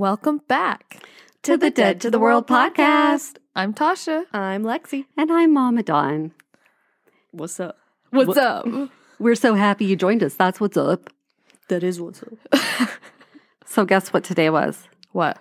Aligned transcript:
Welcome 0.00 0.40
back 0.48 1.02
to 1.42 1.58
the 1.58 1.68
Dead 1.68 2.00
to 2.00 2.10
the 2.10 2.18
World 2.18 2.46
podcast. 2.46 3.36
I'm 3.54 3.74
Tasha. 3.74 4.24
I'm 4.32 4.62
Lexi. 4.64 5.04
And 5.14 5.30
I'm 5.30 5.52
Mama 5.52 5.82
Dawn. 5.82 6.32
What's 7.32 7.60
up? 7.60 7.76
What's 8.08 8.28
What- 8.28 8.38
up? 8.38 8.66
We're 9.18 9.34
so 9.34 9.52
happy 9.56 9.84
you 9.84 9.96
joined 9.96 10.22
us. 10.22 10.36
That's 10.36 10.58
what's 10.58 10.78
up. 10.78 11.10
That 11.68 11.82
is 11.84 12.00
what's 12.00 12.22
up. 12.22 12.90
So, 13.66 13.84
guess 13.84 14.10
what 14.10 14.24
today 14.24 14.48
was? 14.48 14.88
What? 15.12 15.36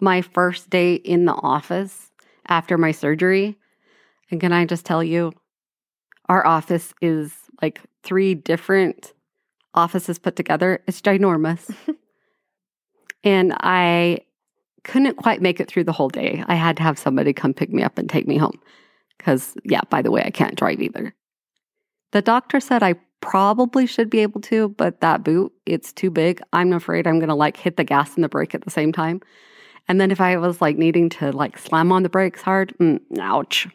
My 0.00 0.22
first 0.22 0.70
day 0.70 0.94
in 0.94 1.26
the 1.26 1.34
office 1.34 2.10
after 2.46 2.78
my 2.78 2.92
surgery. 2.92 3.58
And 4.30 4.40
can 4.40 4.54
I 4.54 4.64
just 4.64 4.86
tell 4.86 5.04
you, 5.04 5.34
our 6.30 6.46
office 6.46 6.94
is 7.02 7.34
like 7.60 7.82
three 8.04 8.34
different 8.34 9.12
offices 9.74 10.18
put 10.18 10.34
together. 10.34 10.82
It's 10.86 11.02
ginormous. 11.02 11.70
and 13.28 13.52
I 13.60 14.20
couldn't 14.84 15.16
quite 15.16 15.42
make 15.42 15.60
it 15.60 15.68
through 15.68 15.84
the 15.84 15.92
whole 15.92 16.08
day. 16.08 16.42
I 16.46 16.54
had 16.54 16.78
to 16.78 16.82
have 16.82 16.98
somebody 16.98 17.34
come 17.34 17.52
pick 17.52 17.70
me 17.70 17.82
up 17.82 17.98
and 17.98 18.08
take 18.08 18.26
me 18.26 18.38
home. 18.38 18.58
Because, 19.18 19.54
yeah, 19.64 19.82
by 19.90 20.00
the 20.00 20.10
way, 20.10 20.22
I 20.24 20.30
can't 20.30 20.54
drive 20.54 20.80
either. 20.80 21.14
The 22.12 22.22
doctor 22.22 22.58
said 22.58 22.82
I 22.82 22.94
probably 23.20 23.84
should 23.84 24.08
be 24.08 24.20
able 24.20 24.40
to, 24.42 24.70
but 24.70 25.00
that 25.00 25.24
boot, 25.24 25.52
it's 25.66 25.92
too 25.92 26.10
big. 26.10 26.40
I'm 26.54 26.72
afraid 26.72 27.06
I'm 27.06 27.18
going 27.18 27.28
to 27.28 27.34
like 27.34 27.58
hit 27.58 27.76
the 27.76 27.84
gas 27.84 28.14
and 28.14 28.24
the 28.24 28.28
brake 28.30 28.54
at 28.54 28.62
the 28.62 28.70
same 28.70 28.92
time. 28.92 29.20
And 29.88 30.00
then 30.00 30.10
if 30.10 30.20
I 30.20 30.36
was 30.38 30.62
like 30.62 30.78
needing 30.78 31.10
to 31.10 31.32
like 31.32 31.58
slam 31.58 31.92
on 31.92 32.02
the 32.02 32.08
brakes 32.08 32.40
hard, 32.40 32.74
mm, 32.80 33.00
ouch. 33.18 33.66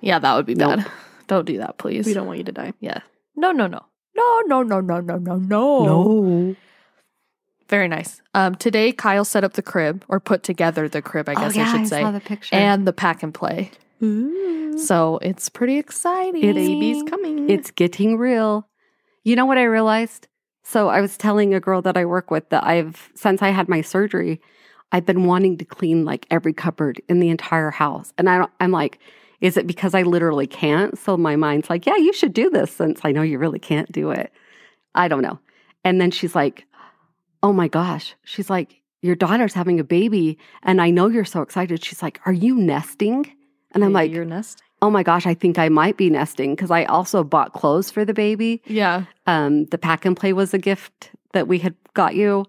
Yeah, 0.00 0.18
that 0.18 0.34
would 0.34 0.46
be 0.46 0.54
Nope. 0.54 0.76
bad. 0.78 0.90
Don't 1.28 1.46
do 1.46 1.58
that, 1.58 1.78
please. 1.78 2.04
We 2.04 2.12
don't 2.12 2.26
want 2.26 2.38
you 2.38 2.44
to 2.44 2.52
die. 2.52 2.72
Yeah. 2.80 2.98
No, 3.36 3.52
no, 3.52 3.66
no. 3.66 3.80
No, 4.14 4.40
no, 4.46 4.62
no, 4.62 4.80
no, 4.80 5.00
no, 5.00 5.16
no, 5.16 5.36
no. 5.38 6.56
Very 7.72 7.88
nice. 7.88 8.20
Um, 8.34 8.54
today, 8.54 8.92
Kyle 8.92 9.24
set 9.24 9.44
up 9.44 9.54
the 9.54 9.62
crib 9.62 10.04
or 10.08 10.20
put 10.20 10.42
together 10.42 10.90
the 10.90 11.00
crib, 11.00 11.26
I 11.26 11.34
guess 11.34 11.56
oh, 11.56 11.58
yeah, 11.58 11.72
I 11.72 11.78
should 11.78 11.88
say, 11.88 12.02
saw 12.02 12.10
the 12.10 12.20
picture. 12.20 12.54
and 12.54 12.86
the 12.86 12.92
pack 12.92 13.22
and 13.22 13.32
play. 13.32 13.70
Ooh. 14.02 14.76
So 14.76 15.18
it's 15.22 15.48
pretty 15.48 15.78
exciting. 15.78 16.44
It's- 16.44 16.66
Baby's 16.66 17.02
coming. 17.04 17.48
it's 17.48 17.70
getting 17.70 18.18
real. 18.18 18.68
You 19.24 19.36
know 19.36 19.46
what 19.46 19.56
I 19.56 19.62
realized? 19.62 20.28
So 20.62 20.90
I 20.90 21.00
was 21.00 21.16
telling 21.16 21.54
a 21.54 21.60
girl 21.60 21.80
that 21.80 21.96
I 21.96 22.04
work 22.04 22.30
with 22.30 22.46
that 22.50 22.62
I've 22.62 23.10
since 23.14 23.40
I 23.40 23.48
had 23.48 23.70
my 23.70 23.80
surgery, 23.80 24.42
I've 24.92 25.06
been 25.06 25.24
wanting 25.24 25.56
to 25.56 25.64
clean 25.64 26.04
like 26.04 26.26
every 26.30 26.52
cupboard 26.52 27.00
in 27.08 27.20
the 27.20 27.30
entire 27.30 27.70
house. 27.70 28.12
And 28.18 28.28
I 28.28 28.36
don't, 28.36 28.52
I'm 28.60 28.70
like, 28.70 28.98
is 29.40 29.56
it 29.56 29.66
because 29.66 29.94
I 29.94 30.02
literally 30.02 30.46
can't? 30.46 30.98
So 30.98 31.16
my 31.16 31.36
mind's 31.36 31.70
like, 31.70 31.86
yeah, 31.86 31.96
you 31.96 32.12
should 32.12 32.34
do 32.34 32.50
this 32.50 32.70
since 32.70 33.00
I 33.02 33.12
know 33.12 33.22
you 33.22 33.38
really 33.38 33.58
can't 33.58 33.90
do 33.90 34.10
it. 34.10 34.30
I 34.94 35.08
don't 35.08 35.22
know. 35.22 35.38
And 35.84 36.00
then 36.00 36.10
she's 36.10 36.34
like, 36.34 36.66
oh 37.42 37.52
my 37.52 37.68
gosh. 37.68 38.14
She's 38.24 38.48
like, 38.50 38.80
your 39.00 39.16
daughter's 39.16 39.54
having 39.54 39.80
a 39.80 39.84
baby. 39.84 40.38
And 40.62 40.80
I 40.80 40.90
know 40.90 41.08
you're 41.08 41.24
so 41.24 41.42
excited. 41.42 41.84
She's 41.84 42.02
like, 42.02 42.20
are 42.24 42.32
you 42.32 42.54
nesting? 42.56 43.26
And 43.72 43.84
I'm 43.84 43.92
Maybe 43.92 44.08
like, 44.08 44.14
your 44.14 44.24
nest. 44.24 44.62
oh 44.80 44.90
my 44.90 45.02
gosh, 45.02 45.26
I 45.26 45.34
think 45.34 45.58
I 45.58 45.68
might 45.68 45.96
be 45.96 46.08
nesting 46.10 46.54
because 46.54 46.70
I 46.70 46.84
also 46.84 47.24
bought 47.24 47.52
clothes 47.52 47.90
for 47.90 48.04
the 48.04 48.14
baby. 48.14 48.62
Yeah. 48.66 49.04
Um, 49.26 49.64
the 49.66 49.78
pack 49.78 50.04
and 50.04 50.16
play 50.16 50.32
was 50.32 50.52
a 50.54 50.58
gift 50.58 51.10
that 51.32 51.48
we 51.48 51.58
had 51.58 51.74
got 51.94 52.14
you. 52.14 52.44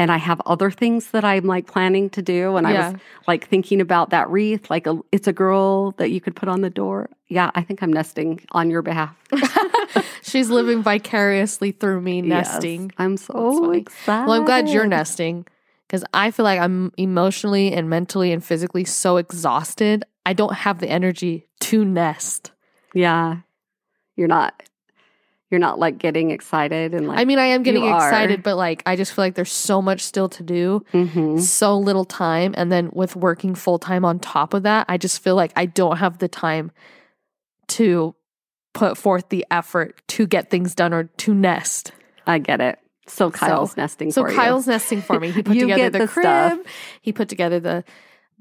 And 0.00 0.10
I 0.10 0.16
have 0.16 0.40
other 0.46 0.70
things 0.70 1.10
that 1.10 1.26
I'm 1.26 1.44
like 1.44 1.66
planning 1.66 2.08
to 2.10 2.22
do. 2.22 2.56
And 2.56 2.66
I 2.66 2.72
Yeah. 2.72 2.92
was 2.92 3.00
like 3.28 3.46
thinking 3.46 3.82
about 3.82 4.08
that 4.10 4.30
wreath, 4.30 4.70
like 4.70 4.86
a, 4.86 4.98
it's 5.12 5.28
a 5.28 5.32
girl 5.32 5.90
that 5.98 6.10
you 6.10 6.22
could 6.22 6.34
put 6.34 6.48
on 6.48 6.62
the 6.62 6.70
door. 6.70 7.10
Yeah, 7.28 7.50
I 7.54 7.60
think 7.60 7.82
I'm 7.82 7.92
nesting 7.92 8.40
on 8.52 8.70
your 8.70 8.80
behalf. 8.80 9.14
She's 10.22 10.48
living 10.48 10.82
vicariously 10.82 11.72
through 11.72 12.00
me 12.00 12.22
Yes, 12.22 12.48
nesting. 12.48 12.92
I'm 12.96 13.18
so 13.18 13.72
excited. 13.72 14.26
Well, 14.26 14.36
I'm 14.38 14.46
glad 14.46 14.70
you're 14.70 14.86
nesting 14.86 15.46
because 15.86 16.02
I 16.14 16.30
feel 16.30 16.44
like 16.44 16.60
I'm 16.60 16.92
emotionally 16.96 17.74
and 17.74 17.90
mentally 17.90 18.32
and 18.32 18.42
physically 18.42 18.86
so 18.86 19.18
exhausted. 19.18 20.04
I 20.24 20.32
don't 20.32 20.54
have 20.54 20.78
the 20.78 20.88
energy 20.88 21.46
to 21.60 21.84
nest. 21.84 22.52
Yeah. 22.94 23.40
You're 24.16 24.28
not, 24.28 24.62
you're 25.50 25.58
not 25.60 25.78
like 25.80 25.98
getting 25.98 26.30
excited 26.30 26.94
and 26.94 27.08
like, 27.08 27.18
I 27.18 27.24
mean, 27.24 27.38
I 27.38 27.46
am 27.46 27.62
getting 27.64 27.82
are. 27.82 27.96
excited, 27.96 28.42
but 28.42 28.56
like, 28.56 28.82
I 28.86 28.94
just 28.96 29.12
feel 29.12 29.24
like 29.24 29.34
there's 29.34 29.52
so 29.52 29.82
much 29.82 30.00
still 30.02 30.28
to 30.28 30.42
do, 30.44 30.84
Mhm. 30.92 31.40
so 31.40 31.76
little 31.76 32.04
time. 32.04 32.54
And 32.56 32.70
then 32.70 32.90
with 32.92 33.16
working 33.16 33.54
full 33.56 33.78
time 33.78 34.04
on 34.04 34.20
top 34.20 34.54
of 34.54 34.62
that, 34.62 34.86
I 34.88 34.96
just 34.96 35.22
feel 35.22 35.34
like 35.34 35.52
I 35.56 35.66
don't 35.66 35.96
have 35.96 36.18
the 36.18 36.28
time 36.28 36.70
to 37.68 38.14
put 38.74 38.96
forth 38.96 39.28
the 39.30 39.44
effort 39.50 40.00
to 40.08 40.26
get 40.26 40.50
things 40.50 40.74
done 40.74 40.92
or 40.94 41.04
to 41.04 41.34
nest. 41.34 41.92
I 42.26 42.38
get 42.38 42.60
it. 42.60 42.78
So 43.08 43.30
Kyle's 43.32 43.76
nesting 43.76 44.12
So 44.12 44.22
for 44.22 44.30
you. 44.30 44.36
Kyle's 44.36 44.68
nesting 44.68 45.02
for 45.02 45.18
me. 45.18 45.32
He 45.32 45.42
put 45.42 45.58
together 45.58 45.76
get 45.76 45.92
the, 45.92 45.98
the 46.00 46.06
crib. 46.06 46.22
stuff. 46.24 46.58
He 47.02 47.12
put 47.12 47.28
together 47.28 47.58
the 47.58 47.84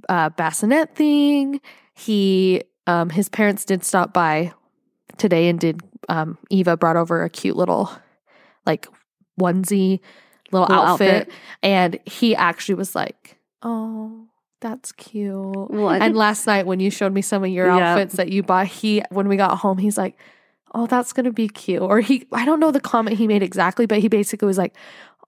uh, 0.08 0.30
bassinet 0.30 0.94
thing. 0.96 1.60
He, 1.96 2.62
um, 2.86 3.10
his 3.10 3.30
parents 3.30 3.66
did 3.66 3.84
stop 3.84 4.14
by 4.14 4.54
today 5.18 5.50
and 5.50 5.60
did. 5.60 5.82
Um, 6.08 6.38
Eva 6.50 6.78
brought 6.78 6.96
over 6.98 7.24
a 7.24 7.30
cute 7.30 7.56
little, 7.58 7.92
like 8.66 8.88
onesie, 9.40 10.00
little, 10.52 10.68
Little 10.68 10.86
outfit, 10.86 11.24
outfit. 11.24 11.34
and 11.62 12.00
he 12.06 12.36
actually 12.36 12.76
was 12.76 12.96
like, 12.96 13.38
"Oh, 13.62 14.28
that's 14.62 14.92
cute." 14.94 15.68
I 15.72 15.98
and 15.98 16.16
last 16.16 16.48
night 16.48 16.66
when 16.66 16.80
you 16.80 16.90
showed 16.90 17.14
me 17.14 17.22
some 17.22 17.44
of 17.44 17.50
your 17.50 17.68
Yeah. 17.68 17.92
outfits 17.94 18.16
that 18.16 18.30
you 18.30 18.44
bought, 18.44 18.68
he 18.68 19.04
when 19.10 19.28
we 19.28 19.36
got 19.38 19.58
home, 19.60 19.78
he's 19.78 19.98
like, 19.98 20.18
"Oh, 20.74 20.88
that's 20.88 21.14
gonna 21.14 21.32
be 21.32 21.48
cute." 21.50 21.82
Or 21.82 22.00
he, 22.00 22.26
I 22.32 22.46
don't 22.46 22.60
know 22.60 22.72
the 22.72 22.80
comment 22.80 23.18
he 23.18 23.28
made 23.28 23.44
exactly, 23.44 23.86
but 23.86 24.00
he 24.00 24.08
basically 24.08 24.46
was 24.48 24.58
like, 24.58 24.76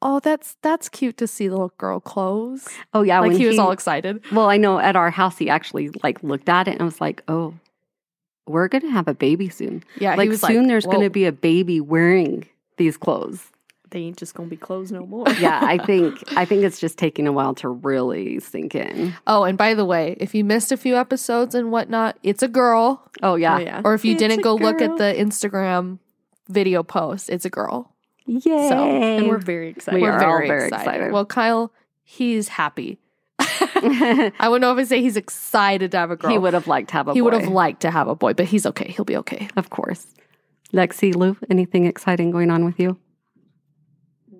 "Oh, 0.01 0.19
that's 0.19 0.55
that's 0.61 0.89
cute 0.89 1.17
to 1.17 1.27
see 1.27 1.49
little 1.49 1.73
girl 1.77 1.99
clothes." 1.99 2.67
oh 2.93 3.01
yeah, 3.03 3.19
like 3.19 3.33
he 3.33 3.45
was 3.45 3.59
all 3.59 3.71
excited. 3.71 4.21
Well, 4.31 4.49
I 4.49 4.57
know 4.57 4.79
at 4.79 4.95
our 4.95 5.11
house 5.11 5.37
he 5.37 5.49
actually 5.49 5.89
like 6.03 6.23
looked 6.23 6.49
at 6.49 6.67
it 6.67 6.71
and 6.77 6.81
was 6.83 6.99
like, 7.01 7.21
"Oh, 7.27 7.53
we're 8.47 8.67
gonna 8.67 8.91
have 8.91 9.07
a 9.07 9.13
baby 9.13 9.49
soon. 9.49 9.83
Yeah, 9.99 10.15
like 10.15 10.25
he 10.25 10.29
was 10.29 10.41
soon 10.41 10.57
like, 10.63 10.67
there's 10.67 10.85
gonna 10.85 11.09
be 11.09 11.25
a 11.25 11.31
baby 11.31 11.79
wearing 11.81 12.47
these 12.77 12.97
clothes." 12.97 13.47
They 13.91 13.99
ain't 13.99 14.15
just 14.17 14.35
gonna 14.35 14.47
be 14.47 14.55
clothes 14.55 14.89
no 14.91 15.05
more. 15.05 15.27
Yeah, 15.37 15.59
I 15.61 15.77
think 15.85 16.15
I 16.37 16.45
think 16.45 16.63
it's 16.63 16.79
just 16.79 16.97
taking 16.97 17.27
a 17.27 17.31
while 17.33 17.53
to 17.55 17.67
really 17.67 18.39
sink 18.39 18.73
in. 18.73 19.13
Oh, 19.27 19.43
and 19.43 19.57
by 19.57 19.73
the 19.73 19.83
way, 19.83 20.15
if 20.19 20.33
you 20.33 20.45
missed 20.45 20.71
a 20.71 20.77
few 20.77 20.95
episodes 20.95 21.55
and 21.55 21.71
whatnot, 21.73 22.17
it's 22.23 22.41
a 22.41 22.47
girl. 22.47 23.03
Oh 23.21 23.35
yeah, 23.35 23.57
Oh, 23.57 23.59
yeah. 23.59 23.81
Or 23.83 23.93
if 23.93 24.05
you 24.05 24.13
It's 24.13 24.19
didn't 24.19 24.39
a 24.39 24.43
go 24.43 24.55
look 24.55 24.81
at 24.81 24.95
the 24.97 25.13
Instagram 25.17 25.99
video 26.47 26.83
post, 26.83 27.29
it's 27.29 27.43
a 27.43 27.49
girl. 27.49 27.93
yay! 28.25 29.17
and 29.17 29.27
we're 29.27 29.37
very 29.37 29.67
excited. 29.67 29.97
We 29.97 30.03
We're 30.03 30.11
are 30.13 30.23
all 30.23 30.37
very, 30.37 30.47
very 30.47 30.67
excited. 30.67 30.87
excited. 30.89 31.11
Well, 31.11 31.25
Kyle, 31.25 31.73
he's 32.03 32.47
happy. 32.47 32.97
I 34.39 34.47
would 34.49 34.61
know 34.61 34.71
if 34.73 34.79
I 34.79 34.83
say 34.83 35.01
he's 35.01 35.17
excited 35.17 35.91
to 35.91 35.97
have 35.97 36.11
a 36.11 36.15
girl. 36.15 36.31
he 36.31 36.37
would 36.37 36.53
have 36.53 36.67
liked 36.67 36.89
to 36.89 36.93
have 36.93 37.07
a. 37.07 37.13
He 37.13 37.21
would 37.21 37.33
have 37.33 37.45
boy. 37.45 37.51
liked 37.51 37.81
to 37.81 37.91
have 37.91 38.07
a 38.07 38.15
boy, 38.15 38.33
but 38.33 38.45
he's 38.45 38.65
okay. 38.65 38.91
He'll 38.91 39.05
be 39.05 39.17
okay. 39.17 39.49
of 39.55 39.69
course. 39.69 40.07
Lexi, 40.73 41.13
Lou, 41.15 41.35
anything 41.49 41.85
exciting 41.85 42.31
going 42.31 42.49
on 42.49 42.63
with 42.65 42.79
you? 42.79 42.97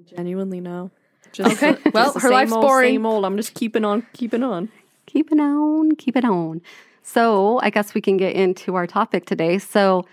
Genuinely 0.06 0.60
no. 0.62 0.92
Just 1.32 1.62
Okay. 1.64 1.74
the- 1.84 1.92
Well, 1.92 2.14
just 2.14 2.24
her 2.24 2.30
life's 2.32 2.52
old, 2.52 2.62
boring. 2.62 2.94
Same 2.96 3.06
old. 3.06 3.26
I'm 3.26 3.38
just 3.38 3.54
keeping 3.54 3.86
on, 3.86 4.06
keeping 4.14 4.44
on. 4.44 4.70
Keeping 5.06 5.40
on, 5.40 5.96
keep 5.96 6.16
it 6.16 6.26
on. 6.26 6.62
So, 7.04 7.60
I 7.64 7.70
guess 7.70 7.94
we 7.94 8.02
can 8.02 8.18
get 8.18 8.36
into 8.36 8.76
our 8.76 8.86
topic 8.88 9.26
today. 9.26 9.58
So, 9.58 10.06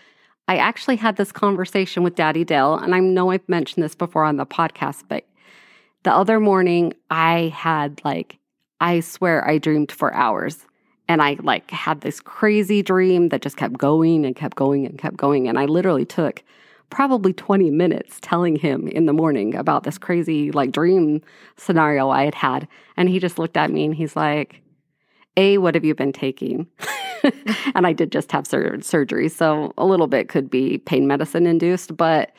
I 0.48 0.56
actually 0.56 0.97
had 0.97 1.16
this 1.16 1.30
conversation 1.30 2.02
with 2.02 2.14
Daddy 2.14 2.42
Dale, 2.44 2.74
and 2.76 2.94
I 2.94 3.00
know 3.00 3.30
I've 3.30 3.47
mentioned 3.48 3.84
this 3.84 3.94
before 3.94 4.24
on 4.24 4.36
the 4.36 4.47
podcast, 4.47 5.04
but 5.08 5.24
the 6.04 6.12
other 6.12 6.41
morning 6.41 6.94
I 7.10 7.52
had 7.54 8.00
like, 8.04 8.38
I 8.81 9.00
swear 9.00 9.47
I 9.49 9.59
dreamed 9.59 9.93
for 9.93 10.12
hours. 10.15 10.66
And 11.09 11.22
I 11.22 11.39
like 11.43 11.71
had 11.71 12.03
this 12.03 12.21
crazy 12.21 12.83
dream 12.83 13.31
that 13.31 13.41
just 13.41 13.56
kept 13.56 13.78
going 13.78 14.27
and 14.27 14.37
kept 14.37 14.56
going 14.56 14.84
and 14.84 14.99
kept 14.99 15.16
going. 15.16 15.49
And 15.49 15.59
I 15.59 15.65
literally 15.65 16.05
took 16.05 16.43
probably 16.91 17.33
20 17.33 17.71
minutes 17.71 18.19
telling 18.21 18.57
him 18.57 18.89
in 18.89 19.07
the 19.07 19.13
morning 19.13 19.54
about 19.54 19.84
this 19.84 19.98
crazy 19.98 20.51
like 20.53 20.71
dream 20.71 21.22
scenario 21.57 22.10
I 22.10 22.25
had 22.25 22.34
had. 22.34 22.69
And 22.97 23.09
he 23.09 23.19
just 23.19 23.39
looked 23.39 23.57
at 23.57 23.71
me 23.71 23.86
and 23.86 23.95
he's 23.95 24.16
like, 24.16 24.60
A, 25.36 25.59
what 25.59 25.74
have 25.74 25.84
you 25.84 25.95
been 25.95 26.13
taking? 26.13 26.66
and 27.74 27.86
I 27.86 27.92
did 27.95 28.13
just 28.13 28.31
have 28.33 28.47
sur- 28.47 28.81
surgery. 28.83 29.28
So 29.28 29.72
a 29.78 29.86
little 29.86 30.07
bit 30.07 30.28
could 30.28 30.51
be 30.51 30.78
pain 30.78 31.07
medicine 31.07 31.47
induced, 31.47 31.97
but 31.97 32.33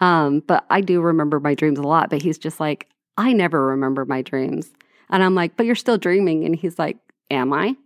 um, 0.00 0.40
but 0.46 0.64
I 0.70 0.80
do 0.80 1.00
remember 1.00 1.40
my 1.40 1.54
dreams 1.54 1.78
a 1.78 1.82
lot. 1.82 2.10
But 2.10 2.22
he's 2.22 2.38
just 2.38 2.60
like, 2.60 2.88
I 3.16 3.32
never 3.32 3.66
remember 3.66 4.04
my 4.04 4.22
dreams. 4.22 4.70
And 5.10 5.22
I'm 5.22 5.34
like, 5.34 5.56
but 5.56 5.66
you're 5.66 5.74
still 5.74 5.98
dreaming. 5.98 6.44
And 6.44 6.54
he's 6.54 6.78
like, 6.78 6.98
Am 7.30 7.52
I? 7.52 7.76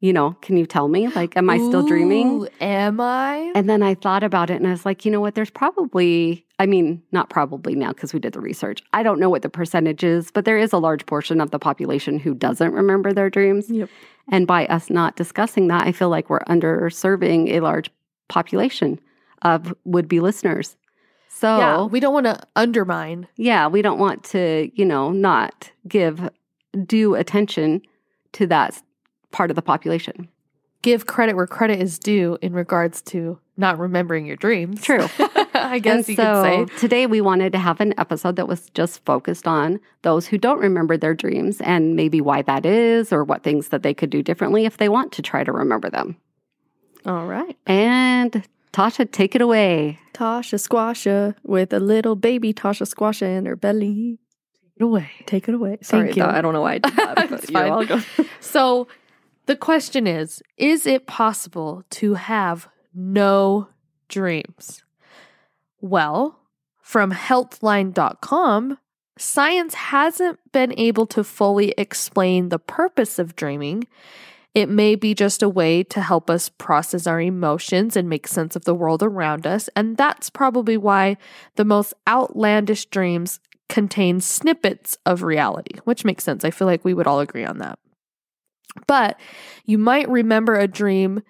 You 0.00 0.12
know, 0.12 0.36
can 0.42 0.56
you 0.56 0.64
tell 0.64 0.86
me? 0.86 1.08
Like, 1.08 1.36
am 1.36 1.50
I 1.50 1.56
still 1.58 1.84
dreaming? 1.84 2.46
Am 2.60 3.00
I? 3.00 3.50
And 3.56 3.68
then 3.68 3.82
I 3.82 3.94
thought 3.96 4.22
about 4.22 4.48
it 4.48 4.54
and 4.54 4.66
I 4.68 4.70
was 4.70 4.86
like, 4.86 5.04
you 5.04 5.10
know 5.10 5.20
what? 5.20 5.34
There's 5.34 5.50
probably, 5.50 6.46
I 6.60 6.66
mean, 6.66 7.02
not 7.10 7.30
probably 7.30 7.74
now 7.74 7.88
because 7.88 8.14
we 8.14 8.20
did 8.20 8.32
the 8.32 8.40
research. 8.40 8.80
I 8.92 9.02
don't 9.02 9.18
know 9.18 9.28
what 9.28 9.42
the 9.42 9.48
percentage 9.48 10.04
is, 10.04 10.30
but 10.30 10.44
there 10.44 10.56
is 10.56 10.72
a 10.72 10.78
large 10.78 11.04
portion 11.06 11.40
of 11.40 11.50
the 11.50 11.58
population 11.58 12.20
who 12.20 12.32
doesn't 12.32 12.72
remember 12.72 13.12
their 13.12 13.28
dreams. 13.28 13.68
Yep. 13.68 13.90
And 14.30 14.46
by 14.46 14.66
us 14.66 14.88
not 14.88 15.16
discussing 15.16 15.66
that, 15.66 15.84
I 15.84 15.90
feel 15.90 16.10
like 16.10 16.30
we're 16.30 16.44
underserving 16.44 17.48
a 17.48 17.58
large 17.58 17.90
population 18.28 19.00
of 19.42 19.74
would 19.84 20.06
be 20.06 20.20
listeners. 20.20 20.76
So, 21.28 21.58
yeah, 21.58 21.84
we 21.84 21.98
don't 21.98 22.14
want 22.14 22.26
to 22.26 22.40
undermine. 22.54 23.26
yeah, 23.36 23.66
we 23.66 23.82
don't 23.82 23.98
want 23.98 24.22
to, 24.26 24.70
you 24.74 24.84
know, 24.84 25.10
not 25.10 25.72
give 25.88 26.30
due 26.86 27.14
attention 27.14 27.82
to 28.32 28.46
that 28.46 28.80
part 29.30 29.50
of 29.50 29.56
the 29.56 29.62
population. 29.62 30.28
Give 30.82 31.06
credit 31.06 31.34
where 31.34 31.46
credit 31.46 31.82
is 31.82 31.98
due 31.98 32.38
in 32.40 32.52
regards 32.52 33.02
to 33.02 33.38
not 33.56 33.78
remembering 33.78 34.26
your 34.26 34.36
dreams. 34.36 34.82
True. 34.82 35.08
I 35.54 35.80
guess 35.80 36.06
and 36.06 36.08
you 36.08 36.14
so 36.14 36.42
could 36.42 36.70
say. 36.70 36.78
today 36.78 37.06
we 37.06 37.20
wanted 37.20 37.52
to 37.52 37.58
have 37.58 37.80
an 37.80 37.92
episode 37.98 38.36
that 38.36 38.46
was 38.46 38.70
just 38.70 39.04
focused 39.04 39.48
on 39.48 39.80
those 40.02 40.28
who 40.28 40.38
don't 40.38 40.60
remember 40.60 40.96
their 40.96 41.14
dreams 41.14 41.60
and 41.60 41.96
maybe 41.96 42.20
why 42.20 42.42
that 42.42 42.64
is 42.64 43.12
or 43.12 43.24
what 43.24 43.42
things 43.42 43.68
that 43.68 43.82
they 43.82 43.92
could 43.92 44.10
do 44.10 44.22
differently 44.22 44.64
if 44.64 44.76
they 44.76 44.88
want 44.88 45.10
to 45.12 45.22
try 45.22 45.42
to 45.42 45.50
remember 45.50 45.90
them. 45.90 46.16
All 47.04 47.26
right. 47.26 47.56
And 47.66 48.46
Tasha, 48.72 49.10
take 49.10 49.34
it 49.34 49.40
away. 49.40 49.98
Tasha 50.14 50.58
Squasha 50.58 51.34
with 51.42 51.72
a 51.72 51.80
little 51.80 52.14
baby 52.14 52.54
Tasha 52.54 52.86
Squasha 52.86 53.26
in 53.26 53.46
her 53.46 53.56
belly. 53.56 54.18
It 54.78 54.84
away. 54.84 55.10
Take 55.26 55.48
it 55.48 55.54
away. 55.54 55.78
Sorry, 55.82 56.08
you. 56.08 56.14
that- 56.14 56.34
I 56.34 56.40
don't 56.40 56.52
know 56.52 56.62
why 56.62 56.74
I 56.74 56.78
did 56.78 56.96
that. 56.96 57.30
But 57.30 57.50
you're 57.50 57.70
welcome. 57.70 58.04
So 58.40 58.88
the 59.46 59.56
question 59.56 60.06
is 60.06 60.42
Is 60.56 60.86
it 60.86 61.06
possible 61.06 61.82
to 61.90 62.14
have 62.14 62.68
no 62.94 63.68
dreams? 64.08 64.84
Well, 65.80 66.38
from 66.80 67.12
healthline.com, 67.12 68.78
science 69.18 69.74
hasn't 69.74 70.38
been 70.52 70.72
able 70.78 71.06
to 71.06 71.24
fully 71.24 71.74
explain 71.76 72.48
the 72.48 72.58
purpose 72.58 73.18
of 73.18 73.36
dreaming. 73.36 73.86
It 74.54 74.68
may 74.68 74.94
be 74.96 75.14
just 75.14 75.42
a 75.42 75.48
way 75.48 75.82
to 75.84 76.00
help 76.00 76.30
us 76.30 76.48
process 76.48 77.06
our 77.06 77.20
emotions 77.20 77.96
and 77.96 78.08
make 78.08 78.26
sense 78.26 78.56
of 78.56 78.64
the 78.64 78.74
world 78.74 79.02
around 79.02 79.46
us. 79.46 79.68
And 79.76 79.96
that's 79.96 80.30
probably 80.30 80.76
why 80.76 81.16
the 81.56 81.64
most 81.64 81.94
outlandish 82.08 82.86
dreams 82.86 83.38
contain 83.68 84.20
snippets 84.20 84.96
of 85.04 85.22
reality, 85.22 85.78
which 85.84 86.04
makes 86.04 86.24
sense. 86.24 86.44
I 86.44 86.50
feel 86.50 86.66
like 86.66 86.84
we 86.84 86.94
would 86.94 87.06
all 87.06 87.20
agree 87.20 87.44
on 87.44 87.58
that. 87.58 87.78
But 88.86 89.18
you 89.64 89.78
might 89.78 90.08
remember 90.08 90.56
a 90.56 90.68
dream 90.68 91.22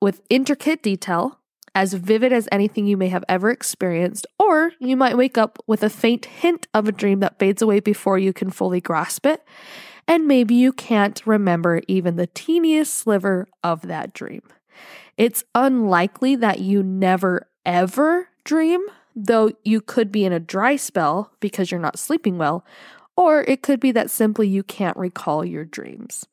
with 0.00 0.22
intricate 0.30 0.82
detail, 0.82 1.38
as 1.74 1.94
vivid 1.94 2.32
as 2.32 2.48
anything 2.50 2.86
you 2.86 2.96
may 2.96 3.08
have 3.08 3.24
ever 3.28 3.50
experienced, 3.50 4.26
or 4.38 4.72
you 4.80 4.96
might 4.96 5.16
wake 5.16 5.38
up 5.38 5.58
with 5.66 5.82
a 5.82 5.90
faint 5.90 6.26
hint 6.26 6.66
of 6.74 6.88
a 6.88 6.92
dream 6.92 7.20
that 7.20 7.38
fades 7.38 7.62
away 7.62 7.78
before 7.78 8.18
you 8.18 8.32
can 8.32 8.50
fully 8.50 8.80
grasp 8.80 9.26
it. 9.26 9.44
And 10.06 10.26
maybe 10.26 10.54
you 10.54 10.72
can't 10.72 11.24
remember 11.26 11.82
even 11.86 12.16
the 12.16 12.26
teeniest 12.26 12.94
sliver 12.94 13.46
of 13.62 13.82
that 13.82 14.12
dream. 14.12 14.42
It's 15.16 15.44
unlikely 15.54 16.36
that 16.36 16.60
you 16.60 16.82
never 16.82 17.48
ever 17.66 18.28
dream, 18.44 18.80
though 19.24 19.50
you 19.64 19.80
could 19.80 20.12
be 20.12 20.24
in 20.24 20.32
a 20.32 20.40
dry 20.40 20.76
spell 20.76 21.32
because 21.40 21.70
you're 21.70 21.80
not 21.80 21.98
sleeping 21.98 22.38
well, 22.38 22.64
or 23.16 23.42
it 23.42 23.62
could 23.62 23.80
be 23.80 23.92
that 23.92 24.10
simply 24.10 24.48
you 24.48 24.62
can't 24.62 24.96
recall 24.96 25.44
your 25.44 25.64
dreams. 25.64 26.26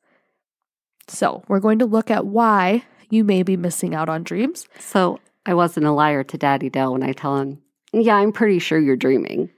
So, 1.08 1.44
we're 1.48 1.60
going 1.60 1.78
to 1.80 1.86
look 1.86 2.10
at 2.10 2.26
why 2.26 2.84
you 3.10 3.24
may 3.24 3.42
be 3.42 3.56
missing 3.56 3.94
out 3.94 4.08
on 4.08 4.22
dreams. 4.22 4.66
So 4.78 5.20
I 5.44 5.54
wasn't 5.54 5.86
a 5.86 5.92
liar 5.92 6.24
to 6.24 6.38
Daddy 6.38 6.68
Dell 6.68 6.92
when 6.92 7.02
I 7.02 7.12
tell 7.12 7.38
him, 7.38 7.60
yeah, 7.92 8.16
I'm 8.16 8.32
pretty 8.32 8.58
sure 8.58 8.78
you're 8.78 8.96
dreaming. 8.96 9.50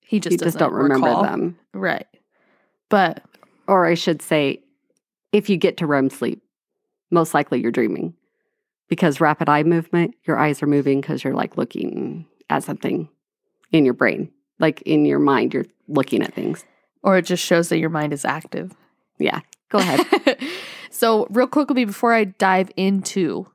He 0.00 0.20
just 0.20 0.34
just 0.34 0.44
doesn't 0.44 0.60
don't 0.60 0.72
remember 0.72 1.08
recall. 1.08 1.22
them. 1.22 1.58
Right. 1.74 2.06
But 2.88 3.22
Or 3.66 3.86
I 3.86 3.94
should 3.94 4.22
say, 4.22 4.62
if 5.32 5.48
you 5.48 5.56
get 5.56 5.78
to 5.78 5.86
REM 5.86 6.10
sleep, 6.10 6.42
most 7.10 7.34
likely 7.34 7.60
you're 7.60 7.72
dreaming. 7.72 8.14
Because 8.88 9.20
rapid 9.20 9.48
eye 9.48 9.62
movement, 9.62 10.14
your 10.24 10.38
eyes 10.38 10.62
are 10.62 10.66
moving 10.66 11.00
because 11.00 11.24
you're 11.24 11.34
like 11.34 11.56
looking 11.56 12.26
at 12.52 12.64
something 12.64 13.08
in 13.72 13.84
your 13.84 13.94
brain. 13.94 14.30
Like 14.58 14.82
in 14.82 15.04
your 15.04 15.18
mind, 15.18 15.54
you're 15.54 15.66
looking 15.88 16.22
at 16.22 16.34
things. 16.34 16.64
or 17.02 17.16
it 17.18 17.22
just 17.22 17.44
shows 17.44 17.68
that 17.68 17.78
your 17.78 17.90
mind 17.90 18.12
is 18.12 18.24
active. 18.24 18.72
Yeah. 19.18 19.40
Go 19.70 19.78
ahead. 19.78 20.38
so, 20.90 21.26
real 21.30 21.46
quickly 21.46 21.84
before 21.84 22.12
I 22.12 22.24
dive 22.24 22.70
into 22.76 23.46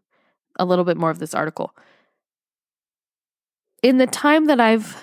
a 0.59 0.65
little 0.65 0.83
bit 0.83 0.97
more 0.97 1.11
of 1.11 1.19
this 1.19 1.33
article, 1.33 1.73
in 3.83 3.99
the 3.99 4.07
time 4.07 4.45
that 4.47 4.59
I've 4.59 5.01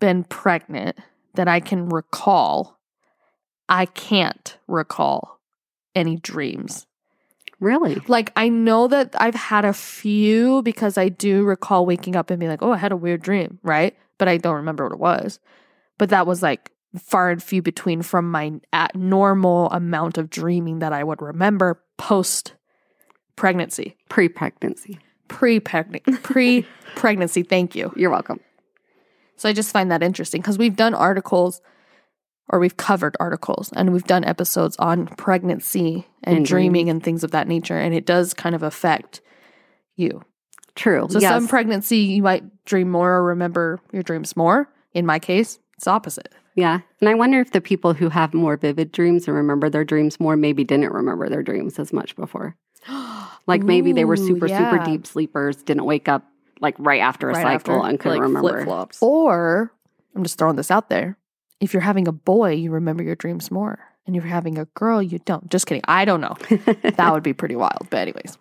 been 0.00 0.24
pregnant, 0.24 0.98
that 1.34 1.48
I 1.48 1.60
can 1.60 1.88
recall, 1.88 2.78
I 3.68 3.86
can't 3.86 4.58
recall 4.66 5.40
any 5.94 6.16
dreams. 6.16 6.87
Really? 7.60 8.00
Like, 8.08 8.32
I 8.36 8.48
know 8.48 8.88
that 8.88 9.14
I've 9.20 9.34
had 9.34 9.64
a 9.64 9.72
few 9.72 10.62
because 10.62 10.96
I 10.98 11.08
do 11.08 11.44
recall 11.44 11.86
waking 11.86 12.16
up 12.16 12.30
and 12.30 12.38
being 12.38 12.50
like, 12.50 12.62
oh, 12.62 12.72
I 12.72 12.76
had 12.78 12.92
a 12.92 12.96
weird 12.96 13.22
dream, 13.22 13.58
right? 13.62 13.96
But 14.18 14.28
I 14.28 14.36
don't 14.36 14.56
remember 14.56 14.84
what 14.84 14.92
it 14.92 14.98
was. 14.98 15.40
But 15.98 16.10
that 16.10 16.26
was 16.26 16.42
like 16.42 16.70
far 16.98 17.30
and 17.30 17.42
few 17.42 17.60
between 17.62 18.02
from 18.02 18.30
my 18.30 18.52
at 18.72 18.94
normal 18.94 19.68
amount 19.70 20.18
of 20.18 20.30
dreaming 20.30 20.78
that 20.78 20.92
I 20.92 21.04
would 21.04 21.20
remember 21.20 21.82
post 21.96 22.54
pregnancy, 23.36 23.96
Pre 24.08 24.28
pregnancy. 24.28 24.98
pre-pregnancy, 25.28 26.12
pre 26.22 26.66
pregnancy. 26.96 27.42
Thank 27.42 27.74
you. 27.74 27.92
You're 27.96 28.10
welcome. 28.10 28.40
So 29.36 29.48
I 29.48 29.52
just 29.52 29.72
find 29.72 29.90
that 29.90 30.02
interesting 30.02 30.40
because 30.40 30.58
we've 30.58 30.74
done 30.76 30.94
articles 30.94 31.60
or 32.50 32.58
we've 32.58 32.76
covered 32.76 33.16
articles 33.20 33.70
and 33.76 33.92
we've 33.92 34.04
done 34.06 34.24
episodes 34.24 34.76
on 34.78 35.06
pregnancy 35.06 36.06
and 36.24 36.38
And 36.38 36.46
dreaming 36.46 36.88
and 36.88 37.02
things 37.02 37.22
of 37.24 37.30
that 37.32 37.48
nature. 37.48 37.78
And 37.78 37.94
it 37.94 38.06
does 38.06 38.34
kind 38.34 38.54
of 38.54 38.62
affect 38.62 39.20
you. 39.96 40.22
True. 40.74 41.06
So 41.10 41.18
yes. 41.18 41.30
some 41.32 41.48
pregnancy 41.48 41.98
you 41.98 42.22
might 42.22 42.64
dream 42.64 42.90
more 42.90 43.10
or 43.14 43.24
remember 43.24 43.80
your 43.92 44.02
dreams 44.02 44.36
more. 44.36 44.68
In 44.94 45.04
my 45.06 45.18
case, 45.18 45.58
it's 45.76 45.86
opposite. 45.86 46.32
yeah. 46.54 46.80
And 47.00 47.08
I 47.08 47.14
wonder 47.14 47.40
if 47.40 47.52
the 47.52 47.60
people 47.60 47.92
who 47.94 48.08
have 48.08 48.32
more 48.34 48.56
vivid 48.56 48.92
dreams 48.92 49.26
and 49.28 49.36
remember 49.36 49.68
their 49.70 49.84
dreams 49.84 50.18
more 50.18 50.36
maybe 50.36 50.64
didn't 50.64 50.92
remember 50.92 51.28
their 51.28 51.42
dreams 51.42 51.78
as 51.78 51.92
much 51.92 52.16
before. 52.16 52.56
Like 53.46 53.62
maybe 53.62 53.92
they 53.92 54.04
were 54.04 54.12
Ooh, 54.12 54.26
super, 54.26 54.46
super 54.46 54.78
deep 54.84 55.06
sleepers, 55.06 55.56
didn't 55.62 55.86
wake 55.86 56.06
up 56.06 56.26
like 56.60 56.74
right 56.78 57.00
after 57.00 57.30
a 57.30 57.32
Right 57.32 57.42
cycle 57.42 57.76
after, 57.76 57.88
and 57.88 57.98
couldn't 57.98 58.18
like 58.18 58.22
remember. 58.22 58.48
flip 58.56 58.64
flops. 58.66 58.98
Or 59.00 59.72
I'm 60.14 60.22
just 60.22 60.36
throwing 60.36 60.56
this 60.56 60.70
out 60.70 60.90
there. 60.90 61.16
If 61.60 61.72
you're 61.72 61.82
having 61.82 62.06
a 62.08 62.12
boy, 62.12 62.52
you 62.52 62.70
remember 62.70 63.02
your 63.02 63.16
dreams 63.16 63.50
more. 63.50 63.78
And 64.06 64.16
if 64.16 64.22
you're 64.22 64.32
having 64.32 64.58
a 64.58 64.64
girl, 64.66 65.02
you 65.02 65.18
don't. 65.18 65.50
Just 65.50 65.66
kidding. 65.66 65.82
I 65.86 66.04
don't 66.04 66.20
know. 66.20 66.36
That 66.96 67.12
would 67.12 67.22
be 67.22 67.34
pretty 67.34 67.56
wild. 67.56 67.88
But 67.90 67.98
anyways, 67.98 68.38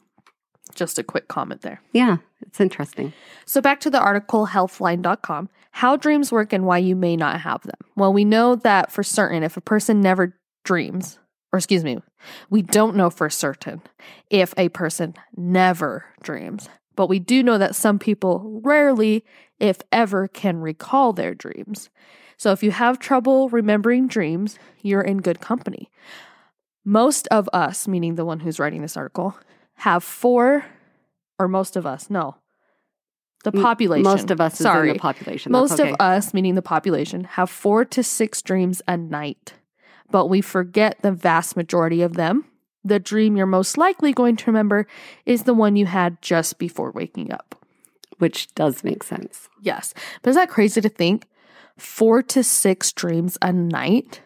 just 0.75 0.97
a 0.99 1.03
quick 1.03 1.27
comment 1.27 1.61
there. 1.61 1.81
yeah, 1.91 2.17
it's 2.41 2.61
interesting. 2.61 3.11
So 3.45 3.61
back 3.61 3.79
to 3.81 3.89
the 3.89 3.99
article 3.99 4.47
healthline.com, 4.47 5.49
how 5.71 5.95
dreams 5.97 6.31
work 6.31 6.53
and 6.53 6.65
why 6.65 6.77
you 6.77 6.95
may 6.95 7.15
not 7.17 7.41
have 7.41 7.63
them. 7.63 7.79
Well, 7.95 8.13
we 8.13 8.23
know 8.25 8.55
that 8.55 8.91
for 8.91 9.03
certain 9.03 9.43
if 9.43 9.57
a 9.57 9.61
person 9.61 9.99
never 10.01 10.37
dreams, 10.63 11.19
or 11.51 11.57
excuse 11.57 11.83
me, 11.83 11.97
we 12.49 12.61
don't 12.61 12.95
know 12.95 13.09
for 13.09 13.29
certain 13.29 13.81
if 14.29 14.53
a 14.57 14.69
person 14.69 15.15
never 15.35 16.05
dreams. 16.23 16.69
But 16.95 17.09
we 17.09 17.19
do 17.19 17.43
know 17.43 17.57
that 17.57 17.75
some 17.75 17.99
people 17.99 18.61
rarely, 18.63 19.23
if 19.59 19.81
ever, 19.91 20.27
can 20.27 20.57
recall 20.57 21.13
their 21.13 21.35
dreams. 21.35 21.89
So 22.37 22.51
if 22.51 22.63
you 22.63 22.71
have 22.71 22.99
trouble 22.99 23.49
remembering 23.49 24.07
dreams, 24.07 24.59
you're 24.81 25.01
in 25.01 25.17
good 25.17 25.41
company. 25.41 25.89
Most 26.85 27.27
of 27.27 27.49
us, 27.51 27.87
meaning 27.87 28.15
the 28.15 28.25
one 28.25 28.39
who's 28.41 28.59
writing 28.59 28.81
this 28.81 28.95
article, 28.95 29.37
have 29.75 30.03
four, 30.03 30.65
or 31.37 31.47
most 31.47 31.75
of 31.75 31.85
us, 31.85 32.09
no, 32.09 32.35
the 33.43 33.51
population. 33.51 34.03
Most 34.03 34.31
of 34.31 34.39
us 34.39 34.57
sorry, 34.57 34.89
is 34.89 34.91
in 34.91 34.97
the 34.97 35.01
population. 35.01 35.51
most 35.51 35.79
okay. 35.79 35.89
of 35.91 35.95
us, 35.99 36.33
meaning 36.33 36.55
the 36.55 36.61
population, 36.61 37.23
have 37.25 37.49
four 37.49 37.83
to 37.85 38.03
six 38.03 38.41
dreams 38.41 38.81
a 38.87 38.97
night, 38.97 39.53
but 40.09 40.27
we 40.27 40.41
forget 40.41 41.01
the 41.01 41.11
vast 41.11 41.55
majority 41.57 42.01
of 42.01 42.13
them. 42.13 42.45
The 42.83 42.99
dream 42.99 43.35
you're 43.35 43.45
most 43.45 43.77
likely 43.77 44.13
going 44.13 44.37
to 44.37 44.45
remember 44.47 44.87
is 45.25 45.43
the 45.43 45.53
one 45.53 45.75
you 45.75 45.87
had 45.87 46.21
just 46.21 46.57
before 46.57 46.91
waking 46.91 47.31
up. 47.33 47.55
which 48.19 48.53
does 48.55 48.83
make 48.83 49.03
sense. 49.03 49.47
Yes. 49.61 49.93
But 50.21 50.31
is 50.31 50.35
that 50.35 50.49
crazy 50.49 50.81
to 50.81 50.89
think? 50.89 51.27
Four 51.77 52.23
to 52.23 52.43
six 52.43 52.91
dreams 52.91 53.37
a 53.41 53.51
night? 53.53 54.21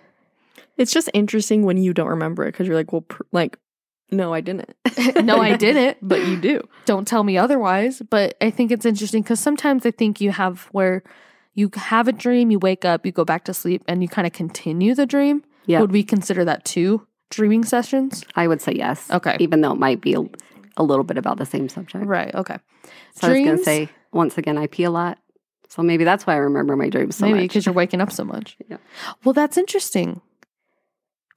It's 0.78 0.92
just 0.92 1.10
interesting 1.14 1.64
when 1.64 1.78
you 1.78 1.94
don't 1.94 2.08
remember 2.08 2.44
it 2.44 2.54
because 2.54 2.68
you're 2.68 2.76
like, 2.76 2.92
well, 2.92 3.02
pr- 3.02 3.24
like, 3.32 3.58
no, 4.10 4.34
I 4.34 4.42
didn't. 4.42 4.74
no, 5.24 5.42
I 5.42 5.56
didn't. 5.56 5.98
but 6.08 6.26
you 6.28 6.38
do. 6.38 6.68
Don't 6.86 7.08
tell 7.08 7.24
me 7.24 7.38
otherwise. 7.38 8.02
But 8.10 8.36
I 8.42 8.50
think 8.50 8.72
it's 8.72 8.86
interesting 8.86 9.22
because 9.22 9.40
sometimes 9.40 9.86
I 9.86 9.92
think 9.92 10.20
you 10.20 10.32
have 10.32 10.68
where 10.72 11.04
you 11.54 11.70
have 11.76 12.08
a 12.08 12.12
dream, 12.12 12.52
you 12.52 12.60
wake 12.60 12.86
up, 12.86 13.06
you 13.06 13.12
go 13.12 13.26
back 13.26 13.46
to 13.46 13.54
sleep, 13.54 13.84
and 13.88 14.02
you 14.02 14.08
kind 14.10 14.26
of 14.26 14.34
continue 14.34 14.96
the 14.96 15.06
dream. 15.06 15.44
Yeah, 15.66 15.82
Would 15.82 15.92
we 15.92 16.04
consider 16.04 16.44
that 16.46 16.66
two 16.66 17.06
dreaming 17.30 17.64
sessions? 17.64 18.24
I 18.36 18.48
would 18.48 18.62
say 18.62 18.74
yes. 18.74 19.10
Okay. 19.12 19.38
Even 19.40 19.62
though 19.62 19.72
it 19.72 19.80
might 19.80 20.02
be 20.02 20.14
a, 20.16 20.22
a 20.78 20.84
little 20.84 21.04
bit 21.04 21.18
about 21.18 21.38
the 21.38 21.46
same 21.46 21.70
subject. 21.70 22.06
Right. 22.06 22.34
Okay. 22.34 22.58
So 23.16 23.28
I 23.28 23.30
was 23.30 23.38
going 23.38 23.44
to 23.46 23.52
Dreams- 23.52 23.66
say, 23.66 23.90
once 24.12 24.38
again, 24.38 24.58
I 24.58 24.68
pee 24.68 24.84
a 24.84 24.92
lot. 24.92 25.20
So 25.72 25.82
maybe 25.82 26.04
that's 26.04 26.28
why 26.28 26.34
I 26.34 26.38
remember 26.38 26.76
my 26.76 26.90
dreams 26.90 27.16
so 27.16 27.26
much. 27.28 27.34
Maybe 27.34 27.48
because 27.48 27.66
you're 27.66 27.74
waking 27.74 28.02
up 28.02 28.12
so 28.12 28.26
much. 28.26 28.58
Yeah. 28.70 28.78
Well, 29.24 29.32
that's 29.32 29.58
interesting. 29.58 30.20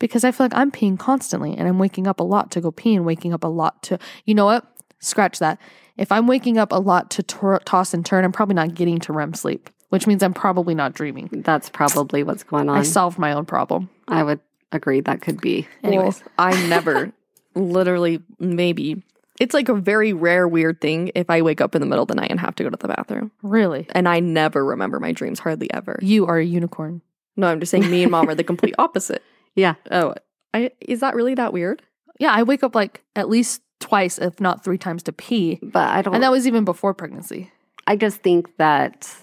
Because 0.00 0.25
I 0.25 0.33
feel 0.33 0.47
like 0.47 0.55
I'm 0.55 0.73
peeing 0.73 0.99
constantly 0.99 1.57
and 1.57 1.69
I'm 1.69 1.79
waking 1.79 2.09
up 2.09 2.19
a 2.19 2.25
lot 2.25 2.50
to 2.50 2.61
go 2.61 2.73
pee 2.73 2.97
and 2.97 3.05
waking 3.07 3.33
up 3.33 3.45
a 3.45 3.49
lot 3.49 3.81
to, 3.85 3.99
you 4.25 4.35
know 4.35 4.45
what? 4.45 4.67
Scratch 4.99 5.38
that. 5.38 5.61
If 5.97 6.11
I'm 6.11 6.26
waking 6.26 6.59
up 6.59 6.73
a 6.73 6.81
lot 6.81 7.12
to 7.12 7.23
tor- 7.23 7.61
toss 7.64 7.95
and 7.95 8.05
turn, 8.05 8.25
I'm 8.25 8.33
probably 8.33 8.57
not 8.57 8.75
getting 8.75 8.99
to 9.00 9.12
REM 9.12 9.35
sleep, 9.35 9.71
which 9.91 10.09
means 10.09 10.21
I'm 10.21 10.35
probably 10.35 10.75
not 10.75 10.95
dreaming. 10.95 11.29
That's 11.31 11.71
probably 11.71 12.25
what's 12.25 12.43
going 12.43 12.69
on. 12.69 12.76
I 12.79 12.83
solved 12.83 13.19
my 13.21 13.33
own 13.33 13.45
problem. 13.47 13.88
I 14.09 14.25
would 14.25 14.41
agree 14.73 15.00
that 15.03 15.23
could 15.23 15.41
be. 15.41 15.69
Anyways. 15.85 16.21
Well, 16.21 16.33
I 16.38 16.67
never, 16.69 17.12
literally, 17.55 18.21
maybe. 18.41 19.00
It's 19.41 19.55
like 19.55 19.69
a 19.69 19.75
very 19.75 20.12
rare, 20.12 20.47
weird 20.47 20.81
thing 20.81 21.11
if 21.14 21.29
I 21.29 21.43
wake 21.43 21.61
up 21.61 21.75
in 21.75 21.81
the 21.81 21.87
middle 21.87 22.03
of 22.03 22.09
the 22.09 22.14
night 22.14 22.31
and 22.31 22.38
have 22.38 22.55
to 22.57 22.62
go 22.62 22.71
to 22.71 22.76
the 22.76 22.88
bathroom. 22.88 23.33
Really? 23.43 23.87
And 23.91 24.09
I 24.09 24.21
never 24.21 24.64
remember 24.64 25.00
my 25.00 25.12
dreams, 25.12 25.41
hardly 25.41 25.73
ever. 25.73 25.99
You 26.03 26.26
are 26.26 26.38
a 26.38 26.45
unicorn. 26.45 27.03
No, 27.37 27.49
I'm 27.49 27.59
just 27.59 27.71
saying 27.71 27.91
me 27.91 28.03
and 28.03 28.12
mom 28.12 28.29
are 28.29 28.35
the 28.35 28.45
complete 28.45 28.75
opposite. 28.79 29.23
Yeah. 29.57 29.75
Oh, 29.88 30.14
I, 30.53 30.73
is 30.81 30.99
that 30.99 31.14
really 31.14 31.37
that 31.37 31.53
weird? 31.53 31.81
Yeah, 32.19 32.33
I 32.33 32.43
wake 32.43 32.64
up 32.64 32.75
like 32.75 33.05
at 33.14 33.29
least 33.29 33.62
twice, 33.79 34.19
if 34.19 34.41
not 34.41 34.64
three 34.64 34.79
times 34.79 35.05
to 35.05 35.12
pee. 35.12 35.61
But 35.62 35.91
I 35.91 36.03
don't 36.03 36.12
And 36.12 36.25
that 36.25 36.33
was 36.33 36.49
even 36.49 36.64
before 36.64 36.93
pregnancy. 36.93 37.53
I 37.87 37.95
just 37.95 38.21
think 38.23 38.57
that 38.57 39.14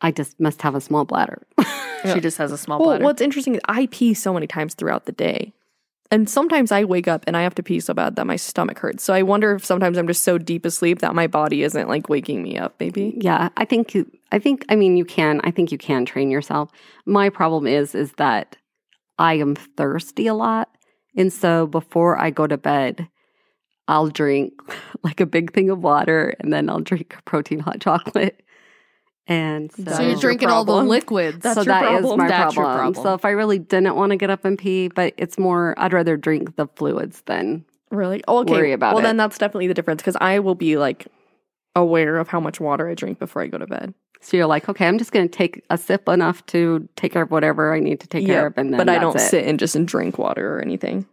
I 0.00 0.12
just 0.12 0.38
must 0.38 0.62
have 0.62 0.76
a 0.76 0.80
small 0.80 1.04
bladder. 1.04 1.42
She 2.12 2.20
just 2.20 2.36
has 2.36 2.52
a 2.52 2.58
small 2.58 2.78
bladder. 2.78 2.88
Well, 2.88 2.98
bladder. 2.98 3.04
what's 3.04 3.22
interesting 3.22 3.54
is 3.54 3.60
I 3.64 3.86
pee 3.86 4.12
so 4.12 4.34
many 4.34 4.46
times 4.46 4.74
throughout 4.74 5.06
the 5.06 5.12
day. 5.12 5.54
And 6.14 6.30
sometimes 6.30 6.70
I 6.70 6.84
wake 6.84 7.08
up 7.08 7.24
and 7.26 7.36
I 7.36 7.42
have 7.42 7.56
to 7.56 7.62
pee 7.64 7.80
so 7.80 7.92
bad 7.92 8.14
that 8.14 8.24
my 8.24 8.36
stomach 8.36 8.78
hurts. 8.78 9.02
So 9.02 9.12
I 9.12 9.22
wonder 9.22 9.52
if 9.56 9.64
sometimes 9.64 9.98
I'm 9.98 10.06
just 10.06 10.22
so 10.22 10.38
deep 10.38 10.64
asleep 10.64 11.00
that 11.00 11.12
my 11.12 11.26
body 11.26 11.64
isn't 11.64 11.88
like 11.88 12.08
waking 12.08 12.40
me 12.40 12.56
up, 12.56 12.76
maybe. 12.78 13.18
yeah, 13.20 13.48
I 13.56 13.64
think 13.64 13.96
I 14.30 14.38
think 14.38 14.64
I 14.68 14.76
mean 14.76 14.96
you 14.96 15.04
can 15.04 15.40
I 15.42 15.50
think 15.50 15.72
you 15.72 15.78
can 15.78 16.04
train 16.04 16.30
yourself. 16.30 16.70
My 17.04 17.30
problem 17.30 17.66
is 17.66 17.96
is 17.96 18.12
that 18.12 18.56
I 19.18 19.34
am 19.34 19.56
thirsty 19.56 20.28
a 20.28 20.34
lot. 20.34 20.68
And 21.16 21.32
so 21.32 21.66
before 21.66 22.16
I 22.16 22.30
go 22.30 22.46
to 22.46 22.56
bed, 22.56 23.08
I'll 23.88 24.08
drink 24.08 24.52
like 25.02 25.18
a 25.18 25.26
big 25.26 25.52
thing 25.52 25.68
of 25.68 25.82
water 25.82 26.36
and 26.38 26.52
then 26.52 26.70
I'll 26.70 26.78
drink 26.78 27.16
protein 27.24 27.58
hot 27.58 27.80
chocolate. 27.80 28.40
And 29.26 29.72
so, 29.72 29.84
So 29.84 29.90
so 29.90 30.02
you're 30.02 30.10
is 30.12 30.22
your 30.22 30.30
drinking 30.30 30.48
all 30.50 30.64
the 30.64 30.74
liquids. 30.74 31.38
That's 31.38 31.54
so 31.54 31.60
your 31.62 31.66
that 31.66 31.84
is 31.84 32.00
problem. 32.00 32.18
my 32.18 32.28
That's 32.28 32.54
your 32.54 32.64
problem. 32.64 32.92
problem. 32.94 33.02
So 33.04 33.14
if 33.14 33.24
I 33.24 33.30
really 33.30 33.58
didn't 33.58 33.96
want 33.96 34.10
to 34.10 34.16
get 34.16 34.28
up 34.30 34.44
and 34.44 34.58
pee, 34.58 34.88
but 34.88 35.14
it's 35.16 35.38
more 35.38 35.74
I'd 35.78 35.92
rather 35.92 36.16
drink 36.16 36.56
the 36.56 36.66
fluids 36.76 37.22
than 37.22 37.64
Really? 37.90 38.22
Oh, 38.26 38.38
okay. 38.38 38.52
Worry 38.52 38.72
about 38.72 38.94
well, 38.94 39.04
it. 39.04 39.06
then 39.06 39.16
that's 39.16 39.38
definitely 39.38 39.68
the 39.68 39.74
difference 39.74 40.02
because 40.02 40.16
I 40.20 40.40
will 40.40 40.54
be 40.54 40.76
like 40.76 41.06
aware 41.76 42.18
of 42.18 42.28
how 42.28 42.40
much 42.40 42.60
water 42.60 42.88
I 42.88 42.94
drink 42.94 43.18
before 43.18 43.42
I 43.42 43.46
go 43.46 43.58
to 43.58 43.66
bed. 43.66 43.94
So 44.20 44.36
you're 44.36 44.46
like, 44.46 44.68
okay, 44.68 44.86
I'm 44.86 44.98
just 44.98 45.12
going 45.12 45.28
to 45.28 45.36
take 45.38 45.62
a 45.68 45.76
sip 45.76 46.08
enough 46.08 46.44
to 46.46 46.88
take 46.96 47.12
care 47.12 47.22
of 47.22 47.30
whatever 47.30 47.74
I 47.74 47.80
need 47.80 48.00
to 48.00 48.06
take 48.06 48.24
care 48.24 48.46
of, 48.46 48.54
and 48.56 48.72
then 48.72 48.78
but 48.78 48.88
I 48.88 48.98
don't 48.98 49.16
it. 49.16 49.20
sit 49.20 49.44
and 49.46 49.58
just 49.58 49.76
drink 49.84 50.16
water 50.18 50.56
or 50.56 50.62
anything. 50.62 51.06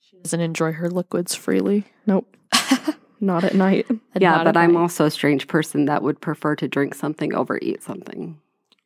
She 0.00 0.16
doesn't 0.16 0.40
enjoy 0.40 0.72
her 0.72 0.90
liquids 0.90 1.34
freely. 1.34 1.84
Nope. 2.06 2.36
Not 3.24 3.42
at 3.42 3.54
night. 3.54 3.86
And 3.88 4.00
Yeah, 4.20 4.38
but 4.38 4.48
at 4.48 4.56
I'm 4.56 4.74
night. 4.74 4.80
also 4.80 5.06
a 5.06 5.10
strange 5.10 5.48
person 5.48 5.86
that 5.86 6.02
would 6.02 6.20
prefer 6.20 6.54
to 6.56 6.68
drink 6.68 6.94
something 6.94 7.34
over 7.34 7.58
eat 7.62 7.82
something. 7.82 8.38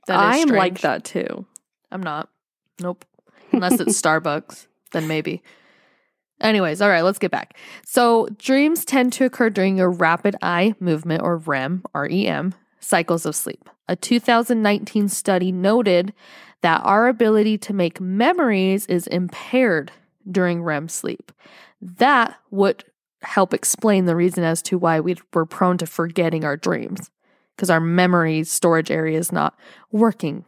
That 0.06 0.14
is 0.14 0.36
I 0.36 0.38
am 0.38 0.48
like 0.50 0.80
that 0.82 1.02
too. 1.02 1.44
I'm 1.90 2.02
not. 2.02 2.28
Nope. 2.80 3.04
Unless 3.52 3.80
it's 3.80 4.00
Starbucks, 4.00 4.68
then 4.92 5.08
maybe. 5.08 5.42
Anyways, 6.40 6.80
all 6.80 6.88
right, 6.88 7.02
let's 7.02 7.18
get 7.18 7.32
back. 7.32 7.58
So, 7.84 8.28
dreams 8.38 8.84
tend 8.84 9.12
to 9.14 9.24
occur 9.24 9.50
during 9.50 9.76
your 9.76 9.90
rapid 9.90 10.36
eye 10.40 10.76
movement 10.78 11.22
or 11.22 11.38
REM, 11.38 11.82
REM, 11.92 12.54
cycles 12.78 13.26
of 13.26 13.34
sleep. 13.34 13.68
A 13.88 13.96
2019 13.96 15.08
study 15.08 15.50
noted 15.50 16.12
that 16.62 16.80
our 16.84 17.08
ability 17.08 17.58
to 17.58 17.74
make 17.74 18.00
memories 18.00 18.86
is 18.86 19.08
impaired 19.08 19.90
during 20.30 20.62
REM 20.62 20.88
sleep. 20.88 21.32
That 21.82 22.36
would 22.52 22.84
help 23.22 23.52
explain 23.52 24.04
the 24.04 24.16
reason 24.16 24.44
as 24.44 24.62
to 24.62 24.78
why 24.78 25.00
we 25.00 25.16
were 25.32 25.46
prone 25.46 25.78
to 25.78 25.86
forgetting 25.86 26.44
our 26.44 26.56
dreams 26.56 27.10
because 27.56 27.70
our 27.70 27.80
memory 27.80 28.44
storage 28.44 28.90
area 28.90 29.18
is 29.18 29.32
not 29.32 29.58
working 29.90 30.44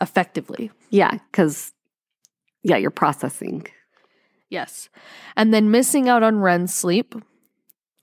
effectively. 0.00 0.70
Yeah, 0.90 1.18
because 1.30 1.72
yeah, 2.62 2.76
you're 2.76 2.90
processing. 2.90 3.66
Yes. 4.50 4.88
And 5.36 5.54
then 5.54 5.70
missing 5.70 6.08
out 6.08 6.22
on 6.22 6.40
REM 6.40 6.66
sleep, 6.66 7.14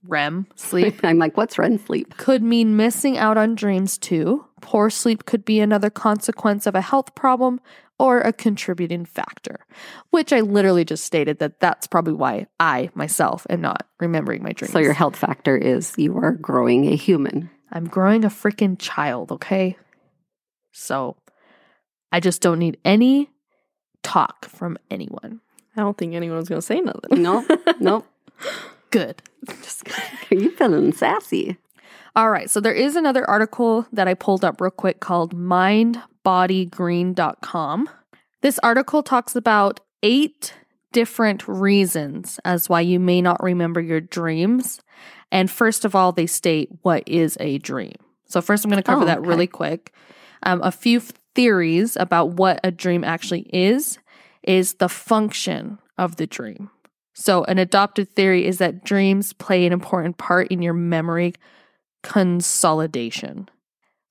REM 0.08 0.48
sleep, 0.56 1.00
I'm 1.04 1.20
like, 1.20 1.38
what's 1.38 1.60
REM 1.60 1.78
sleep? 1.78 2.18
could 2.18 2.42
mean 2.42 2.76
missing 2.76 3.18
out 3.18 3.38
on 3.38 3.56
dreams 3.56 3.98
too. 3.98 4.46
Poor 4.62 4.90
sleep 4.90 5.26
could 5.26 5.46
be 5.46 5.60
another 5.60 5.90
consequence 5.90 6.66
of 6.66 6.76
a 6.76 6.82
health 6.82 7.14
problem 7.16 7.60
or 8.02 8.20
a 8.22 8.34
contributing 8.34 9.06
factor, 9.06 9.60
which 10.10 10.34
I 10.34 10.40
literally 10.40 10.84
just 10.84 11.04
stated 11.04 11.38
that 11.38 11.60
that's 11.60 11.86
probably 11.86 12.14
why 12.14 12.48
I 12.60 12.90
myself 12.96 13.46
am 13.48 13.62
not 13.62 13.88
remembering 14.00 14.42
my 14.42 14.54
dreams. 14.54 14.72
So 14.72 14.80
your 14.80 14.94
health 14.94 15.16
factor 15.16 15.56
is 15.56 15.94
you 15.98 16.18
are 16.18 16.32
growing 16.32 16.92
a 16.92 16.96
human. 16.96 17.52
I'm 17.72 17.88
growing 17.88 18.26
a 18.26 18.30
freaking 18.30 18.76
child, 18.80 19.32
okay? 19.32 19.78
So 20.72 21.16
I 22.12 22.20
just 22.20 22.42
don't 22.42 22.58
need 22.58 22.80
any 22.84 23.30
talk 24.02 24.46
from 24.46 24.80
anyone. 24.90 25.40
I 25.78 25.82
don't 25.82 25.96
think 25.96 26.16
anyone's 26.16 26.50
going 26.50 26.60
to 26.60 26.66
say 26.66 26.82
nothing. 26.82 27.22
No, 27.22 27.46
nope. 27.80 28.08
Good. 28.90 29.22
Just 29.48 29.88
are 29.88 30.36
you 30.36 30.52
feeling 30.56 30.92
sassy? 30.92 31.58
All 32.16 32.32
right. 32.32 32.50
So 32.50 32.60
there 32.60 32.74
is 32.74 32.96
another 32.96 33.30
article 33.30 33.86
that 33.94 34.08
I 34.08 34.16
pulled 34.16 34.44
up 34.44 34.60
real 34.60 34.72
quick 34.72 35.00
called 35.00 35.34
mindbodygreen.com. 36.26 37.90
This 38.42 38.60
article 38.64 39.04
talks 39.04 39.36
about 39.36 39.80
eight 40.04 40.54
different 40.92 41.48
reasons 41.48 42.40
as 42.44 42.68
why 42.68 42.82
you 42.82 43.00
may 43.00 43.22
not 43.22 43.42
remember 43.42 43.80
your 43.80 44.02
dreams. 44.02 44.82
And 45.32 45.50
first 45.50 45.86
of 45.86 45.96
all, 45.96 46.12
they 46.12 46.26
state 46.26 46.70
what 46.82 47.04
is 47.08 47.38
a 47.40 47.60
dream. 47.60 47.96
So 48.26 48.42
first, 48.42 48.66
I'm 48.66 48.72
going 48.72 48.82
to 48.82 48.88
cover 48.90 49.04
Oh, 49.04 49.06
that 49.06 49.22
really 49.22 49.48
quick. 49.48 49.94
Um, 50.44 50.62
a 50.64 50.72
few 50.72 51.02
theories 51.36 51.96
about 51.96 52.32
what 52.32 52.60
a 52.64 52.72
dream 52.72 53.04
actually 53.04 53.42
is 53.54 54.00
is 54.44 54.76
the 54.76 54.90
function 54.90 55.78
of 55.98 56.16
the 56.16 56.28
dream. 56.28 56.70
So, 57.14 57.44
an 57.44 57.60
adopted 57.60 58.10
theory 58.10 58.46
is 58.46 58.58
that 58.58 58.84
dreams 58.84 59.34
play 59.34 59.66
an 59.66 59.74
important 59.74 60.18
part 60.18 60.48
in 60.48 60.62
your 60.62 60.74
memory 60.74 61.34
consolidation. 62.04 63.50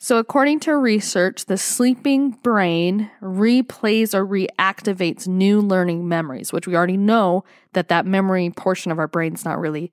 So, 0.03 0.17
according 0.17 0.61
to 0.61 0.75
research, 0.79 1.45
the 1.45 1.59
sleeping 1.59 2.31
brain 2.31 3.11
replays 3.21 4.15
or 4.15 4.27
reactivates 4.27 5.29
new 5.29 5.61
learning 5.61 6.09
memories, 6.09 6.55
which 6.55 6.67
we 6.67 6.75
already 6.75 6.97
know 6.97 7.45
that 7.75 7.89
that 7.89 8.07
memory 8.07 8.49
portion 8.49 8.91
of 8.91 8.99
our 8.99 9.07
brain's 9.07 9.45
not 9.45 9.59
really 9.61 9.93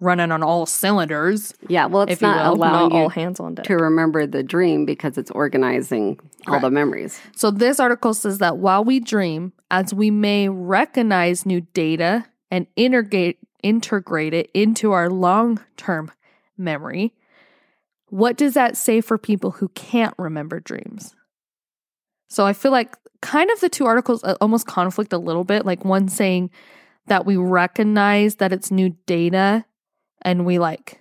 running 0.00 0.32
on 0.32 0.42
all 0.42 0.64
cylinders. 0.64 1.52
Yeah, 1.68 1.84
well, 1.84 2.04
it's 2.04 2.12
If 2.12 2.22
not 2.22 2.46
will, 2.46 2.54
allowing 2.54 2.88
Not 2.88 2.92
all 2.96 3.02
you 3.02 3.08
hands 3.10 3.38
on 3.38 3.56
deck. 3.56 3.66
to 3.66 3.76
remember 3.76 4.26
the 4.26 4.42
dream 4.42 4.86
because 4.86 5.18
it's 5.18 5.30
organizing 5.32 6.18
all 6.46 6.58
the 6.58 6.70
memories. 6.70 7.20
So, 7.36 7.50
this 7.50 7.78
article 7.78 8.14
says 8.14 8.38
that 8.38 8.56
while 8.56 8.84
we 8.84 9.00
dream, 9.00 9.52
as 9.70 9.92
we 9.92 10.10
may 10.10 10.48
recognize 10.48 11.44
new 11.44 11.60
data 11.60 12.24
and 12.50 12.66
integrate, 12.74 13.38
integrate 13.62 14.32
it 14.32 14.50
into 14.54 14.92
our 14.92 15.10
long 15.10 15.62
term 15.76 16.10
memory, 16.56 17.12
what 18.16 18.36
does 18.36 18.54
that 18.54 18.76
say 18.76 19.00
for 19.00 19.18
people 19.18 19.50
who 19.52 19.68
can't 19.70 20.14
remember 20.18 20.60
dreams? 20.60 21.14
So, 22.28 22.44
I 22.46 22.52
feel 22.52 22.72
like 22.72 22.96
kind 23.20 23.50
of 23.50 23.60
the 23.60 23.68
two 23.68 23.86
articles 23.86 24.24
uh, 24.24 24.36
almost 24.40 24.66
conflict 24.66 25.12
a 25.12 25.18
little 25.18 25.44
bit. 25.44 25.64
Like 25.66 25.84
one 25.84 26.08
saying 26.08 26.50
that 27.06 27.24
we 27.26 27.36
recognize 27.36 28.36
that 28.36 28.52
it's 28.52 28.70
new 28.70 28.96
data 29.06 29.64
and 30.22 30.44
we 30.44 30.58
like, 30.58 31.00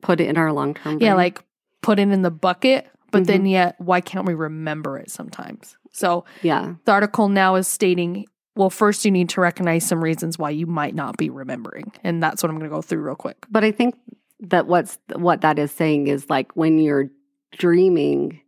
Put 0.00 0.20
it 0.20 0.28
in 0.28 0.36
our 0.36 0.52
long 0.52 0.74
term. 0.74 0.98
yeah, 1.00 1.14
like 1.14 1.40
put 1.80 1.98
it 1.98 2.08
in 2.08 2.22
the 2.22 2.30
bucket, 2.30 2.88
but 3.10 3.22
Mhm. 3.24 3.26
then 3.26 3.46
yet, 3.46 3.74
why 3.80 4.00
can't 4.00 4.26
we 4.26 4.34
remember 4.34 4.98
it 4.98 5.10
sometimes? 5.10 5.76
So, 5.92 6.24
yeah, 6.42 6.74
the 6.84 6.92
article 6.92 7.28
now 7.28 7.54
is 7.56 7.68
stating 7.68 8.26
well 8.54 8.68
first 8.70 9.04
you 9.06 9.10
need 9.10 9.28
to 9.30 9.40
recognize 9.40 9.86
some 9.86 10.02
reasons 10.04 10.38
why 10.38 10.50
you 10.50 10.66
might 10.66 10.94
not 10.94 11.16
be 11.16 11.30
remembering 11.30 11.90
and 12.04 12.22
that's 12.22 12.42
what 12.42 12.50
i'm 12.50 12.58
going 12.58 12.68
to 12.68 12.74
go 12.76 12.82
through 12.82 13.00
real 13.00 13.14
quick 13.14 13.46
but 13.50 13.64
I 13.64 13.70
think 13.72 13.94
that 14.42 14.66
what's 14.66 14.98
what 15.14 15.40
that 15.40 15.58
is 15.58 15.70
saying 15.72 16.06
is 16.08 16.28
like 16.28 16.54
when 16.56 16.78
you're 16.78 17.08
dreaming, 17.58 18.40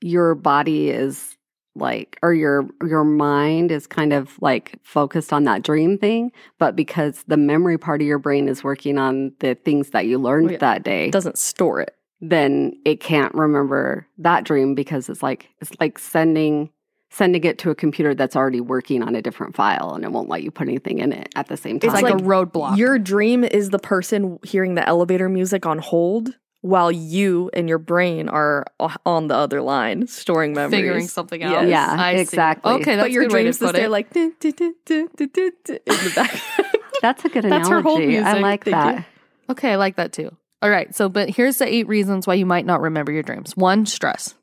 your 0.00 0.34
body 0.34 0.90
is 0.90 1.36
like 1.76 2.18
or 2.22 2.32
your 2.32 2.68
your 2.86 3.02
mind 3.04 3.72
is 3.72 3.86
kind 3.86 4.12
of 4.12 4.40
like 4.40 4.78
focused 4.84 5.32
on 5.32 5.42
that 5.42 5.62
dream 5.64 5.98
thing 5.98 6.30
but 6.60 6.76
because 6.76 7.24
the 7.26 7.36
memory 7.36 7.76
part 7.76 8.00
of 8.00 8.06
your 8.06 8.20
brain 8.20 8.48
is 8.48 8.62
working 8.62 8.96
on 8.96 9.32
the 9.40 9.56
things 9.56 9.90
that 9.90 10.06
you 10.06 10.16
learned 10.16 10.50
Oh, 10.50 10.52
yeah. 10.52 10.58
that 10.58 10.84
day 10.84 11.10
doesn't 11.10 11.36
store 11.36 11.80
it. 11.80 11.96
then 12.20 12.74
it 12.84 13.00
can't 13.00 13.34
remember 13.34 14.06
that 14.18 14.44
dream 14.44 14.76
because 14.76 15.08
it's 15.08 15.20
like 15.20 15.48
it's 15.60 15.72
like 15.80 15.98
sending 15.98 16.70
sending 17.14 17.44
it 17.44 17.58
to 17.58 17.70
a 17.70 17.74
computer 17.74 18.14
that's 18.14 18.34
already 18.34 18.60
working 18.60 19.02
on 19.02 19.14
a 19.14 19.22
different 19.22 19.54
file 19.54 19.94
and 19.94 20.04
it 20.04 20.10
won't 20.12 20.28
let 20.28 20.42
you 20.42 20.50
put 20.50 20.66
anything 20.68 20.98
in 20.98 21.12
it 21.12 21.28
at 21.36 21.46
the 21.48 21.56
same 21.56 21.78
time. 21.78 21.88
it's 21.94 22.02
like, 22.02 22.12
like 22.12 22.20
a 22.20 22.24
roadblock 22.24 22.76
Your 22.76 22.98
dream 22.98 23.44
is 23.44 23.70
the 23.70 23.78
person 23.78 24.38
hearing 24.42 24.74
the 24.74 24.86
elevator 24.88 25.28
music 25.28 25.64
on 25.64 25.78
hold 25.78 26.30
while 26.62 26.90
you 26.90 27.50
and 27.52 27.68
your 27.68 27.78
brain 27.78 28.28
are 28.28 28.64
on 29.06 29.28
the 29.28 29.34
other 29.36 29.60
line 29.62 30.06
storing 30.06 30.54
memories. 30.54 30.76
figuring 30.80 31.06
something 31.08 31.42
out 31.42 31.52
Yes. 31.52 31.68
Yeah, 31.68 31.96
I 31.98 32.16
see. 32.16 32.20
exactly. 32.22 32.72
okay 32.72 32.96
that's 32.96 33.04
but 33.04 33.12
your 33.12 33.22
a 33.24 33.26
good 33.28 33.34
way 33.34 33.38
to 33.40 33.44
dreams 33.44 33.58
put 33.58 33.74
they're 33.74 33.84
it 33.84 33.90
like 33.90 34.12
"Dun, 34.12 34.32
dun, 34.40 34.52
dun, 34.56 34.74
dun, 34.84 35.08
dun, 35.16 35.28
dun, 35.32 35.50
dun," 35.64 35.78
in 35.86 35.94
the 36.04 36.12
back. 36.16 36.40
That's 37.02 37.24
a 37.24 37.28
good 37.28 37.44
That's 37.44 37.68
her 37.68 37.78
analogy. 37.80 37.88
hold 37.88 38.00
music. 38.08 38.26
I 38.26 38.38
like 38.40 38.64
Thank 38.64 38.74
that. 38.76 38.96
you. 38.96 39.04
okay 39.50 39.72
i 39.72 39.76
like 39.76 39.96
that 39.96 40.12
too 40.14 40.34
all 40.62 40.70
right 40.70 40.94
so 40.94 41.10
but 41.10 41.28
here's 41.28 41.58
the 41.58 41.66
eight 41.72 41.86
reasons 41.86 42.26
why 42.26 42.32
you 42.34 42.46
might 42.46 42.64
not 42.64 42.80
remember 42.80 43.12
your 43.12 43.22
dreams 43.22 43.54
one 43.56 43.84
stress 43.84 44.34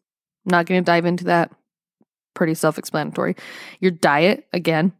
I'm 0.45 0.51
not 0.51 0.65
going 0.67 0.79
to 0.79 0.85
dive 0.85 1.05
into 1.05 1.23
that 1.25 1.51
pretty 2.33 2.53
self 2.53 2.77
explanatory. 2.77 3.35
Your 3.79 3.91
diet, 3.91 4.47
again, 4.53 4.93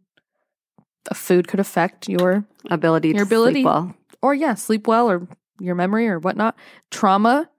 a 1.09 1.15
food 1.15 1.47
could 1.47 1.59
affect 1.59 2.07
your, 2.09 2.45
Ability 2.69 3.09
Your 3.09 3.17
to 3.17 3.23
ability- 3.23 3.53
sleep 3.55 3.65
well. 3.65 3.95
or 4.21 4.33
yeah, 4.33 4.53
sleep 4.55 4.88
well 4.88 5.09
or 5.09 5.27
your 5.59 5.75
memory 5.75 6.07
or 6.07 6.19
whatnot. 6.19 6.55
Trauma, 6.91 7.50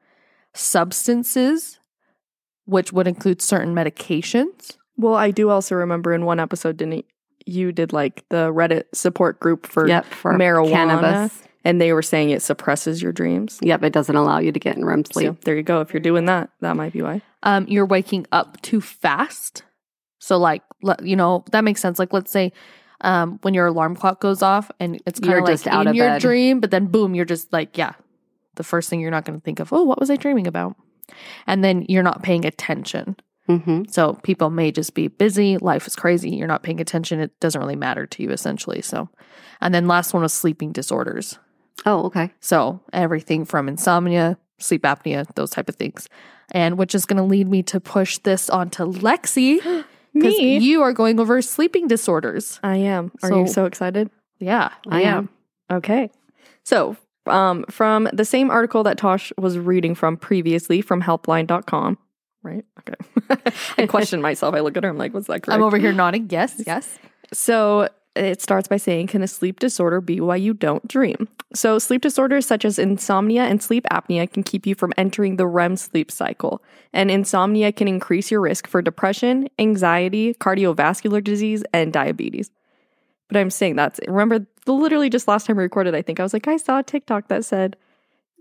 substances, 0.54 1.78
which 2.66 2.92
would 2.92 3.06
include 3.08 3.42
certain 3.42 3.74
medications. 3.74 4.76
Well, 4.96 5.14
I 5.14 5.30
do 5.30 5.50
also 5.50 5.74
remember 5.74 6.12
in 6.12 6.24
one 6.24 6.38
episode, 6.40 6.76
didn't 6.76 7.04
you 7.44 7.72
did 7.72 7.92
like 7.92 8.24
the 8.28 8.52
Reddit 8.52 8.84
support 8.94 9.40
group 9.40 9.66
for 9.66 9.88
Yep, 9.88 10.04
for 10.06 10.32
marijuana, 10.34 10.70
cannabis. 10.70 11.42
And 11.64 11.80
they 11.80 11.92
were 11.92 12.02
saying 12.02 12.30
it 12.30 12.42
suppresses 12.42 13.02
your 13.02 13.12
dreams. 13.12 13.58
Yep, 13.62 13.82
it 13.84 13.92
doesn't 13.92 14.16
allow 14.16 14.38
you 14.38 14.52
to 14.52 14.60
get 14.60 14.76
in 14.76 14.84
REM 14.84 15.04
sleep. 15.04 15.26
So 15.26 15.36
there 15.44 15.56
you 15.56 15.62
go. 15.62 15.80
If 15.80 15.92
you're 15.92 16.00
doing 16.00 16.26
that, 16.26 16.50
that 16.60 16.76
might 16.76 16.92
be 16.92 17.02
why. 17.02 17.22
Um, 17.42 17.66
you're 17.68 17.86
waking 17.86 18.26
up 18.32 18.60
too 18.62 18.80
fast. 18.80 19.62
So, 20.18 20.38
like, 20.38 20.62
you 21.02 21.16
know, 21.16 21.44
that 21.50 21.64
makes 21.64 21.80
sense. 21.80 21.98
Like, 21.98 22.12
let's 22.12 22.30
say 22.30 22.52
um, 23.00 23.38
when 23.42 23.54
your 23.54 23.66
alarm 23.66 23.96
clock 23.96 24.20
goes 24.20 24.42
off 24.42 24.70
and 24.78 25.00
it's 25.06 25.18
kind 25.18 25.30
You're 25.32 25.38
of 25.40 25.44
like 25.44 25.52
just 25.54 25.66
out 25.66 25.86
in 25.88 25.94
your 25.94 26.10
bed. 26.10 26.20
dream, 26.20 26.60
but 26.60 26.70
then 26.70 26.86
boom, 26.86 27.14
you're 27.14 27.24
just 27.24 27.52
like, 27.52 27.76
yeah, 27.76 27.94
the 28.54 28.62
first 28.62 28.88
thing 28.88 29.00
you're 29.00 29.10
not 29.10 29.24
going 29.24 29.38
to 29.38 29.44
think 29.44 29.58
of, 29.58 29.72
oh, 29.72 29.82
what 29.82 29.98
was 29.98 30.10
I 30.10 30.16
dreaming 30.16 30.46
about? 30.46 30.76
And 31.46 31.64
then 31.64 31.84
you're 31.88 32.04
not 32.04 32.22
paying 32.22 32.44
attention. 32.44 33.16
hmm 33.46 33.82
So 33.88 34.14
people 34.22 34.50
may 34.50 34.70
just 34.70 34.94
be 34.94 35.08
busy. 35.08 35.58
Life 35.58 35.88
is 35.88 35.96
crazy. 35.96 36.30
You're 36.30 36.46
not 36.46 36.62
paying 36.62 36.80
attention. 36.80 37.18
It 37.18 37.38
doesn't 37.40 37.60
really 37.60 37.74
matter 37.76 38.06
to 38.06 38.22
you, 38.22 38.30
essentially. 38.30 38.82
So, 38.82 39.08
and 39.60 39.74
then 39.74 39.88
last 39.88 40.14
one 40.14 40.22
was 40.22 40.32
sleeping 40.32 40.70
disorders. 40.70 41.38
Oh, 41.86 42.04
okay. 42.06 42.30
So 42.40 42.80
everything 42.92 43.44
from 43.44 43.68
insomnia, 43.68 44.38
sleep 44.58 44.82
apnea, 44.82 45.26
those 45.34 45.50
type 45.50 45.68
of 45.68 45.76
things. 45.76 46.08
And 46.52 46.76
which 46.78 46.94
is 46.94 47.06
going 47.06 47.16
to 47.16 47.22
lead 47.22 47.48
me 47.48 47.62
to 47.64 47.80
push 47.80 48.18
this 48.18 48.50
onto 48.50 48.84
Lexi 48.92 49.56
because 50.14 50.36
Me? 50.38 50.58
you 50.58 50.82
are 50.82 50.92
going 50.92 51.18
over 51.18 51.40
sleeping 51.42 51.88
disorders. 51.88 52.60
I 52.62 52.76
am. 52.76 53.10
Are 53.22 53.30
you 53.30 53.46
So- 53.46 53.52
so 53.52 53.64
excited? 53.64 54.10
Yeah, 54.38 54.70
I 54.88 55.02
am. 55.02 55.28
Okay. 55.70 56.10
So, 56.64 56.96
um, 57.26 57.64
from 57.70 58.08
the 58.12 58.24
same 58.24 58.50
article 58.50 58.82
that 58.82 58.98
Tosh 58.98 59.32
was 59.38 59.56
reading 59.56 59.94
from 59.94 60.16
previously 60.16 60.82
from 60.82 61.00
healthline.com, 61.00 61.96
right? 62.42 62.64
Okay. 62.80 63.42
I 63.78 63.86
question 63.86 64.20
myself. 64.20 64.54
I 64.56 64.60
look 64.60 64.76
at 64.76 64.82
her, 64.82 64.90
I'm 64.90 64.98
like, 64.98 65.14
what's 65.14 65.28
that 65.28 65.42
correct? 65.44 65.50
I'm 65.56 65.62
over 65.62 65.78
here 65.78 65.92
nodding. 65.92 66.28
Yes, 66.30 66.60
yes. 66.66 66.98
So 67.32 67.88
it 68.14 68.42
starts 68.42 68.68
by 68.68 68.76
saying, 68.76 69.08
Can 69.08 69.22
a 69.22 69.28
sleep 69.28 69.58
disorder 69.60 70.00
be 70.00 70.20
why 70.20 70.36
you 70.36 70.54
don't 70.54 70.86
dream? 70.86 71.28
So, 71.54 71.78
sleep 71.78 72.02
disorders 72.02 72.46
such 72.46 72.64
as 72.64 72.78
insomnia 72.78 73.44
and 73.44 73.62
sleep 73.62 73.84
apnea 73.90 74.30
can 74.30 74.42
keep 74.42 74.66
you 74.66 74.74
from 74.74 74.92
entering 74.96 75.36
the 75.36 75.46
REM 75.46 75.76
sleep 75.76 76.10
cycle. 76.10 76.62
And 76.92 77.10
insomnia 77.10 77.72
can 77.72 77.88
increase 77.88 78.30
your 78.30 78.40
risk 78.40 78.66
for 78.66 78.82
depression, 78.82 79.48
anxiety, 79.58 80.34
cardiovascular 80.34 81.22
disease, 81.22 81.62
and 81.72 81.92
diabetes. 81.92 82.50
But 83.28 83.38
I'm 83.38 83.50
saying 83.50 83.76
that's 83.76 84.00
remember, 84.06 84.46
literally 84.66 85.08
just 85.08 85.28
last 85.28 85.46
time 85.46 85.56
we 85.56 85.62
recorded, 85.62 85.94
I 85.94 86.02
think 86.02 86.20
I 86.20 86.22
was 86.22 86.32
like, 86.32 86.48
I 86.48 86.58
saw 86.58 86.80
a 86.80 86.82
TikTok 86.82 87.28
that 87.28 87.44
said, 87.44 87.76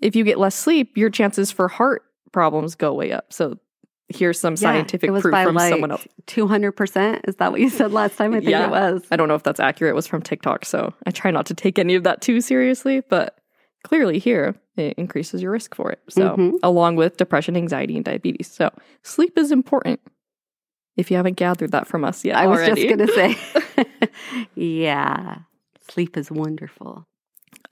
if 0.01 0.15
you 0.15 0.23
get 0.23 0.39
less 0.39 0.55
sleep, 0.55 0.97
your 0.97 1.09
chances 1.09 1.51
for 1.51 1.67
heart 1.67 2.03
problems 2.31 2.75
go 2.75 2.93
way 2.93 3.11
up. 3.11 3.31
So, 3.31 3.57
here's 4.15 4.39
some 4.39 4.53
Yeah, 4.53 4.57
scientific 4.59 5.09
was 5.11 5.21
proof 5.21 5.33
from 5.43 5.55
like 5.55 5.69
someone 5.69 5.91
else. 5.91 6.07
200%. 6.27 7.21
Is 7.27 7.35
that 7.37 7.51
what 7.51 7.61
you 7.61 7.69
said 7.69 7.91
last 7.91 8.17
time? 8.17 8.33
I 8.33 8.39
think 8.39 8.49
Yeah. 8.51 8.65
it 8.67 8.71
was. 8.71 9.03
I 9.11 9.15
don't 9.15 9.27
know 9.27 9.35
if 9.35 9.43
that's 9.43 9.59
accurate. 9.59 9.91
It 9.91 9.95
was 9.95 10.07
from 10.07 10.21
TikTok, 10.21 10.65
so 10.65 10.93
I 11.05 11.11
try 11.11 11.31
not 11.31 11.45
to 11.47 11.53
take 11.53 11.77
any 11.79 11.95
of 11.95 12.03
that 12.03 12.21
too 12.21 12.41
seriously, 12.41 13.01
but 13.09 13.37
clearly 13.83 14.19
here 14.19 14.55
it 14.77 14.93
increases 14.97 15.41
your 15.41 15.51
risk 15.51 15.75
for 15.75 15.91
it. 15.91 15.99
So, 16.09 16.35
Mhm. 16.37 16.53
along 16.63 16.95
with 16.95 17.17
depression, 17.17 17.55
anxiety, 17.57 17.95
and 17.95 18.05
diabetes. 18.05 18.47
So, 18.51 18.69
sleep 19.03 19.37
is 19.37 19.51
important. 19.51 19.99
If 20.97 21.09
you 21.09 21.17
haven't 21.17 21.37
gathered 21.37 21.71
that 21.71 21.87
from 21.87 22.03
us 22.03 22.23
yet, 22.25 22.35
I 22.37 22.47
was 22.47 22.59
already. 22.59 22.87
just 22.87 22.95
going 22.97 23.07
to 23.07 23.85
say. 23.85 24.09
yeah. 24.55 25.39
Sleep 25.89 26.17
is 26.17 26.31
wonderful. 26.31 27.05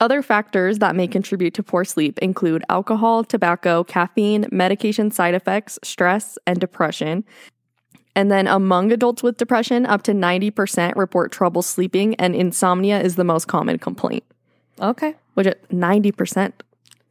Other 0.00 0.22
factors 0.22 0.78
that 0.78 0.96
may 0.96 1.06
contribute 1.06 1.52
to 1.54 1.62
poor 1.62 1.84
sleep 1.84 2.18
include 2.20 2.64
alcohol, 2.70 3.22
tobacco, 3.22 3.84
caffeine, 3.84 4.46
medication 4.50 5.10
side 5.10 5.34
effects, 5.34 5.78
stress, 5.82 6.38
and 6.46 6.58
depression. 6.58 7.22
And 8.16 8.30
then 8.30 8.46
among 8.46 8.92
adults 8.92 9.22
with 9.22 9.36
depression, 9.36 9.84
up 9.84 10.02
to 10.04 10.12
90% 10.12 10.96
report 10.96 11.32
trouble 11.32 11.60
sleeping, 11.60 12.14
and 12.14 12.34
insomnia 12.34 13.00
is 13.00 13.16
the 13.16 13.24
most 13.24 13.46
common 13.46 13.78
complaint. 13.78 14.24
Okay. 14.80 15.14
which 15.34 15.46
at 15.46 15.68
90% 15.68 16.52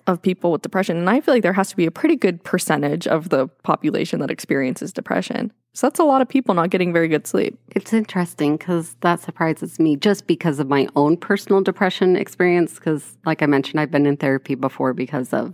of 0.09 0.21
people 0.21 0.51
with 0.51 0.61
depression. 0.61 0.97
And 0.97 1.09
I 1.09 1.21
feel 1.21 1.33
like 1.33 1.43
there 1.43 1.53
has 1.53 1.69
to 1.69 1.77
be 1.77 1.85
a 1.85 1.91
pretty 1.91 2.15
good 2.15 2.43
percentage 2.43 3.07
of 3.07 3.29
the 3.29 3.47
population 3.63 4.19
that 4.19 4.31
experiences 4.31 4.91
depression. 4.91 5.53
So 5.73 5.87
that's 5.87 5.99
a 5.99 6.03
lot 6.03 6.21
of 6.21 6.27
people 6.27 6.55
not 6.55 6.71
getting 6.71 6.91
very 6.91 7.07
good 7.07 7.27
sleep. 7.27 7.57
It's 7.69 7.93
interesting 7.93 8.57
because 8.57 8.95
that 9.01 9.19
surprises 9.19 9.79
me 9.79 9.95
just 9.95 10.27
because 10.27 10.59
of 10.59 10.67
my 10.67 10.87
own 10.95 11.15
personal 11.15 11.61
depression 11.61 12.15
experience. 12.15 12.73
Because, 12.75 13.17
like 13.25 13.41
I 13.41 13.45
mentioned, 13.45 13.79
I've 13.79 13.91
been 13.91 14.05
in 14.05 14.17
therapy 14.17 14.55
before 14.55 14.93
because 14.93 15.31
of 15.31 15.53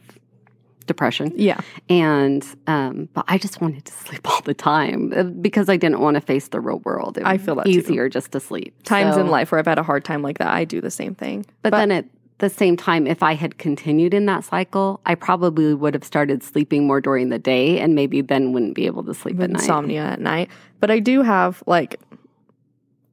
depression. 0.87 1.33
Yeah. 1.35 1.59
And, 1.89 2.45
um, 2.67 3.09
but 3.13 3.25
I 3.27 3.37
just 3.37 3.59
wanted 3.59 3.85
to 3.85 3.91
sleep 3.91 4.29
all 4.29 4.41
the 4.41 4.53
time 4.53 5.11
uh, 5.15 5.23
because 5.23 5.67
I 5.67 5.77
didn't 5.77 5.99
want 5.99 6.15
to 6.15 6.21
face 6.21 6.47
the 6.49 6.61
real 6.61 6.79
world. 6.79 7.17
It 7.17 7.25
I 7.25 7.37
feel 7.37 7.55
that 7.55 7.65
too. 7.65 7.71
easier 7.71 8.07
just 8.07 8.31
to 8.33 8.39
sleep. 8.39 8.83
Times 8.83 9.15
So- 9.15 9.21
in 9.21 9.27
life 9.27 9.51
where 9.51 9.59
I've 9.59 9.65
had 9.65 9.79
a 9.79 9.83
hard 9.83 10.05
time 10.05 10.21
like 10.21 10.37
that, 10.37 10.47
I 10.49 10.63
do 10.63 10.81
the 10.81 10.91
same 10.91 11.15
thing. 11.15 11.45
But, 11.63 11.71
then 11.71 11.91
at 11.91 12.05
the 12.39 12.49
same 12.49 12.75
time, 12.75 13.07
if 13.07 13.23
I 13.23 13.33
had 13.33 13.57
continued 13.57 14.13
in 14.13 14.25
that 14.25 14.43
cycle, 14.43 14.99
I 15.05 15.15
probably 15.15 15.73
would 15.73 15.93
have 15.93 16.03
started 16.03 16.43
sleeping 16.43 16.85
more 16.85 16.99
during 16.99 17.29
the 17.29 17.39
day 17.39 17.79
and 17.79 17.95
maybe 17.95 18.21
then 18.21 18.51
wouldn't 18.51 18.75
be 18.75 18.85
able 18.85 19.03
to 19.05 19.13
sleep 19.13 19.39
at 19.39 19.49
night. 19.49 19.61
insomnia 19.61 20.01
at 20.01 20.19
night. 20.19 20.49
But 20.79 20.91
I 20.91 20.99
do 20.99 21.21
have 21.21 21.63
like 21.65 21.99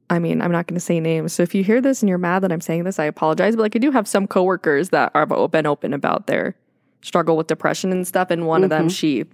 I 0.09 0.19
mean, 0.19 0.41
I'm 0.41 0.51
not 0.51 0.67
going 0.67 0.75
to 0.75 0.81
say 0.81 0.99
names. 0.99 1.33
So 1.33 1.41
if 1.41 1.55
you 1.55 1.63
hear 1.63 1.81
this 1.81 2.03
and 2.03 2.09
you're 2.09 2.19
mad 2.19 2.43
that 2.43 2.51
I'm 2.51 2.61
saying 2.61 2.83
this, 2.83 2.99
I 2.99 3.05
apologize. 3.05 3.55
But 3.55 3.63
like 3.63 3.75
I 3.75 3.79
do 3.79 3.89
have 3.91 4.07
some 4.07 4.27
coworkers 4.27 4.89
that 4.89 5.11
are 5.15 5.25
been 5.25 5.65
open 5.65 5.93
about 5.93 6.27
their 6.27 6.55
struggle 7.01 7.35
with 7.35 7.47
depression 7.47 7.91
and 7.91 8.07
stuff 8.07 8.29
and 8.29 8.45
one 8.47 8.63
of 8.63 8.69
them 8.69 8.83
mm-hmm. 8.83 8.87
she 8.87 9.25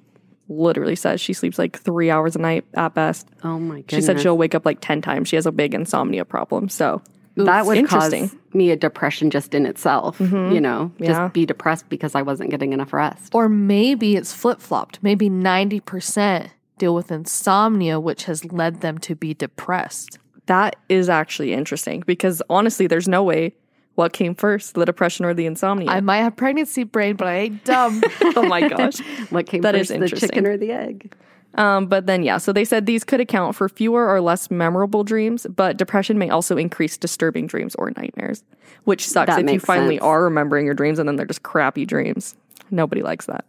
literally 0.47 0.95
says 0.95 1.21
she 1.21 1.33
sleeps 1.33 1.59
like 1.59 1.77
3 1.77 2.09
hours 2.09 2.35
a 2.35 2.39
night 2.39 2.65
at 2.73 2.95
best. 2.95 3.27
Oh 3.43 3.59
my 3.59 3.81
goodness. 3.81 3.95
She 3.95 4.01
said 4.01 4.19
she'll 4.19 4.37
wake 4.37 4.55
up 4.55 4.65
like 4.65 4.79
10 4.81 5.01
times. 5.01 5.27
She 5.27 5.35
has 5.35 5.45
a 5.45 5.51
big 5.51 5.73
insomnia 5.73 6.25
problem. 6.25 6.69
So 6.69 7.01
that 7.45 7.65
would 7.65 7.87
cause 7.87 8.35
me 8.53 8.71
a 8.71 8.75
depression 8.75 9.29
just 9.29 9.53
in 9.53 9.65
itself, 9.65 10.17
mm-hmm. 10.19 10.53
you 10.53 10.61
know, 10.61 10.91
Yeah. 10.97 11.07
just 11.07 11.33
be 11.33 11.45
depressed 11.45 11.87
because 11.89 12.15
I 12.15 12.21
wasn't 12.21 12.49
getting 12.49 12.73
enough 12.73 12.93
rest. 12.93 13.33
Or 13.33 13.47
maybe 13.49 14.15
it's 14.15 14.33
flip 14.33 14.59
flopped. 14.61 14.99
Maybe 15.01 15.29
90% 15.29 16.49
deal 16.77 16.95
with 16.95 17.11
insomnia, 17.11 17.99
which 17.99 18.23
has 18.25 18.45
led 18.51 18.81
them 18.81 18.97
to 18.99 19.15
be 19.15 19.33
depressed. 19.33 20.17
that 20.45 20.75
is 20.89 21.09
actually 21.09 21.53
interesting 21.53 22.01
because 22.07 22.41
honestly, 22.49 22.87
there's 22.87 23.07
no 23.07 23.21
way 23.23 23.53
what 23.95 24.13
came 24.13 24.33
first, 24.33 24.73
the 24.75 24.85
depression 24.85 25.25
or 25.25 25.33
the 25.33 25.45
insomnia. 25.45 25.89
I 25.89 25.99
might 25.99 26.19
have 26.19 26.35
pregnancy 26.37 26.83
brain, 26.85 27.15
but 27.17 27.27
I 27.27 27.35
ain't 27.35 27.65
dumb. 27.65 28.01
oh 28.35 28.43
my 28.43 28.67
gosh. 28.67 28.95
What 29.29 29.45
came 29.45 29.61
That 29.61 29.75
is 29.75 29.81
first, 29.81 29.89
the 29.89 29.95
interesting. 29.95 30.29
chicken 30.29 30.47
or 30.47 30.57
the 30.57 30.71
egg? 30.71 31.13
Um, 31.55 31.87
but 31.87 32.05
then, 32.05 32.23
yeah, 32.23 32.37
so 32.37 32.53
they 32.53 32.63
said 32.63 32.85
these 32.85 33.03
could 33.03 33.19
account 33.19 33.55
for 33.55 33.67
fewer 33.67 34.07
or 34.07 34.21
less 34.21 34.51
memorable 34.51 35.03
dreams, 35.03 35.47
but 35.55 35.77
depression 35.77 36.17
may 36.17 36.29
also 36.29 36.57
increase 36.57 36.95
disturbing 36.97 37.47
dreams 37.47 37.75
or 37.75 37.91
nightmares, 37.97 38.43
which 38.83 39.07
sucks 39.07 39.35
That 39.35 39.43
if 39.43 39.51
you 39.51 39.59
finally 39.59 39.95
sense. 39.95 40.03
are 40.05 40.23
remembering 40.23 40.65
your 40.65 40.75
dreams 40.75 40.99
and 40.99 41.07
then 41.09 41.15
they're 41.15 41.25
just 41.25 41.43
crappy 41.43 41.85
dreams. 41.85 42.35
Nobody 42.71 43.01
likes 43.01 43.25
that. 43.25 43.45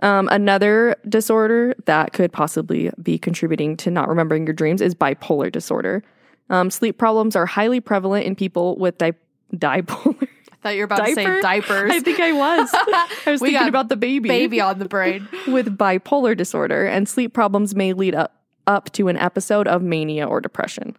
Um, 0.00 0.28
another 0.30 0.96
disorder 1.08 1.74
that 1.86 2.12
could 2.12 2.32
possibly 2.32 2.90
be 3.02 3.18
contributing 3.18 3.76
to 3.78 3.90
not 3.90 4.08
remembering 4.08 4.46
your 4.46 4.54
dreams 4.54 4.80
is 4.80 4.94
bipolar 4.94 5.50
disorder. 5.50 6.02
Um, 6.50 6.70
sleep 6.70 6.98
problems 6.98 7.36
are 7.36 7.46
highly 7.46 7.80
prevalent 7.80 8.26
in 8.26 8.36
people 8.36 8.76
with 8.76 8.98
di- 8.98 9.12
dipolar. 9.54 10.28
I 10.64 10.68
thought 10.68 10.74
you 10.76 10.80
were 10.80 10.84
about 10.84 11.04
to 11.04 11.14
say 11.14 11.40
diapers. 11.42 11.90
I 11.90 12.00
think 12.00 12.20
I 12.20 12.32
was. 12.32 12.70
I 13.26 13.30
was 13.32 13.40
thinking 13.42 13.68
about 13.68 13.90
the 13.90 13.96
baby. 13.96 14.30
baby 14.30 14.62
on 14.62 14.78
the 14.78 14.88
brain. 14.88 15.28
with 15.46 15.76
bipolar 15.76 16.34
disorder, 16.34 16.86
and 16.86 17.06
sleep 17.06 17.34
problems 17.34 17.74
may 17.74 17.92
lead 17.92 18.14
up, 18.14 18.34
up 18.66 18.90
to 18.92 19.08
an 19.08 19.18
episode 19.18 19.68
of 19.68 19.82
mania 19.82 20.26
or 20.26 20.40
depression. 20.40 20.96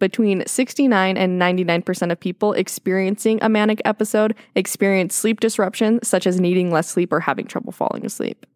Between 0.00 0.44
69 0.46 1.16
and 1.16 1.40
99% 1.40 2.10
of 2.10 2.18
people 2.18 2.52
experiencing 2.54 3.38
a 3.40 3.48
manic 3.48 3.80
episode 3.84 4.34
experience 4.56 5.14
sleep 5.14 5.38
disruption, 5.38 6.00
such 6.02 6.26
as 6.26 6.40
needing 6.40 6.72
less 6.72 6.88
sleep 6.88 7.12
or 7.12 7.20
having 7.20 7.46
trouble 7.46 7.70
falling 7.70 8.04
asleep. 8.04 8.46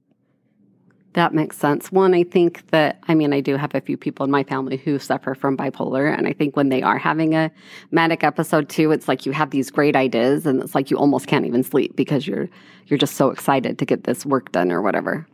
That 1.14 1.35
makes 1.35 1.59
sense. 1.59 1.92
One, 1.92 2.14
I 2.14 2.25
think 2.25 2.70
that, 2.70 2.98
I 3.07 3.14
mean, 3.14 3.35
I 3.35 3.40
do 3.40 3.57
have 3.57 3.75
a 3.75 3.83
few 3.83 3.98
people 3.98 4.25
in 4.25 4.31
my 4.31 4.44
family 4.44 4.79
who 4.79 4.98
suffer 4.98 5.35
from 5.35 5.59
bipolar. 5.59 6.16
And 6.16 6.27
I 6.27 6.33
think 6.33 6.57
when 6.57 6.70
they 6.70 6.83
are 6.83 6.96
having 6.96 7.35
a 7.35 7.51
manic 7.90 8.25
episode 8.25 8.70
too, 8.70 8.92
it's 8.92 9.09
like 9.09 9.27
you 9.27 9.33
have 9.33 9.51
these 9.51 9.70
great 9.70 9.94
ideas 9.94 10.46
and 10.46 10.62
it's 10.62 10.75
like 10.75 10.90
you 10.90 10.96
almost 10.96 11.27
can't 11.27 11.44
even 11.44 11.62
sleep 11.62 11.96
because 11.96 12.27
you're, 12.27 12.48
you're 12.87 12.98
just 12.98 13.16
so 13.16 13.31
excited 13.31 13.79
to 13.79 13.85
get 13.85 14.05
this 14.05 14.25
work 14.25 14.53
done 14.53 14.72
or 14.72 14.81
whatever. 14.81 15.27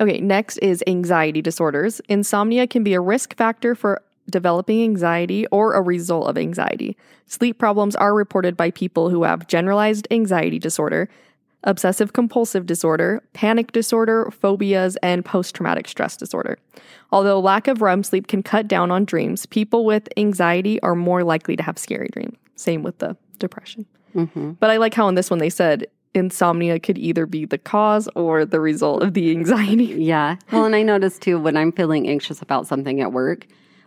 Okay, 0.00 0.20
next 0.20 0.56
is 0.58 0.82
anxiety 0.86 1.42
disorders. 1.42 2.00
Insomnia 2.08 2.66
can 2.66 2.82
be 2.82 2.94
a 2.94 3.00
risk 3.00 3.36
factor 3.36 3.74
for 3.74 4.00
developing 4.30 4.82
anxiety 4.82 5.46
or 5.48 5.74
a 5.74 5.82
result 5.82 6.28
of 6.28 6.38
anxiety. 6.38 6.96
Sleep 7.26 7.58
problems 7.58 7.94
are 7.96 8.14
reported 8.14 8.56
by 8.56 8.70
people 8.70 9.10
who 9.10 9.24
have 9.24 9.46
generalized 9.48 10.08
anxiety 10.10 10.58
disorder, 10.58 11.10
obsessive 11.64 12.12
compulsive 12.12 12.66
disorder, 12.66 13.22
panic 13.32 13.72
disorder, 13.72 14.30
phobias, 14.30 14.96
and 15.02 15.24
post 15.24 15.54
traumatic 15.54 15.88
stress 15.88 16.16
disorder. 16.16 16.58
Although 17.12 17.40
lack 17.40 17.68
of 17.68 17.82
REM 17.82 18.02
sleep 18.02 18.28
can 18.28 18.42
cut 18.42 18.68
down 18.68 18.90
on 18.90 19.04
dreams, 19.04 19.46
people 19.46 19.84
with 19.84 20.08
anxiety 20.16 20.80
are 20.82 20.94
more 20.94 21.24
likely 21.24 21.56
to 21.56 21.62
have 21.62 21.78
scary 21.78 22.08
dreams. 22.12 22.36
Same 22.56 22.82
with 22.82 22.98
the 22.98 23.16
depression. 23.38 23.86
Mm-hmm. 24.14 24.52
But 24.52 24.70
I 24.70 24.76
like 24.76 24.94
how 24.94 25.08
in 25.08 25.14
this 25.14 25.30
one 25.30 25.38
they 25.38 25.50
said 25.50 25.86
insomnia 26.14 26.80
could 26.80 26.98
either 26.98 27.26
be 27.26 27.44
the 27.44 27.58
cause 27.58 28.08
or 28.14 28.44
the 28.44 28.60
result 28.60 29.02
of 29.02 29.14
the 29.14 29.30
anxiety. 29.30 29.84
Yeah. 30.00 30.36
Well, 30.50 30.64
and 30.64 30.74
I 30.74 30.82
noticed 30.82 31.22
too 31.22 31.38
when 31.38 31.56
I'm 31.56 31.72
feeling 31.72 32.08
anxious 32.08 32.42
about 32.42 32.66
something 32.66 33.00
at 33.00 33.12
work, 33.12 33.46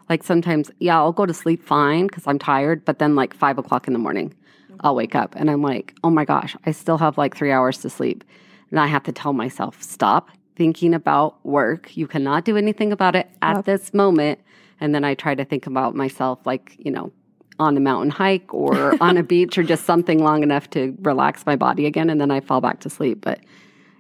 like 0.09 0.23
sometimes, 0.23 0.71
yeah, 0.79 0.97
I'll 0.97 1.11
go 1.11 1.25
to 1.25 1.33
sleep 1.33 1.63
fine 1.63 2.07
because 2.07 2.27
I'm 2.27 2.39
tired, 2.39 2.85
but 2.85 2.99
then 2.99 3.15
like 3.15 3.33
five 3.33 3.57
o'clock 3.57 3.87
in 3.87 3.93
the 3.93 3.99
morning, 3.99 4.33
I'll 4.81 4.95
wake 4.95 5.15
up 5.15 5.35
and 5.35 5.49
I'm 5.49 5.61
like, 5.61 5.95
oh 6.03 6.09
my 6.09 6.25
gosh, 6.25 6.55
I 6.65 6.71
still 6.71 6.97
have 6.97 7.17
like 7.17 7.35
three 7.35 7.51
hours 7.51 7.77
to 7.79 7.89
sleep. 7.89 8.23
And 8.71 8.79
I 8.79 8.87
have 8.87 9.03
to 9.03 9.11
tell 9.11 9.33
myself, 9.33 9.81
stop 9.81 10.29
thinking 10.55 10.93
about 10.93 11.43
work. 11.45 11.95
You 11.95 12.07
cannot 12.07 12.45
do 12.45 12.57
anything 12.57 12.91
about 12.91 13.15
it 13.15 13.29
at 13.41 13.57
Yep. 13.57 13.65
this 13.65 13.93
moment. 13.93 14.39
And 14.79 14.93
then 14.93 15.03
I 15.03 15.13
try 15.13 15.35
to 15.35 15.45
think 15.45 15.67
about 15.67 15.95
myself 15.95 16.39
like, 16.45 16.75
you 16.79 16.91
know, 16.91 17.11
on 17.59 17.77
a 17.77 17.79
mountain 17.79 18.09
hike 18.09 18.51
or 18.53 18.95
on 19.01 19.17
a 19.17 19.23
beach 19.23 19.57
or 19.57 19.63
just 19.63 19.85
something 19.85 20.23
long 20.23 20.43
enough 20.43 20.69
to 20.71 20.95
relax 21.01 21.45
my 21.45 21.55
body 21.55 21.85
again. 21.85 22.09
And 22.09 22.19
then 22.19 22.31
I 22.31 22.39
fall 22.39 22.61
back 22.61 22.79
to 22.81 22.89
sleep. 22.89 23.21
But 23.21 23.39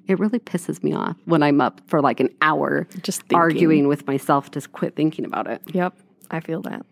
it 0.07 0.19
really 0.19 0.39
pisses 0.39 0.83
me 0.83 0.93
off 0.93 1.15
when 1.25 1.41
I'm 1.43 1.61
up 1.61 1.79
for 1.87 2.01
like 2.01 2.19
an 2.19 2.29
hour 2.41 2.87
Just 3.03 3.21
thinking. 3.21 3.37
arguing 3.37 3.87
with 3.87 4.05
myself 4.07 4.51
to 4.51 4.61
quit 4.61 4.95
thinking 4.95 5.23
about 5.23 5.47
it. 5.47 5.61
Yep, 5.73 5.93
I 6.31 6.39
feel 6.39 6.61
that. 6.63 6.85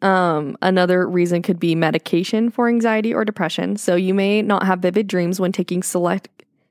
Um, 0.00 0.56
another 0.62 1.08
reason 1.08 1.42
could 1.42 1.58
be 1.58 1.74
medication 1.74 2.50
for 2.50 2.68
anxiety 2.68 3.12
or 3.12 3.24
depression. 3.24 3.76
So 3.76 3.96
you 3.96 4.14
may 4.14 4.42
not 4.42 4.64
have 4.64 4.78
vivid 4.80 5.08
dreams 5.08 5.40
when 5.40 5.52
taking 5.52 5.82
select 5.82 6.28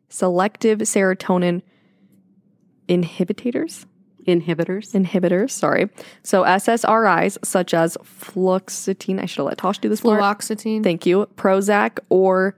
selective 0.10 0.80
serotonin 0.80 1.62
inhibitors. 2.88 3.86
Inhibitors. 4.26 4.94
Inhibitors, 4.94 5.52
sorry. 5.52 5.90
So 6.24 6.44
SSRIs 6.44 7.38
such 7.46 7.74
as 7.74 7.98
fluoxetine. 8.04 9.22
I 9.22 9.26
should 9.26 9.38
have 9.38 9.46
let 9.48 9.58
Tosh 9.58 9.80
do 9.80 9.88
this 9.88 10.02
part. 10.02 10.22
Fluoxetine. 10.22 10.84
Thank 10.84 11.06
you. 11.06 11.28
Prozac 11.36 12.00
or 12.10 12.58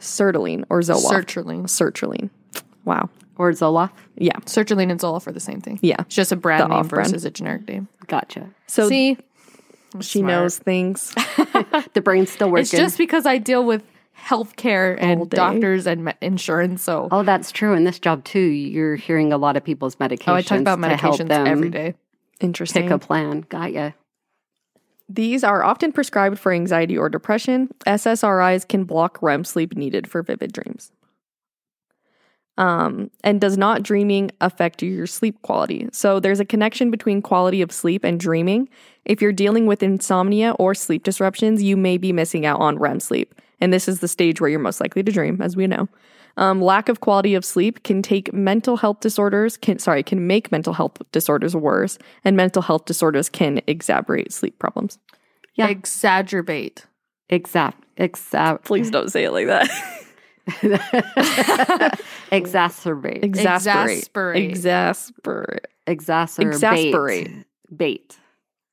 sertraline 0.00 0.64
or 0.70 0.80
Zoloft. 0.80 1.12
Sertraline. 1.12 1.64
sertraline. 1.64 2.30
Wow. 2.84 3.10
Or 3.36 3.50
Zoloft. 3.52 3.92
Yeah. 4.16 4.36
Sertraline 4.40 4.90
and 4.90 5.00
Zoloft 5.00 5.26
are 5.26 5.32
the 5.32 5.40
same 5.40 5.60
thing. 5.60 5.78
Yeah. 5.82 5.96
It's 6.00 6.14
just 6.14 6.32
a 6.32 6.36
brand 6.36 6.70
The 6.70 6.76
name 6.76 6.88
versus 6.88 7.24
a 7.24 7.30
generic 7.30 7.68
name. 7.68 7.88
Gotcha. 8.06 8.48
So 8.66 8.88
See, 8.88 9.18
she 10.00 10.20
smart. 10.20 10.28
knows 10.30 10.58
things. 10.58 11.14
The 11.94 12.00
brain's 12.02 12.30
still 12.30 12.50
working. 12.50 12.62
it's 12.62 12.70
just 12.72 12.98
because 12.98 13.24
I 13.26 13.38
deal 13.38 13.64
with 13.64 13.82
healthcare 14.18 15.00
All 15.02 15.08
and 15.08 15.30
doctors 15.30 15.86
and 15.86 16.04
me- 16.06 16.12
insurance. 16.20 16.82
So, 16.82 17.08
Oh, 17.10 17.22
that's 17.22 17.52
true. 17.52 17.72
In 17.74 17.84
this 17.84 17.98
job 17.98 18.24
too, 18.24 18.40
you're 18.40 18.96
hearing 18.96 19.32
a 19.32 19.38
lot 19.38 19.56
of 19.56 19.62
people's 19.64 19.96
medications. 19.96 20.28
oh, 20.28 20.34
I 20.34 20.42
talk 20.42 20.60
about 20.60 20.76
to 20.76 20.82
medications 20.82 21.30
every 21.30 21.70
day. 21.70 21.94
Interesting. 22.40 22.82
Pick 22.82 22.90
a 22.90 22.98
plan. 22.98 23.42
Got 23.48 23.72
ya. 23.72 23.90
These 25.08 25.44
are 25.44 25.62
often 25.62 25.92
prescribed 25.92 26.38
for 26.38 26.50
anxiety 26.52 26.96
or 26.96 27.08
depression. 27.08 27.68
SSRIs 27.86 28.66
can 28.66 28.84
block 28.84 29.18
REM 29.22 29.44
sleep 29.44 29.76
needed 29.76 30.08
for 30.08 30.22
vivid 30.22 30.52
dreams. 30.52 30.90
Um, 32.56 33.10
and 33.24 33.40
does 33.40 33.58
not 33.58 33.82
dreaming 33.82 34.30
affect 34.40 34.82
your 34.82 35.08
sleep 35.08 35.42
quality? 35.42 35.88
So 35.92 36.20
there's 36.20 36.38
a 36.38 36.44
connection 36.44 36.90
between 36.90 37.20
quality 37.20 37.62
of 37.62 37.72
sleep 37.72 38.04
and 38.04 38.20
dreaming. 38.20 38.68
If 39.04 39.20
you're 39.20 39.32
dealing 39.32 39.66
with 39.66 39.82
insomnia 39.82 40.52
or 40.52 40.74
sleep 40.74 41.02
disruptions, 41.02 41.62
you 41.62 41.76
may 41.76 41.98
be 41.98 42.12
missing 42.12 42.46
out 42.46 42.60
on 42.60 42.78
REM 42.78 43.00
sleep. 43.00 43.34
And 43.60 43.72
this 43.72 43.88
is 43.88 44.00
the 44.00 44.08
stage 44.08 44.40
where 44.40 44.50
you're 44.50 44.60
most 44.60 44.80
likely 44.80 45.02
to 45.02 45.10
dream, 45.10 45.42
as 45.42 45.56
we 45.56 45.66
know. 45.66 45.88
Um, 46.36 46.60
lack 46.60 46.88
of 46.88 47.00
quality 47.00 47.34
of 47.34 47.44
sleep 47.44 47.82
can 47.84 48.02
take 48.02 48.32
mental 48.32 48.76
health 48.76 49.00
disorders, 49.00 49.56
can 49.56 49.78
sorry, 49.78 50.02
can 50.02 50.26
make 50.26 50.50
mental 50.50 50.72
health 50.72 50.98
disorders 51.12 51.54
worse, 51.54 51.96
and 52.24 52.36
mental 52.36 52.62
health 52.62 52.86
disorders 52.86 53.28
can 53.28 53.60
exacerbate 53.68 54.32
sleep 54.32 54.58
problems. 54.58 54.98
Yeah. 55.54 55.72
Exacerbate. 55.72 56.84
Exact. 57.28 57.84
Exact. 57.96 58.64
Please 58.64 58.90
don't 58.90 59.10
say 59.10 59.24
it 59.24 59.30
like 59.30 59.46
that. 59.46 59.70
Exacerbate. 62.30 63.22
Exasperate. 63.24 63.24
Exasperate. 63.24 64.36
Exasperate. 64.36 65.66
Exacerbate. 65.86 66.46
Exasperate. 66.52 67.30
Bait. 67.74 68.18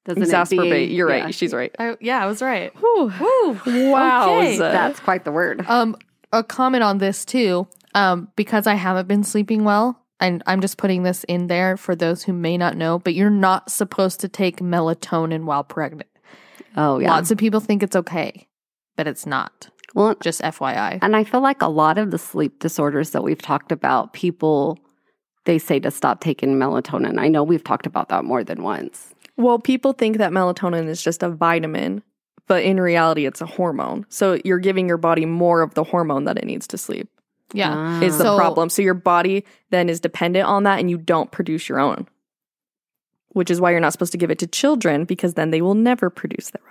Doesn't 0.06 0.24
it 0.24 0.26
Exasperate. 0.26 0.90
be- 0.90 0.94
You're 0.96 1.10
yeah. 1.10 1.24
right. 1.26 1.36
She's 1.36 1.54
right. 1.54 1.74
I, 1.78 1.96
yeah, 2.02 2.24
I 2.24 2.26
was 2.26 2.42
right. 2.42 2.74
Whew. 2.78 3.14
Woo. 3.20 3.92
Wow. 3.92 4.40
Okay. 4.40 4.58
That's 4.58 5.00
quite 5.00 5.26
the 5.26 5.32
word. 5.32 5.64
Um, 5.68 5.96
a 6.34 6.44
comment 6.44 6.84
on 6.84 6.98
this 6.98 7.24
too. 7.26 7.68
Um, 7.94 8.30
because 8.36 8.68
I 8.68 8.76
haven't 8.76 9.08
been 9.10 9.24
sleeping 9.24 9.66
well, 9.66 10.02
and 10.20 10.42
I'm 10.48 10.62
just 10.62 10.78
putting 10.78 11.04
this 11.04 11.26
in 11.26 11.48
there 11.48 11.76
for 11.76 11.94
those 11.94 12.24
who 12.24 12.32
may 12.32 12.58
not 12.58 12.78
know. 12.78 13.00
But 13.00 13.16
you're 13.16 13.30
not 13.30 13.70
supposed 13.70 14.22
to 14.22 14.30
take 14.30 14.58
melatonin 14.60 15.44
while 15.44 15.64
pregnant. 15.64 16.10
Oh, 16.78 17.00
yeah. 17.00 17.12
Lots 17.12 17.32
of 17.32 17.38
people 17.38 17.60
think 17.60 17.84
it's 17.84 17.96
okay, 17.96 18.48
but 18.96 19.08
it's 19.08 19.26
not. 19.26 19.70
Well, 19.96 20.16
Just 20.22 20.42
FYI. 20.42 21.00
and 21.02 21.16
I 21.16 21.24
feel 21.24 21.42
like 21.42 21.62
a 21.62 21.68
lot 21.68 21.98
of 21.98 22.12
the 22.12 22.18
sleep 22.18 22.60
disorders 22.60 23.12
that 23.12 23.24
we've 23.24 23.42
talked 23.42 23.72
about, 23.72 24.14
people 24.14 24.80
they 25.46 25.58
say 25.58 25.80
to 25.80 25.90
stop 25.90 26.22
taking 26.22 26.56
melatonin. 26.60 27.20
I 27.20 27.28
know 27.28 27.44
we've 27.44 27.64
talked 27.64 27.88
about 27.88 28.10
that 28.10 28.24
more 28.24 28.44
than 28.44 28.62
once. 28.62 29.14
Well, 29.38 29.58
people 29.58 29.92
think 29.94 30.18
that 30.18 30.32
melatonin 30.32 30.88
is 30.88 31.02
just 31.02 31.24
a 31.24 31.30
vitamin, 31.30 32.04
but 32.48 32.64
in 32.64 32.80
reality, 32.80 33.26
it's 33.26 33.42
a 33.42 33.48
hormone. 33.48 34.06
So 34.10 34.40
you're 34.46 34.60
giving 34.60 34.88
your 34.88 34.98
body 34.98 35.26
more 35.26 35.62
of 35.62 35.74
the 35.74 35.84
hormone 35.84 36.26
that 36.26 36.38
it 36.38 36.46
needs 36.46 36.68
to 36.68 36.78
sleep, 36.78 37.10
Yeah. 37.54 37.74
Ah. 37.76 38.02
is 38.02 38.20
the 38.20 38.26
So- 38.26 38.38
problem. 38.38 38.70
So 38.70 38.84
your 38.84 38.94
body 38.94 39.44
then 39.72 39.90
is 39.90 40.00
dependent 40.00 40.48
on 40.48 40.62
that 40.64 40.80
and 40.80 40.92
you 40.92 40.98
don't 41.00 41.32
produce 41.32 41.68
your 41.68 41.80
own, 41.80 42.08
which 43.30 43.50
is 43.50 43.60
why 43.60 43.72
you're 43.72 43.80
not 43.80 43.94
supposed 43.94 44.12
to 44.12 44.18
give 44.20 44.30
it 44.30 44.38
to 44.40 44.48
children 44.48 45.06
because 45.06 45.34
then 45.34 45.50
they 45.50 45.62
will 45.62 45.74
never 45.76 46.10
produce 46.12 46.52
their 46.52 46.62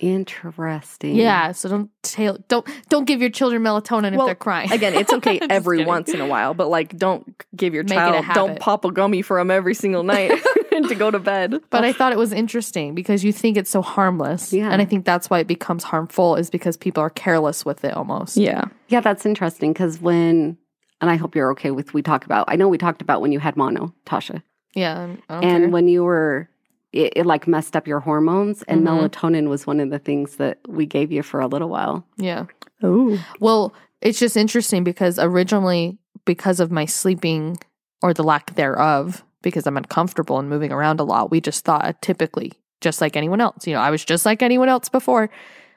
Interesting. 0.00 1.16
Yeah. 1.16 1.52
So 1.52 1.68
don't 1.68 1.90
tail, 2.02 2.38
don't 2.48 2.66
don't 2.88 3.04
give 3.04 3.20
your 3.20 3.30
children 3.30 3.62
melatonin 3.62 4.16
Well, 4.16 4.22
if 4.22 4.26
they're 4.26 4.34
crying. 4.34 4.72
Again, 4.72 4.94
it's 4.94 5.12
okay 5.12 5.38
every 5.50 5.84
once 5.84 6.10
in 6.10 6.20
a 6.20 6.26
while, 6.26 6.54
but 6.54 6.68
like 6.68 6.96
don't 6.96 7.34
give 7.54 7.74
your 7.74 7.84
Make 7.84 7.98
child, 7.98 8.24
don't 8.34 8.58
pop 8.58 8.84
a 8.84 8.92
gummy 8.92 9.22
for 9.22 9.38
them 9.38 9.50
every 9.50 9.74
single 9.74 10.02
night 10.02 10.32
to 10.88 10.94
go 10.94 11.10
to 11.10 11.18
bed. 11.18 11.60
But 11.70 11.84
I 11.84 11.92
thought 11.92 12.12
it 12.12 12.18
was 12.18 12.32
interesting 12.32 12.94
because 12.94 13.22
you 13.24 13.32
think 13.32 13.56
it's 13.56 13.70
so 13.70 13.82
harmless. 13.82 14.52
Yeah. 14.52 14.70
And 14.70 14.80
I 14.80 14.84
think 14.84 15.04
that's 15.04 15.28
why 15.30 15.38
it 15.40 15.46
becomes 15.46 15.84
harmful 15.84 16.36
is 16.36 16.50
because 16.50 16.76
people 16.76 17.02
are 17.02 17.10
careless 17.10 17.64
with 17.64 17.84
it 17.84 17.94
almost. 17.94 18.36
Yeah. 18.36 18.64
Yeah, 18.88 19.00
that's 19.00 19.26
interesting 19.26 19.72
because 19.72 20.00
when, 20.00 20.56
and 21.00 21.10
I 21.10 21.16
hope 21.16 21.34
you're 21.34 21.50
okay 21.52 21.70
with, 21.70 21.94
we 21.94 22.02
talk 22.02 22.24
about, 22.24 22.46
I 22.48 22.56
know 22.56 22.68
we 22.68 22.78
talked 22.78 23.02
about 23.02 23.20
when 23.20 23.32
you 23.32 23.38
had 23.38 23.56
mono, 23.56 23.94
Tasha, 24.06 24.42
Yeah. 24.74 25.14
I 25.28 25.34
don't 25.34 25.44
and 25.44 25.62
care. 25.64 25.68
when 25.68 25.88
you 25.88 26.04
were, 26.04 26.48
it, 26.92 27.12
it 27.16 27.26
like 27.26 27.46
messed 27.46 27.74
up 27.76 27.86
your 27.88 28.00
hormones, 28.00 28.62
and 28.64 28.86
Mhm. 28.86 29.08
melatonin 29.10 29.48
was 29.48 29.66
one 29.66 29.80
of 29.80 29.90
the 29.90 29.98
things 29.98 30.36
that 30.36 30.58
we 30.68 30.86
gave 30.86 31.10
you 31.12 31.22
for 31.22 31.40
a 31.40 31.46
little 31.46 31.68
while. 31.68 32.04
yeah. 32.16 32.46
Ooh. 32.84 33.18
Well, 33.38 33.72
it's 34.00 34.18
just 34.18 34.36
interesting 34.36 34.82
because 34.82 35.16
originally, 35.18 35.98
because 36.24 36.58
of 36.58 36.72
my 36.72 36.84
sleeping 36.84 37.56
or 38.02 38.12
the 38.12 38.24
lack 38.24 38.56
thereof, 38.56 39.22
because 39.42 39.66
I'm 39.68 39.76
uncomfortable 39.76 40.38
and 40.40 40.48
moving 40.50 40.72
around 40.72 40.98
a 40.98 41.04
lot, 41.04 41.30
we 41.30 41.40
just 41.40 41.64
thought 41.64 42.02
typically 42.02 42.52
just 42.80 43.00
like 43.00 43.16
anyone 43.16 43.40
else. 43.40 43.66
You 43.68 43.74
know, 43.74 43.80
I 43.80 43.90
was 43.90 44.04
just 44.04 44.26
like 44.26 44.42
anyone 44.42 44.68
else 44.68 44.88
before. 44.88 45.30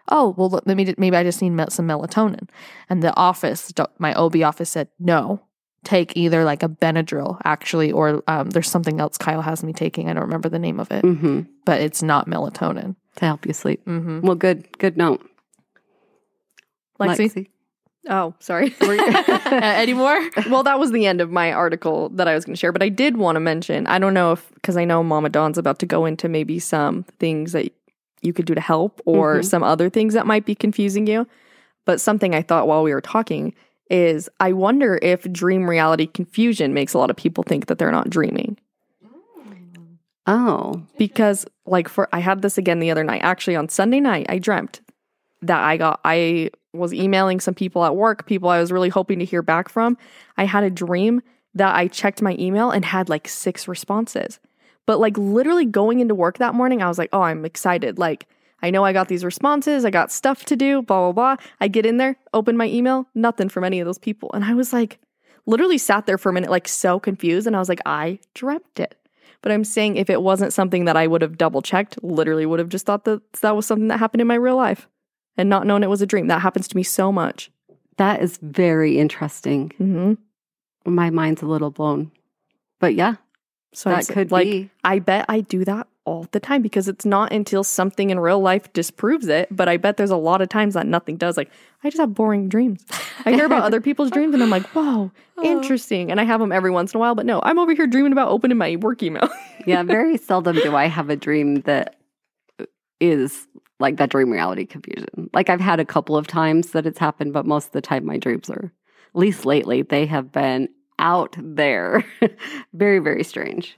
Oh, 0.10 0.34
well, 0.38 0.50
let 0.50 0.66
me, 0.78 0.94
maybe 0.98 1.16
I 1.16 1.24
just 1.24 1.42
need 1.44 1.56
some 1.72 1.88
melatonin. 1.88 2.50
And 2.90 3.04
the 3.04 3.16
office, 3.16 3.72
my 4.00 4.14
OB 4.16 4.42
office 4.44 4.72
said, 4.72 4.88
no, 5.00 5.42
take 5.86 6.18
either 6.18 6.44
like 6.44 6.64
a 6.64 6.68
Benadryl 6.70 7.40
actually, 7.46 7.92
or 7.92 8.22
um, 8.28 8.50
there's 8.50 8.70
something 8.70 9.00
else 9.00 9.18
Kyle 9.18 9.42
has 9.42 9.64
me 9.64 9.72
taking. 9.74 10.10
I 10.10 10.14
don't 10.14 10.24
remember 10.24 10.50
the 10.50 10.60
name 10.60 10.80
of 10.80 10.92
it, 10.92 11.02
hmm 11.06 11.42
but 11.66 11.82
it's 11.82 12.04
not 12.04 12.28
melatonin. 12.28 12.96
To 13.18 13.26
help 13.26 13.46
you 13.46 13.54
sleep. 13.54 13.82
hmm 13.86 14.20
Well, 14.22 14.36
good, 14.36 14.78
good 14.78 14.98
note. 14.98 15.26
Lexi, 17.00 17.48
Oh, 18.08 18.36
sorry. 18.40 18.74
uh, 18.82 19.40
any 19.52 19.94
more? 19.94 20.30
well, 20.48 20.64
that 20.64 20.80
was 20.80 20.92
the 20.92 21.06
end 21.08 21.22
of 21.22 21.32
my 21.32 21.52
article 21.52 22.10
that 22.10 22.28
I 22.28 22.36
was 22.36 22.46
going 22.46 22.54
to 22.54 22.60
share, 22.60 22.72
but 22.72 22.84
I 22.84 22.90
did 22.90 23.18
want 23.18 23.36
to 23.36 23.40
mention. 23.40 23.88
I 23.88 23.98
don't 24.00 24.14
know 24.14 24.34
if 24.34 24.52
because 24.54 24.78
I 24.78 24.86
know 24.86 25.02
Mama 25.04 25.30
Dawn's 25.30 25.58
about 25.58 25.80
to 25.80 25.86
go 25.88 26.06
into 26.06 26.30
maybe 26.30 26.60
some 26.60 27.04
things 27.20 27.52
that 27.54 27.72
you 28.22 28.32
could 28.32 28.46
do 28.46 28.54
to 28.56 28.62
help, 28.62 29.02
or 29.06 29.40
Mhm. 29.40 29.46
some 29.46 29.64
other 29.64 29.90
things 29.90 30.14
that 30.14 30.28
might 30.28 30.46
be 30.46 30.54
confusing 30.56 31.08
you. 31.08 31.26
But 31.86 32.00
something 32.02 32.34
I 32.36 32.42
thought 32.42 32.68
while 32.68 32.84
we 32.84 32.94
were 32.94 33.02
talking 33.02 33.54
is 33.90 34.30
I 34.40 34.54
wonder 34.54 35.00
if 35.02 35.32
dream 35.32 35.70
reality 35.70 36.08
confusion 36.08 36.74
makes 36.74 36.94
a 36.94 36.98
lot 36.98 37.10
of 37.10 37.16
people 37.16 37.44
think 37.44 37.68
that 37.68 37.78
they're 37.78 37.92
not 37.92 38.10
dreaming. 38.10 38.58
Oh, 40.28 40.84
because 40.98 41.46
like 41.66 41.88
for 41.88 42.10
I 42.12 42.20
had 42.20 42.42
this 42.42 42.58
again 42.58 42.80
the 42.80 42.92
other 42.92 43.04
night. 43.04 43.22
Actually 43.24 43.56
on 43.56 43.70
Sunday 43.70 44.00
night 44.00 44.26
I 44.28 44.40
dreamt 44.40 44.82
that 45.44 45.64
I 45.64 45.78
got 45.78 46.00
I 46.04 46.50
was 46.74 46.94
emailing 46.94 47.40
some 47.40 47.54
people 47.54 47.86
at 47.86 47.96
work, 47.96 48.26
people 48.26 48.50
I 48.50 48.60
was 48.60 48.72
really 48.72 48.90
hoping 48.90 49.20
to 49.20 49.26
hear 49.26 49.42
back 49.42 49.70
from. 49.70 49.98
I 50.38 50.46
had 50.46 50.64
a 50.64 50.70
dream 50.70 51.22
that 51.54 51.76
I 51.76 51.88
checked 51.88 52.22
my 52.22 52.36
email 52.40 52.72
and 52.72 52.84
had 52.84 53.08
like 53.08 53.28
six 53.28 53.68
responses. 53.68 54.40
But 54.86 55.00
like 55.00 55.18
literally 55.18 55.66
going 55.66 56.00
into 56.00 56.14
work 56.14 56.38
that 56.38 56.54
morning, 56.54 56.82
I 56.82 56.88
was 56.88 56.98
like, 56.98 57.10
"Oh, 57.14 57.22
I'm 57.22 57.46
excited." 57.46 57.98
Like 57.98 58.28
I 58.62 58.70
know 58.70 58.84
I 58.84 58.94
got 58.94 59.08
these 59.08 59.26
responses, 59.26 59.86
I 59.86 59.90
got 59.90 60.12
stuff 60.12 60.46
to 60.46 60.56
do, 60.56 60.82
blah, 60.82 61.12
blah, 61.12 61.36
blah. 61.36 61.46
I 61.60 61.68
get 61.68 61.86
in 61.86 61.98
there, 61.98 62.18
open 62.34 62.58
my 62.58 62.68
email, 62.68 63.08
nothing 63.14 63.50
from 63.50 63.64
any 63.64 63.80
of 63.80 63.86
those 63.86 63.98
people. 63.98 64.32
And 64.34 64.46
I 64.46 64.54
was 64.54 64.74
like, 64.74 65.00
literally 65.46 65.78
sat 65.78 66.06
there 66.06 66.18
for 66.18 66.30
a 66.30 66.34
minute, 66.34 66.50
like 66.50 66.68
so 66.68 67.00
confused. 67.00 67.48
And 67.48 67.56
I 67.56 67.60
was 67.60 67.70
like, 67.70 67.82
I 67.86 68.20
dreamt 68.34 68.80
it. 68.80 68.96
But 69.42 69.52
I'm 69.52 69.64
saying 69.64 69.98
if 69.98 70.10
it 70.10 70.22
wasn't 70.22 70.54
something 70.54 70.86
that 70.86 70.98
I 70.98 71.06
would 71.06 71.22
have 71.22 71.38
double 71.38 71.62
checked, 71.62 72.02
literally 72.04 72.46
would 72.46 72.60
have 72.60 72.70
just 72.70 72.86
thought 72.86 73.06
that 73.06 73.34
that 73.34 73.56
was 73.56 73.68
something 73.68 73.90
that 73.90 74.00
happened 74.00 74.22
in 74.22 74.28
my 74.28 74.36
real 74.36 74.56
life 74.56 74.88
and 75.38 75.50
not 75.50 75.68
known 75.68 75.84
it 75.84 75.90
was 75.90 76.02
a 76.02 76.08
dream. 76.08 76.28
That 76.28 76.42
happens 76.42 76.68
to 76.70 76.76
me 76.76 76.84
so 76.84 77.12
much. 77.12 77.52
That 77.98 78.22
is 78.22 78.38
very 78.42 78.98
interesting. 78.98 79.70
Mm-hmm. 79.80 80.94
My 80.96 81.10
mind's 81.10 81.42
a 81.42 81.46
little 81.46 81.72
blown. 81.72 82.12
But 82.80 82.96
yeah, 82.96 83.16
So 83.74 83.90
that 83.90 84.08
could 84.08 84.32
like, 84.32 84.46
be. 84.46 84.70
I 84.84 85.00
bet 85.00 85.26
I 85.30 85.42
do 85.42 85.64
that 85.66 85.88
all 86.06 86.28
the 86.32 86.40
time 86.40 86.62
because 86.62 86.88
it's 86.88 87.06
not 87.06 87.34
until 87.34 87.64
something 87.64 88.10
in 88.10 88.20
real 88.20 88.40
life 88.40 88.72
disproves 88.74 89.28
it. 89.28 89.48
But 89.52 89.68
I 89.68 89.78
bet 89.78 89.98
there's 89.98 90.12
a 90.12 90.18
lot 90.18 90.42
of 90.42 90.50
times 90.50 90.76
that 90.76 90.88
nothing 90.88 91.18
does. 91.18 91.36
Like, 91.36 91.52
I 91.84 91.90
just 91.90 92.00
have 92.00 92.14
boring 92.14 92.48
dreams. 92.48 92.86
I 93.26 93.32
hear 93.32 93.46
about 93.46 93.64
other 93.64 93.82
people's 93.82 94.12
dreams 94.12 94.34
and 94.34 94.42
I'm 94.42 94.50
like, 94.50 94.64
whoa, 94.74 95.12
oh. 95.38 95.44
interesting. 95.44 96.12
And 96.12 96.22
I 96.22 96.24
have 96.24 96.40
them 96.40 96.52
every 96.52 96.72
once 96.72 96.94
in 96.94 96.98
a 96.98 97.00
while. 97.00 97.16
But 97.16 97.26
no, 97.26 97.42
I'm 97.44 97.60
over 97.60 97.74
here 97.74 97.88
dreaming 97.88 98.12
about 98.12 98.30
opening 98.30 98.58
my 98.58 98.76
work 98.78 99.04
email. 99.04 99.28
yeah, 99.66 99.84
very 99.84 100.18
seldom 100.18 100.56
do 100.56 100.76
I 100.76 100.86
have 100.86 101.10
a 101.10 101.16
dream 101.16 101.62
that 101.62 101.96
is 103.00 103.48
like 103.80 103.98
that 103.98 104.10
dream 104.10 104.32
reality 104.32 104.66
confusion. 104.66 105.30
Like 105.34 105.50
I've 105.50 105.60
had 105.60 105.80
a 105.80 105.86
couple 105.86 106.16
of 106.16 106.28
times 106.28 106.72
that 106.72 106.86
it's 106.86 107.00
happened, 107.00 107.34
but 107.34 107.46
most 107.46 107.68
of 107.68 107.72
the 107.74 107.82
time 107.82 108.06
my 108.06 108.18
dreams 108.18 108.50
are, 108.50 108.72
at 109.14 109.20
least 109.20 109.46
lately, 109.46 109.82
they 109.82 110.06
have 110.06 110.32
been 110.32 110.70
out 111.00 111.36
there. 111.38 112.06
very, 112.74 113.00
very 113.00 113.24
strange. 113.24 113.78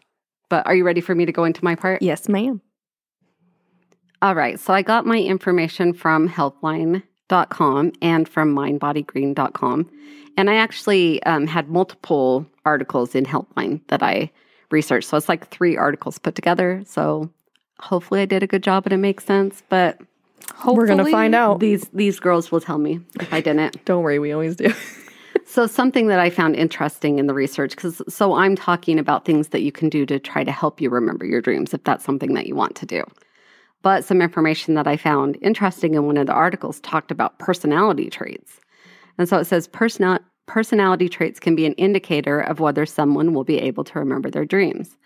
But 0.49 0.65
are 0.65 0.75
you 0.75 0.83
ready 0.86 1.01
for 1.01 1.13
me 1.15 1.25
to 1.25 1.31
go 1.31 1.43
into 1.43 1.63
my 1.63 1.75
part? 1.75 2.01
yes, 2.01 2.29
ma'am. 2.29 2.62
All 4.21 4.33
right. 4.33 4.60
So 4.60 4.73
I 4.73 4.81
got 4.81 5.05
my 5.05 5.19
information 5.19 5.93
from 5.93 6.27
healthline.com 6.27 7.91
and 8.01 8.27
from 8.27 8.55
mindbodygreen.com. 8.55 9.91
And 10.38 10.49
I 10.49 10.55
actually 10.55 11.21
um, 11.23 11.47
had 11.47 11.69
multiple 11.69 12.45
articles 12.65 13.13
in 13.15 13.25
Healthline 13.25 13.81
that 13.88 14.01
I 14.01 14.31
researched. 14.71 15.10
So 15.10 15.17
it's 15.17 15.29
like 15.29 15.47
three 15.49 15.77
articles 15.77 16.17
put 16.19 16.36
together. 16.36 16.83
So 16.86 17.29
hopefully 17.79 18.21
I 18.21 18.25
did 18.25 18.43
a 18.43 18.47
good 18.47 18.63
job 18.63 18.86
and 18.86 18.93
it 18.93 18.97
makes 18.97 19.23
sense. 19.23 19.62
But 19.69 19.99
We're 20.65 20.88
going 20.88 21.03
to 21.03 21.12
find 21.12 21.36
out. 21.36 21.60
these 21.60 21.88
these 21.93 22.19
girls 22.19 22.51
will 22.51 22.62
tell 22.62 22.77
me 22.77 22.99
if 23.19 23.33
I 23.33 23.41
didn't. 23.41 23.83
Don't 23.86 24.03
worry, 24.03 24.19
we 24.19 24.31
always 24.31 24.55
do. 24.55 24.73
So 25.49 25.65
something 25.65 26.07
that 26.07 26.19
I 26.19 26.29
found 26.29 26.57
interesting 26.57 27.19
in 27.19 27.27
the 27.27 27.33
research 27.33 27.77
cuz 27.77 28.01
so 28.10 28.33
I'm 28.33 28.53
talking 28.53 28.99
about 28.99 29.23
things 29.23 29.47
that 29.47 29.62
you 29.62 29.71
can 29.71 29.88
do 29.88 30.05
to 30.05 30.19
try 30.19 30.43
to 30.43 30.51
help 30.51 30.81
you 30.81 30.89
remember 30.89 31.25
your 31.25 31.39
dreams 31.39 31.73
if 31.73 31.81
that's 31.86 32.03
something 32.03 32.33
that 32.33 32.47
you 32.47 32.53
want 32.55 32.75
to 32.75 32.86
do. 32.86 33.01
But 33.81 34.03
some 34.03 34.21
information 34.21 34.73
that 34.73 34.88
I 34.88 34.97
found 34.97 35.38
interesting 35.41 35.93
in 35.95 36.05
one 36.05 36.17
of 36.17 36.27
the 36.27 36.33
articles 36.33 36.81
talked 36.81 37.12
about 37.12 37.39
personality 37.39 38.10
traits. 38.10 38.60
And 39.17 39.29
so 39.29 39.38
it 39.38 39.45
says 39.45 39.69
personal 39.69 40.19
personality 40.47 41.07
traits 41.07 41.39
can 41.39 41.55
be 41.55 41.65
an 41.65 41.73
indicator 41.73 42.41
of 42.41 42.60
whether 42.60 42.86
someone 42.86 43.33
will 43.33 43.45
be 43.45 43.57
able 43.57 43.86
to 43.86 43.99
remember 43.99 44.29
their 44.29 44.45
dreams. 44.45 44.97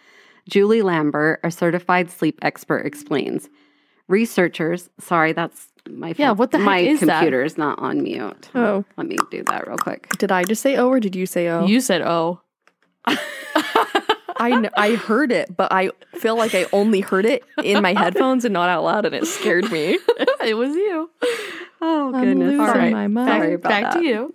Julie 0.49 0.81
Lambert, 0.81 1.39
a 1.43 1.51
certified 1.51 2.09
sleep 2.09 2.39
expert, 2.41 2.79
explains. 2.79 3.47
Researchers, 4.11 4.89
sorry, 4.99 5.31
that's 5.33 5.67
my 5.89 6.13
Yeah, 6.17 6.31
what 6.31 6.51
the 6.51 6.57
heck 6.57 6.65
my 6.65 6.79
is 6.79 6.99
that? 6.99 7.19
computer 7.19 7.43
is 7.43 7.57
not 7.57 7.79
on 7.79 8.03
mute. 8.03 8.49
Oh. 8.53 8.83
Let 8.97 9.07
me 9.07 9.15
do 9.31 9.41
that 9.45 9.67
real 9.67 9.77
quick. 9.77 10.09
Did 10.19 10.31
I 10.31 10.43
just 10.43 10.61
say 10.61 10.75
oh 10.75 10.89
or 10.89 10.99
did 10.99 11.15
you 11.15 11.25
say 11.25 11.47
oh? 11.47 11.65
You 11.65 11.79
said 11.81 12.01
oh. 12.01 12.41
I, 13.07 14.49
kn- 14.49 14.69
I 14.75 14.95
heard 14.95 15.31
it, 15.31 15.55
but 15.55 15.71
I 15.71 15.91
feel 16.15 16.35
like 16.35 16.55
I 16.55 16.65
only 16.73 16.99
heard 16.99 17.25
it 17.25 17.43
in 17.63 17.81
my 17.83 17.93
headphones 17.93 18.43
and 18.43 18.53
not 18.53 18.69
out 18.69 18.83
loud, 18.83 19.05
and 19.05 19.13
it 19.13 19.27
scared 19.27 19.71
me. 19.71 19.99
it 20.43 20.55
was 20.57 20.75
you. 20.75 21.09
Oh 21.79 22.11
I'm 22.13 22.23
goodness! 22.23 22.45
losing 22.47 22.59
All 22.61 22.67
right, 22.73 22.91
my 22.91 23.07
mind. 23.07 23.29
sorry 23.29 23.53
about 23.53 23.69
Back 23.69 23.93
that. 23.93 23.99
to 23.99 24.03
you. 24.05 24.33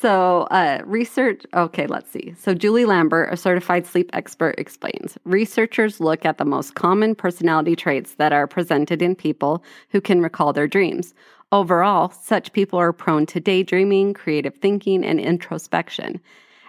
So, 0.00 0.42
uh, 0.50 0.80
research. 0.86 1.44
Okay, 1.52 1.86
let's 1.86 2.10
see. 2.10 2.34
So, 2.38 2.54
Julie 2.54 2.86
Lambert, 2.86 3.30
a 3.30 3.36
certified 3.36 3.86
sleep 3.86 4.08
expert, 4.14 4.54
explains 4.56 5.18
researchers 5.24 6.00
look 6.00 6.24
at 6.24 6.38
the 6.38 6.44
most 6.46 6.74
common 6.74 7.14
personality 7.14 7.76
traits 7.76 8.14
that 8.14 8.32
are 8.32 8.46
presented 8.46 9.02
in 9.02 9.14
people 9.14 9.62
who 9.90 10.00
can 10.00 10.22
recall 10.22 10.54
their 10.54 10.66
dreams. 10.66 11.12
Overall, 11.52 12.08
such 12.08 12.54
people 12.54 12.78
are 12.78 12.94
prone 12.94 13.26
to 13.26 13.40
daydreaming, 13.40 14.14
creative 14.14 14.54
thinking, 14.54 15.04
and 15.04 15.20
introspection. 15.20 16.18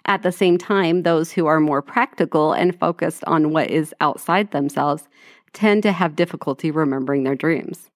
At 0.07 0.23
the 0.23 0.33
same 0.33 0.57
time, 0.57 1.03
those 1.03 1.31
who 1.31 1.45
are 1.45 1.61
more 1.61 1.81
practical 1.81 2.51
and 2.51 2.77
focused 2.77 3.23
on 3.27 3.53
what 3.53 3.69
is 3.69 3.95
outside 4.01 4.51
themselves 4.51 5.07
tend 5.53 5.83
to 5.83 5.93
have 5.93 6.17
difficulty 6.17 6.69
remembering 6.69 7.23
their 7.23 7.35
dreams. 7.35 7.91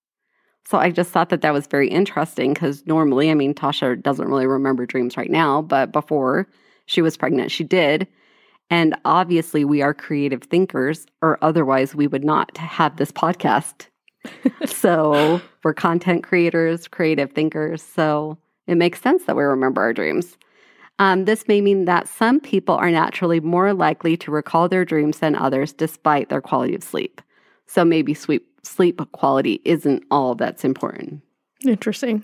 So 0.67 0.79
I 0.79 0.89
just 0.89 1.11
thought 1.11 1.29
that 1.29 1.41
that 1.41 1.53
was 1.53 1.67
very 1.67 1.87
interesting 1.87 2.53
because 2.53 2.85
normally, 2.87 3.29
I 3.29 3.35
mean, 3.35 3.53
Tasha 3.53 4.01
doesn't 4.01 4.27
really 4.27 4.47
remember 4.47 4.85
dreams 4.85 5.15
right 5.15 5.29
now, 5.29 5.61
but 5.61 5.91
before 5.91 6.47
she 6.87 7.01
was 7.01 7.17
pregnant, 7.17 7.51
she 7.51 7.63
did. 7.63 8.07
And 8.71 8.95
obviously, 9.05 9.63
we 9.63 9.83
are 9.83 9.93
creative 9.93 10.41
thinkers, 10.43 11.05
or 11.21 11.37
otherwise, 11.43 11.93
we 11.93 12.07
would 12.07 12.23
not 12.23 12.57
have 12.57 12.97
this 12.97 13.11
podcast. 13.11 13.87
so 14.65 15.39
we're 15.63 15.73
content 15.73 16.23
creators, 16.23 16.87
creative 16.87 17.31
thinkers. 17.31 17.83
So 17.83 18.39
it 18.65 18.75
makes 18.75 19.01
sense 19.01 19.25
that 19.25 19.35
we 19.35 19.43
remember 19.43 19.81
our 19.81 19.93
dreams. 19.93 20.35
Um, 20.97 21.25
this 21.25 21.47
may 21.47 21.61
mean 21.61 21.85
that 21.85 22.07
some 22.07 22.39
people 22.39 22.75
are 22.75 22.89
naturally 22.89 23.39
more 23.39 23.73
likely 23.73 24.17
to 24.17 24.31
recall 24.31 24.67
their 24.67 24.85
dreams 24.85 25.19
than 25.19 25.35
others 25.35 25.73
despite 25.73 26.29
their 26.29 26.41
quality 26.41 26.73
of 26.73 26.83
sleep. 26.83 27.21
So 27.67 27.85
maybe 27.85 28.13
sleep, 28.13 28.47
sleep 28.63 29.01
quality 29.11 29.61
isn't 29.65 30.03
all 30.11 30.35
that's 30.35 30.63
important. 30.63 31.21
Interesting. 31.65 32.23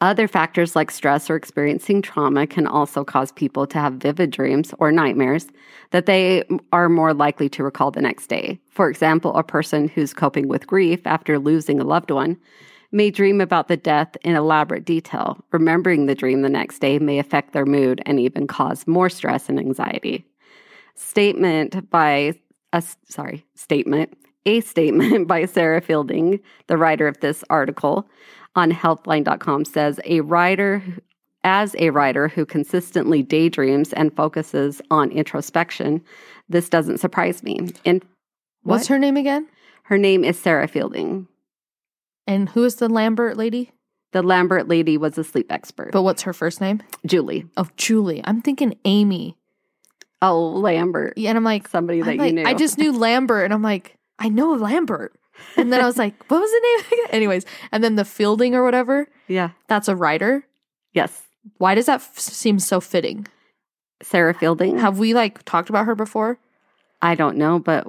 Other 0.00 0.28
factors 0.28 0.76
like 0.76 0.92
stress 0.92 1.28
or 1.28 1.34
experiencing 1.34 2.02
trauma 2.02 2.46
can 2.46 2.68
also 2.68 3.02
cause 3.04 3.32
people 3.32 3.66
to 3.66 3.78
have 3.78 3.94
vivid 3.94 4.30
dreams 4.30 4.72
or 4.78 4.92
nightmares 4.92 5.48
that 5.90 6.06
they 6.06 6.44
are 6.72 6.88
more 6.88 7.12
likely 7.12 7.48
to 7.48 7.64
recall 7.64 7.90
the 7.90 8.00
next 8.00 8.28
day. 8.28 8.60
For 8.70 8.88
example, 8.88 9.34
a 9.34 9.42
person 9.42 9.88
who's 9.88 10.14
coping 10.14 10.46
with 10.46 10.68
grief 10.68 11.04
after 11.04 11.38
losing 11.38 11.80
a 11.80 11.84
loved 11.84 12.12
one 12.12 12.36
may 12.92 13.10
dream 13.10 13.40
about 13.40 13.66
the 13.66 13.76
death 13.76 14.16
in 14.22 14.36
elaborate 14.36 14.84
detail. 14.84 15.36
Remembering 15.50 16.06
the 16.06 16.14
dream 16.14 16.42
the 16.42 16.48
next 16.48 16.78
day 16.78 17.00
may 17.00 17.18
affect 17.18 17.52
their 17.52 17.66
mood 17.66 18.00
and 18.06 18.20
even 18.20 18.46
cause 18.46 18.86
more 18.86 19.10
stress 19.10 19.48
and 19.48 19.58
anxiety. 19.58 20.24
Statement 20.94 21.90
by 21.90 22.34
uh, 22.72 22.80
a 22.80 22.82
sorry, 23.08 23.44
statement, 23.54 24.16
a 24.48 24.60
statement 24.60 25.28
by 25.32 25.44
Sarah 25.44 25.80
Fielding, 25.82 26.40
the 26.66 26.76
writer 26.78 27.06
of 27.06 27.20
this 27.20 27.44
article 27.50 28.08
on 28.56 28.72
healthline.com 28.72 29.64
says 29.66 30.00
a 30.04 30.20
writer 30.22 30.82
as 31.44 31.76
a 31.78 31.90
writer 31.90 32.26
who 32.28 32.44
consistently 32.44 33.22
daydreams 33.22 33.92
and 33.92 34.14
focuses 34.16 34.82
on 34.90 35.10
introspection, 35.10 36.02
this 36.48 36.68
doesn't 36.68 36.98
surprise 36.98 37.42
me. 37.42 37.70
And 37.84 38.02
What's 38.62 38.88
her 38.88 38.98
name 38.98 39.16
again? 39.16 39.46
her 39.84 39.96
name 39.98 40.24
is 40.24 40.38
Sarah 40.38 40.66
Fielding. 40.68 41.28
And 42.26 42.48
who 42.50 42.64
is 42.64 42.74
the 42.76 42.88
Lambert 42.88 43.36
lady? 43.38 43.72
The 44.12 44.22
Lambert 44.22 44.68
lady 44.68 44.98
was 44.98 45.16
a 45.16 45.24
sleep 45.24 45.50
expert. 45.52 45.92
But 45.92 46.02
what's 46.02 46.22
her 46.22 46.32
first 46.34 46.60
name? 46.60 46.82
Julie. 47.06 47.46
Oh, 47.56 47.68
Julie. 47.76 48.20
I'm 48.24 48.42
thinking 48.42 48.76
Amy. 48.84 49.36
Oh, 50.20 50.48
Lambert. 50.48 51.16
Yeah, 51.16 51.30
and 51.30 51.38
I'm 51.38 51.44
like, 51.44 51.68
Somebody 51.68 52.00
that 52.02 52.08
I'm 52.10 52.14
you 52.16 52.20
like- 52.22 52.34
knew. 52.34 52.44
I 52.44 52.54
just 52.54 52.76
knew 52.78 52.92
Lambert, 52.92 53.44
and 53.44 53.54
I'm 53.54 53.62
like, 53.62 53.96
I 54.18 54.28
know 54.28 54.52
Lambert. 54.54 55.14
And 55.56 55.72
then 55.72 55.80
I 55.80 55.86
was 55.86 55.96
like, 55.96 56.14
what 56.28 56.40
was 56.40 56.50
the 56.50 56.96
name? 56.96 57.06
Anyways, 57.10 57.44
and 57.72 57.82
then 57.84 57.94
the 57.94 58.04
Fielding 58.04 58.54
or 58.54 58.64
whatever, 58.64 59.06
Yeah. 59.28 59.50
that's 59.68 59.88
a 59.88 59.94
writer. 59.96 60.44
Yes. 60.92 61.22
Why 61.58 61.74
does 61.74 61.86
that 61.86 62.00
f- 62.00 62.18
seem 62.18 62.58
so 62.58 62.80
fitting? 62.80 63.26
Sarah 64.02 64.34
Fielding. 64.34 64.78
Have 64.78 64.98
we 64.98 65.14
like 65.14 65.42
talked 65.44 65.68
about 65.70 65.86
her 65.86 65.94
before? 65.94 66.38
I 67.02 67.14
don't 67.14 67.36
know, 67.36 67.58
but 67.60 67.86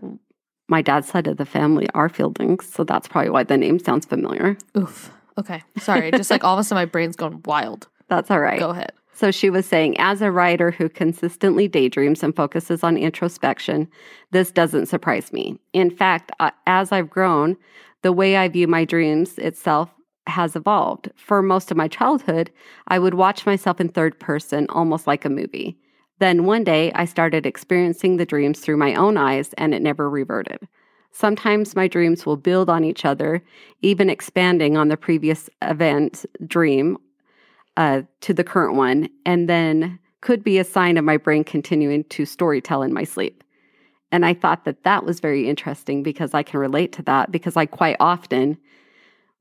my 0.68 0.82
dad's 0.84 1.08
side 1.10 1.26
of 1.28 1.38
the 1.38 1.46
family 1.46 1.88
are 1.96 2.10
Fieldings, 2.10 2.64
so 2.64 2.84
that's 2.84 3.08
probably 3.08 3.32
why 3.32 3.44
the 3.44 3.58
name 3.58 3.80
sounds 3.80 4.06
familiar. 4.06 4.56
Oof. 4.78 5.12
Okay. 5.38 5.64
Sorry. 5.80 6.12
Just 6.12 6.30
like 6.30 6.44
all 6.44 6.54
of 6.54 6.60
a 6.60 6.64
sudden 6.64 6.82
my 6.82 6.86
brain's 6.86 7.16
going 7.16 7.42
wild. 7.46 7.88
That's 8.08 8.30
all 8.30 8.40
right. 8.40 8.60
Go 8.60 8.70
ahead. 8.70 8.92
So 9.20 9.32
she 9.32 9.50
was 9.50 9.66
saying, 9.66 10.00
as 10.00 10.22
a 10.22 10.32
writer 10.32 10.72
who 10.72 10.88
consistently 10.88 11.68
daydreams 11.68 12.24
and 12.24 12.34
focuses 12.34 12.86
on 12.86 12.96
introspection, 12.96 13.90
this 14.32 14.50
doesn't 14.50 14.86
surprise 14.86 15.34
me. 15.34 15.60
In 15.74 15.92
fact, 15.92 16.32
uh, 16.40 16.52
as 16.68 16.94
I've 16.94 17.10
grown, 17.10 17.58
the 18.02 18.14
way 18.14 18.38
I 18.38 18.48
view 18.48 18.66
my 18.66 18.86
dreams 18.86 19.38
itself 19.38 19.90
has 20.28 20.56
evolved. 20.56 21.12
For 21.18 21.42
most 21.42 21.70
of 21.70 21.76
my 21.76 21.90
childhood, 21.90 22.50
I 22.88 22.98
would 22.98 23.16
watch 23.16 23.46
myself 23.46 23.82
in 23.82 23.90
third 23.90 24.18
person, 24.22 24.68
almost 24.70 25.06
like 25.06 25.26
a 25.26 25.30
movie. 25.30 25.78
Then 26.20 26.46
one 26.46 26.64
day, 26.64 26.94
I 26.94 27.04
started 27.04 27.46
experiencing 27.46 28.16
the 28.16 28.26
dreams 28.26 28.62
through 28.62 28.78
my 28.78 28.96
own 28.96 29.18
eyes, 29.18 29.52
and 29.58 29.74
it 29.74 29.82
never 29.82 30.10
reverted. 30.10 30.66
Sometimes 31.12 31.76
my 31.76 31.90
dreams 31.90 32.26
will 32.26 32.38
build 32.38 32.70
on 32.70 32.86
each 32.86 33.04
other, 33.04 33.44
even 33.82 34.10
expanding 34.10 34.78
on 34.78 34.88
the 34.88 34.96
previous 34.96 35.50
event 35.62 36.26
dream 36.48 36.98
uh, 37.78 38.02
to 38.22 38.34
the 38.34 38.44
current 38.44 38.76
one, 38.76 39.10
and 39.26 39.48
then 39.48 40.00
could 40.22 40.44
be 40.44 40.58
a 40.58 40.64
sign 40.64 40.98
of 40.98 41.06
my 41.06 41.18
brain 41.18 41.44
continuing 41.44 42.04
to 42.06 42.24
storytell 42.24 42.86
in 42.86 42.94
my 42.94 43.04
sleep. 43.04 43.44
And 44.12 44.26
I 44.26 44.34
thought 44.34 44.66
that 44.66 44.84
that 44.84 45.06
was 45.06 45.20
very 45.20 45.48
interesting 45.48 46.04
because 46.04 46.34
I 46.34 46.44
can 46.44 46.60
relate 46.60 46.92
to 46.94 47.02
that 47.04 47.32
because 47.32 47.56
I 47.56 47.66
quite 47.66 47.98
often 48.00 48.58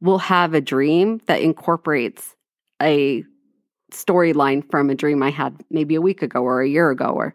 will 0.00 0.18
have 0.18 0.54
a 0.54 0.60
dream 0.60 1.20
that 1.26 1.40
incorporates 1.40 2.36
a 2.80 3.24
storyline 3.92 4.68
from 4.70 4.90
a 4.90 4.94
dream 4.94 5.22
I 5.22 5.30
had 5.30 5.56
maybe 5.70 5.94
a 5.94 6.00
week 6.00 6.22
ago 6.22 6.42
or 6.42 6.60
a 6.60 6.68
year 6.68 6.90
ago 6.90 7.06
or 7.06 7.34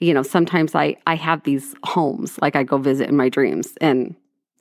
you 0.00 0.12
know 0.12 0.22
sometimes 0.22 0.74
I 0.74 0.96
I 1.06 1.14
have 1.14 1.44
these 1.44 1.76
homes 1.84 2.38
like 2.42 2.56
I 2.56 2.64
go 2.64 2.76
visit 2.76 3.08
in 3.08 3.16
my 3.16 3.28
dreams 3.28 3.74
and 3.80 4.16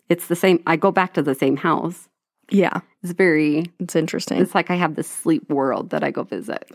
it's 0.07 0.27
the 0.27 0.35
same 0.35 0.61
I 0.67 0.75
go 0.75 0.91
back 0.91 1.13
to 1.15 1.23
the 1.23 1.33
same 1.33 1.57
house. 1.57 2.07
Yeah, 2.51 2.81
It's 3.01 3.13
very 3.13 3.71
it's 3.79 3.95
interesting. 3.95 4.39
it's 4.39 4.53
like 4.53 4.69
I 4.69 4.75
have 4.75 4.95
this 4.95 5.09
sleep 5.09 5.49
world 5.49 5.89
that 5.91 6.03
I 6.03 6.11
go 6.11 6.23
visit. 6.23 6.69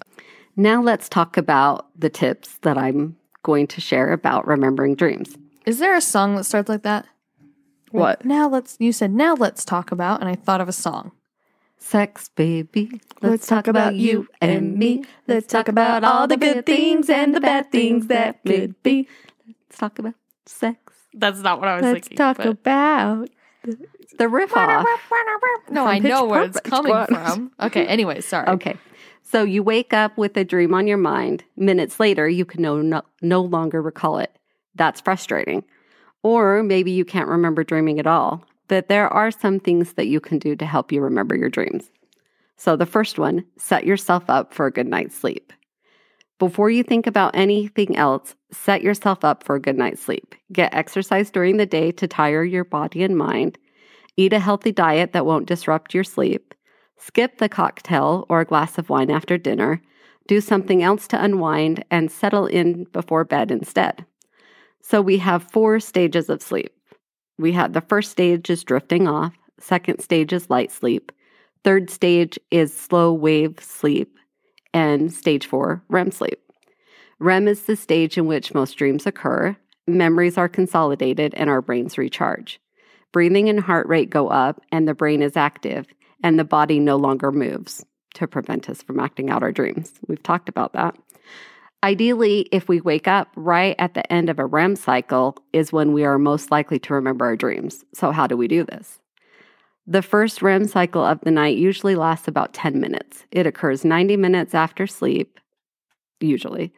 Now 0.56 0.82
let's 0.82 1.08
talk 1.08 1.36
about 1.36 1.86
the 1.98 2.08
tips 2.08 2.58
that 2.62 2.78
I'm 2.78 3.16
going 3.42 3.66
to 3.68 3.80
share 3.80 4.12
about 4.12 4.46
remembering 4.46 4.94
dreams. 4.94 5.36
Is 5.66 5.78
there 5.78 5.94
a 5.94 6.00
song 6.00 6.36
that 6.36 6.44
starts 6.44 6.68
like 6.68 6.82
that? 6.82 7.06
What? 7.90 8.24
Now 8.24 8.48
let's. 8.48 8.76
You 8.80 8.92
said 8.92 9.12
now 9.12 9.34
let's 9.34 9.64
talk 9.64 9.92
about, 9.92 10.20
and 10.20 10.28
I 10.28 10.34
thought 10.34 10.60
of 10.60 10.68
a 10.68 10.72
song. 10.72 11.12
Sex, 11.78 12.30
baby. 12.34 13.00
Let's, 13.20 13.46
talk 13.46 13.68
about 13.68 13.94
you 13.94 14.26
and 14.40 14.76
me. 14.76 15.04
Let's 15.28 15.46
talk 15.46 15.68
about 15.68 16.02
all 16.04 16.26
the 16.26 16.36
good 16.36 16.66
things 16.66 17.08
and 17.08 17.34
the 17.34 17.40
bad 17.40 17.70
things 17.70 18.08
that 18.08 18.42
could 18.44 18.82
be. 18.82 19.08
Let's 19.46 19.78
talk 19.78 19.98
about 19.98 20.14
sex. 20.46 20.94
That's 21.14 21.40
not 21.40 21.60
what 21.60 21.68
I 21.68 21.76
was 21.76 21.84
Let's 21.84 22.08
talk 22.08 22.38
about. 22.40 23.28
The 24.18 24.28
riff 24.28 24.56
off. 24.56 24.86
No, 25.70 25.86
I 25.86 25.98
know 25.98 26.24
where 26.24 26.44
it's 26.44 26.60
coming 26.60 26.92
from. 27.06 27.52
Okay. 27.60 27.86
Anyway, 27.96 28.20
sorry. 28.20 28.48
Okay. 28.48 28.76
So 29.22 29.42
you 29.42 29.62
wake 29.62 29.92
up 29.92 30.16
with 30.16 30.36
a 30.36 30.44
dream 30.44 30.74
on 30.74 30.86
your 30.86 30.98
mind. 30.98 31.44
Minutes 31.56 31.98
later, 31.98 32.28
you 32.28 32.44
can 32.44 32.62
no, 32.62 32.80
no, 32.80 33.02
no 33.22 33.40
longer 33.40 33.80
recall 33.82 34.18
it. 34.18 34.36
That's 34.74 35.00
frustrating. 35.00 35.64
Or 36.22 36.62
maybe 36.62 36.90
you 36.90 37.04
can't 37.04 37.28
remember 37.28 37.64
dreaming 37.64 37.98
at 37.98 38.06
all. 38.06 38.44
But 38.68 38.88
there 38.88 39.08
are 39.08 39.30
some 39.30 39.60
things 39.60 39.94
that 39.94 40.08
you 40.08 40.20
can 40.20 40.38
do 40.38 40.56
to 40.56 40.66
help 40.66 40.92
you 40.92 41.00
remember 41.00 41.36
your 41.36 41.48
dreams. 41.48 41.90
So 42.56 42.76
the 42.76 42.86
first 42.86 43.18
one, 43.18 43.44
set 43.56 43.86
yourself 43.86 44.24
up 44.28 44.52
for 44.52 44.66
a 44.66 44.72
good 44.72 44.86
night's 44.86 45.16
sleep. 45.16 45.52
Before 46.38 46.68
you 46.68 46.82
think 46.82 47.06
about 47.06 47.34
anything 47.34 47.96
else, 47.96 48.34
set 48.50 48.82
yourself 48.82 49.24
up 49.24 49.42
for 49.42 49.56
a 49.56 49.60
good 49.60 49.76
night's 49.76 50.02
sleep. 50.02 50.34
Get 50.52 50.74
exercise 50.74 51.30
during 51.30 51.56
the 51.56 51.66
day 51.66 51.92
to 51.92 52.06
tire 52.06 52.44
your 52.44 52.64
body 52.64 53.02
and 53.02 53.16
mind. 53.16 53.58
Eat 54.16 54.32
a 54.32 54.38
healthy 54.38 54.72
diet 54.72 55.12
that 55.12 55.26
won't 55.26 55.46
disrupt 55.46 55.92
your 55.92 56.04
sleep. 56.04 56.54
Skip 56.98 57.38
the 57.38 57.48
cocktail 57.48 58.24
or 58.28 58.40
a 58.40 58.46
glass 58.46 58.78
of 58.78 58.88
wine 58.88 59.10
after 59.10 59.36
dinner. 59.36 59.82
Do 60.26 60.40
something 60.40 60.82
else 60.82 61.06
to 61.08 61.22
unwind 61.22 61.84
and 61.90 62.10
settle 62.10 62.46
in 62.46 62.84
before 62.84 63.24
bed 63.24 63.50
instead. 63.50 64.04
So 64.80 65.02
we 65.02 65.18
have 65.18 65.50
four 65.50 65.80
stages 65.80 66.30
of 66.30 66.42
sleep. 66.42 66.72
We 67.38 67.52
have 67.52 67.74
the 67.74 67.82
first 67.82 68.10
stage 68.10 68.48
is 68.48 68.64
drifting 68.64 69.06
off, 69.06 69.34
second 69.60 70.00
stage 70.00 70.32
is 70.32 70.48
light 70.48 70.72
sleep, 70.72 71.12
third 71.64 71.90
stage 71.90 72.38
is 72.50 72.74
slow 72.74 73.12
wave 73.12 73.62
sleep, 73.62 74.16
and 74.72 75.12
stage 75.12 75.46
four, 75.46 75.82
REM 75.88 76.10
sleep. 76.10 76.40
REM 77.18 77.48
is 77.48 77.64
the 77.64 77.76
stage 77.76 78.16
in 78.16 78.26
which 78.26 78.54
most 78.54 78.74
dreams 78.78 79.06
occur, 79.06 79.56
memories 79.86 80.38
are 80.38 80.48
consolidated, 80.48 81.34
and 81.34 81.50
our 81.50 81.60
brains 81.60 81.98
recharge. 81.98 82.58
Breathing 83.16 83.48
and 83.48 83.58
heart 83.58 83.88
rate 83.88 84.10
go 84.10 84.28
up, 84.28 84.60
and 84.70 84.86
the 84.86 84.92
brain 84.92 85.22
is 85.22 85.38
active, 85.38 85.86
and 86.22 86.38
the 86.38 86.44
body 86.44 86.78
no 86.78 86.96
longer 86.96 87.32
moves 87.32 87.82
to 88.12 88.26
prevent 88.26 88.68
us 88.68 88.82
from 88.82 89.00
acting 89.00 89.30
out 89.30 89.42
our 89.42 89.52
dreams. 89.52 89.94
We've 90.06 90.22
talked 90.22 90.50
about 90.50 90.74
that. 90.74 90.98
Ideally, 91.82 92.46
if 92.52 92.68
we 92.68 92.82
wake 92.82 93.08
up 93.08 93.28
right 93.34 93.74
at 93.78 93.94
the 93.94 94.12
end 94.12 94.28
of 94.28 94.38
a 94.38 94.44
REM 94.44 94.76
cycle, 94.76 95.38
is 95.54 95.72
when 95.72 95.94
we 95.94 96.04
are 96.04 96.18
most 96.18 96.50
likely 96.50 96.78
to 96.80 96.92
remember 96.92 97.24
our 97.24 97.36
dreams. 97.36 97.86
So, 97.94 98.10
how 98.10 98.26
do 98.26 98.36
we 98.36 98.48
do 98.48 98.64
this? 98.64 98.98
The 99.86 100.02
first 100.02 100.42
REM 100.42 100.66
cycle 100.66 101.02
of 101.02 101.18
the 101.22 101.30
night 101.30 101.56
usually 101.56 101.94
lasts 101.94 102.28
about 102.28 102.52
10 102.52 102.78
minutes. 102.78 103.24
It 103.30 103.46
occurs 103.46 103.82
90 103.82 104.18
minutes 104.18 104.54
after 104.54 104.86
sleep, 104.86 105.40
usually. 106.20 106.70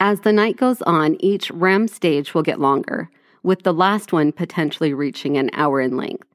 As 0.00 0.20
the 0.20 0.32
night 0.32 0.56
goes 0.56 0.80
on, 0.80 1.18
each 1.20 1.50
REM 1.50 1.86
stage 1.86 2.32
will 2.32 2.42
get 2.42 2.60
longer, 2.60 3.10
with 3.42 3.62
the 3.62 3.72
last 3.74 4.12
one 4.12 4.32
potentially 4.32 4.92
reaching 4.94 5.36
an 5.36 5.50
hour 5.52 5.80
in 5.80 5.96
length. 5.96 6.26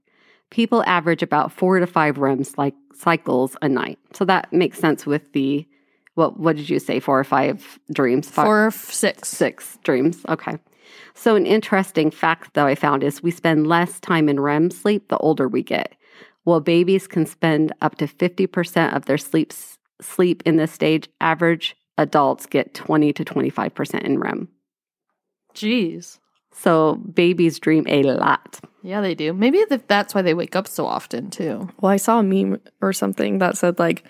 People 0.49 0.83
average 0.85 1.23
about 1.23 1.51
four 1.51 1.79
to 1.79 1.87
five 1.87 2.17
REM 2.17 2.43
like 2.57 2.75
cycles 2.93 3.57
a 3.61 3.69
night. 3.69 3.99
So 4.13 4.25
that 4.25 4.51
makes 4.53 4.79
sense 4.79 5.05
with 5.05 5.31
the 5.33 5.67
what 6.13 6.39
what 6.39 6.55
did 6.55 6.69
you 6.69 6.79
say? 6.79 6.99
Four 6.99 7.19
or 7.19 7.23
five 7.23 7.77
dreams? 7.91 8.29
Five, 8.29 8.45
Four, 8.45 8.67
f- 8.67 8.91
six. 8.91 9.29
six 9.29 9.77
dreams. 9.83 10.25
Okay. 10.29 10.57
So 11.13 11.35
an 11.35 11.45
interesting 11.45 12.11
fact 12.11 12.53
that 12.53 12.65
I 12.65 12.75
found 12.75 13.03
is 13.03 13.21
we 13.23 13.31
spend 13.31 13.67
less 13.67 13.99
time 13.99 14.29
in 14.29 14.39
REM 14.39 14.71
sleep 14.71 15.09
the 15.09 15.17
older 15.17 15.47
we 15.47 15.63
get. 15.63 15.95
While 16.43 16.61
babies 16.61 17.07
can 17.07 17.25
spend 17.25 17.73
up 17.81 17.95
to 17.97 18.07
50% 18.07 18.95
of 18.95 19.05
their 19.05 19.17
sleep 19.17 19.51
sleep 20.01 20.43
in 20.45 20.57
this 20.57 20.71
stage, 20.71 21.09
average 21.19 21.75
adults 21.97 22.45
get 22.45 22.73
20 22.73 23.13
to 23.13 23.25
25% 23.25 24.01
in 24.01 24.19
REM. 24.19 24.47
Jeez. 25.53 26.19
So 26.57 26.95
babies 26.95 27.59
dream 27.59 27.85
a 27.87 28.03
lot. 28.03 28.59
Yeah, 28.81 29.01
they 29.01 29.15
do. 29.15 29.33
Maybe 29.33 29.63
that's 29.87 30.15
why 30.15 30.21
they 30.21 30.33
wake 30.33 30.55
up 30.55 30.67
so 30.67 30.85
often 30.85 31.29
too. 31.29 31.69
Well, 31.81 31.91
I 31.91 31.97
saw 31.97 32.19
a 32.19 32.23
meme 32.23 32.59
or 32.81 32.93
something 32.93 33.39
that 33.39 33.57
said 33.57 33.79
like 33.79 34.03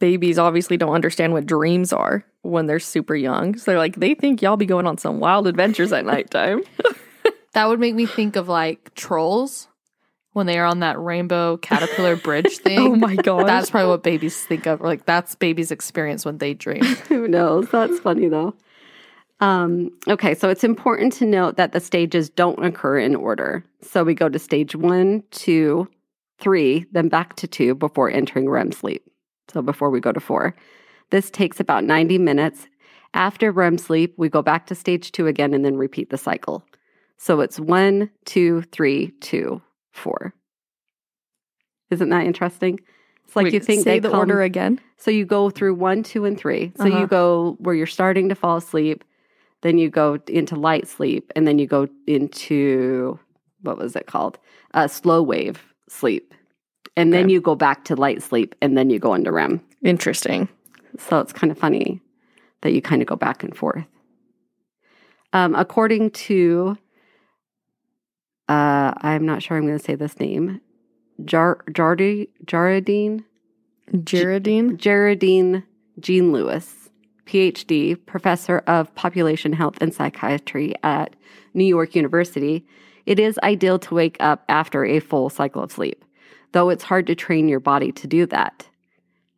babies 0.00 0.38
obviously 0.38 0.76
don't 0.76 0.94
understand 0.94 1.32
what 1.32 1.46
dreams 1.46 1.92
are 1.92 2.24
when 2.42 2.66
they're 2.66 2.80
super 2.80 3.14
young. 3.14 3.56
So 3.56 3.70
they're 3.70 3.78
like 3.78 3.96
they 3.96 4.14
think 4.14 4.42
y'all 4.42 4.56
be 4.56 4.66
going 4.66 4.86
on 4.86 4.98
some 4.98 5.20
wild 5.20 5.46
adventures 5.46 5.92
at 5.92 6.04
nighttime. 6.04 6.62
That 7.54 7.68
would 7.68 7.78
make 7.78 7.94
me 7.94 8.04
think 8.04 8.34
of 8.34 8.48
like 8.48 8.94
trolls 8.94 9.68
when 10.32 10.46
they 10.46 10.58
are 10.58 10.66
on 10.66 10.80
that 10.80 10.98
rainbow 10.98 11.56
caterpillar 11.56 12.16
bridge 12.16 12.58
thing. 12.58 12.80
oh 12.80 12.96
my 12.96 13.14
god. 13.14 13.46
That's 13.46 13.70
probably 13.70 13.90
what 13.90 14.02
babies 14.02 14.44
think 14.44 14.66
of. 14.66 14.80
Like 14.80 15.06
that's 15.06 15.36
babies' 15.36 15.70
experience 15.70 16.24
when 16.24 16.38
they 16.38 16.52
dream. 16.54 16.82
Who 17.08 17.28
knows? 17.28 17.70
That's 17.70 17.98
funny 18.00 18.26
though. 18.26 18.54
Um, 19.40 19.90
okay, 20.08 20.34
so 20.34 20.48
it's 20.48 20.64
important 20.64 21.12
to 21.14 21.26
note 21.26 21.56
that 21.56 21.72
the 21.72 21.80
stages 21.80 22.30
don't 22.30 22.64
occur 22.64 22.98
in 22.98 23.14
order. 23.16 23.64
So 23.82 24.04
we 24.04 24.14
go 24.14 24.28
to 24.28 24.38
stage 24.38 24.74
one, 24.76 25.22
two, 25.30 25.88
three, 26.38 26.86
then 26.92 27.08
back 27.08 27.34
to 27.36 27.46
two 27.46 27.74
before 27.74 28.10
entering 28.10 28.48
REM 28.48 28.72
sleep. 28.72 29.04
So 29.52 29.60
before 29.62 29.90
we 29.90 30.00
go 30.00 30.12
to 30.12 30.20
four. 30.20 30.54
This 31.10 31.30
takes 31.30 31.60
about 31.60 31.84
90 31.84 32.18
minutes. 32.18 32.66
After 33.12 33.52
REM 33.52 33.78
sleep, 33.78 34.14
we 34.16 34.28
go 34.28 34.42
back 34.42 34.66
to 34.66 34.74
stage 34.74 35.12
two 35.12 35.26
again 35.26 35.52
and 35.54 35.64
then 35.64 35.76
repeat 35.76 36.10
the 36.10 36.18
cycle. 36.18 36.64
So 37.18 37.40
it's 37.40 37.60
one, 37.60 38.10
two, 38.24 38.62
three, 38.72 39.12
two, 39.20 39.60
four. 39.92 40.34
Isn't 41.90 42.08
that 42.08 42.26
interesting? 42.26 42.80
It's 43.24 43.36
like 43.36 43.44
Wait, 43.44 43.54
you 43.54 43.60
think 43.60 43.84
say 43.84 43.92
they 43.94 43.98
the 44.00 44.10
come- 44.10 44.18
order 44.18 44.42
again. 44.42 44.80
so 44.96 45.10
you 45.10 45.24
go 45.24 45.50
through 45.50 45.74
one, 45.74 46.02
two, 46.02 46.24
and 46.24 46.38
three. 46.38 46.72
So 46.76 46.84
Uh-huh. 46.86 47.00
you 47.00 47.06
go 47.06 47.56
where 47.60 47.74
you're 47.74 47.86
starting 47.86 48.28
to 48.30 48.34
fall 48.34 48.56
asleep, 48.56 49.04
then 49.64 49.78
you 49.78 49.88
go 49.88 50.18
into 50.28 50.54
light 50.54 50.86
sleep, 50.86 51.32
and 51.34 51.48
then 51.48 51.58
you 51.58 51.66
go 51.66 51.88
into 52.06 53.18
what 53.62 53.78
was 53.78 53.96
it 53.96 54.06
called? 54.06 54.38
Uh, 54.74 54.86
slow 54.86 55.22
wave 55.22 55.64
sleep. 55.88 56.34
And 56.96 57.12
then 57.12 57.28
you 57.28 57.40
go 57.40 57.56
back 57.56 57.84
to 57.86 57.96
light 57.96 58.22
sleep, 58.22 58.54
and 58.60 58.78
then 58.78 58.90
you 58.90 59.00
go 59.00 59.14
into 59.14 59.32
REM. 59.32 59.60
Interesting. 59.82 60.48
So 60.98 61.18
it's 61.18 61.32
kind 61.32 61.50
of 61.50 61.58
funny 61.58 62.00
that 62.60 62.72
you 62.72 62.80
kind 62.80 63.02
of 63.02 63.08
go 63.08 63.16
back 63.16 63.42
and 63.42 63.56
forth. 63.56 63.86
Um, 65.32 65.54
according 65.56 66.10
to, 66.10 66.76
uh, 68.48 68.92
I'm 68.98 69.26
not 69.26 69.42
sure 69.42 69.56
I'm 69.56 69.66
going 69.66 69.78
to 69.78 69.84
say 69.84 69.96
this 69.96 70.20
name, 70.20 70.60
Jar 71.24 71.64
Jardi 71.70 72.28
Jaradine 72.44 73.24
Geraldine. 74.04 74.76
Geraldine 74.76 75.64
Jean 75.98 76.32
Lewis, 76.32 76.83
PhD, 77.26 77.96
professor 78.06 78.58
of 78.66 78.94
population 78.94 79.52
health 79.52 79.76
and 79.80 79.92
psychiatry 79.92 80.74
at 80.82 81.14
New 81.54 81.64
York 81.64 81.94
University, 81.94 82.66
it 83.06 83.18
is 83.18 83.38
ideal 83.42 83.78
to 83.80 83.94
wake 83.94 84.16
up 84.20 84.44
after 84.48 84.84
a 84.84 85.00
full 85.00 85.30
cycle 85.30 85.62
of 85.62 85.72
sleep, 85.72 86.04
though 86.52 86.70
it's 86.70 86.84
hard 86.84 87.06
to 87.06 87.14
train 87.14 87.48
your 87.48 87.60
body 87.60 87.92
to 87.92 88.06
do 88.06 88.26
that. 88.26 88.68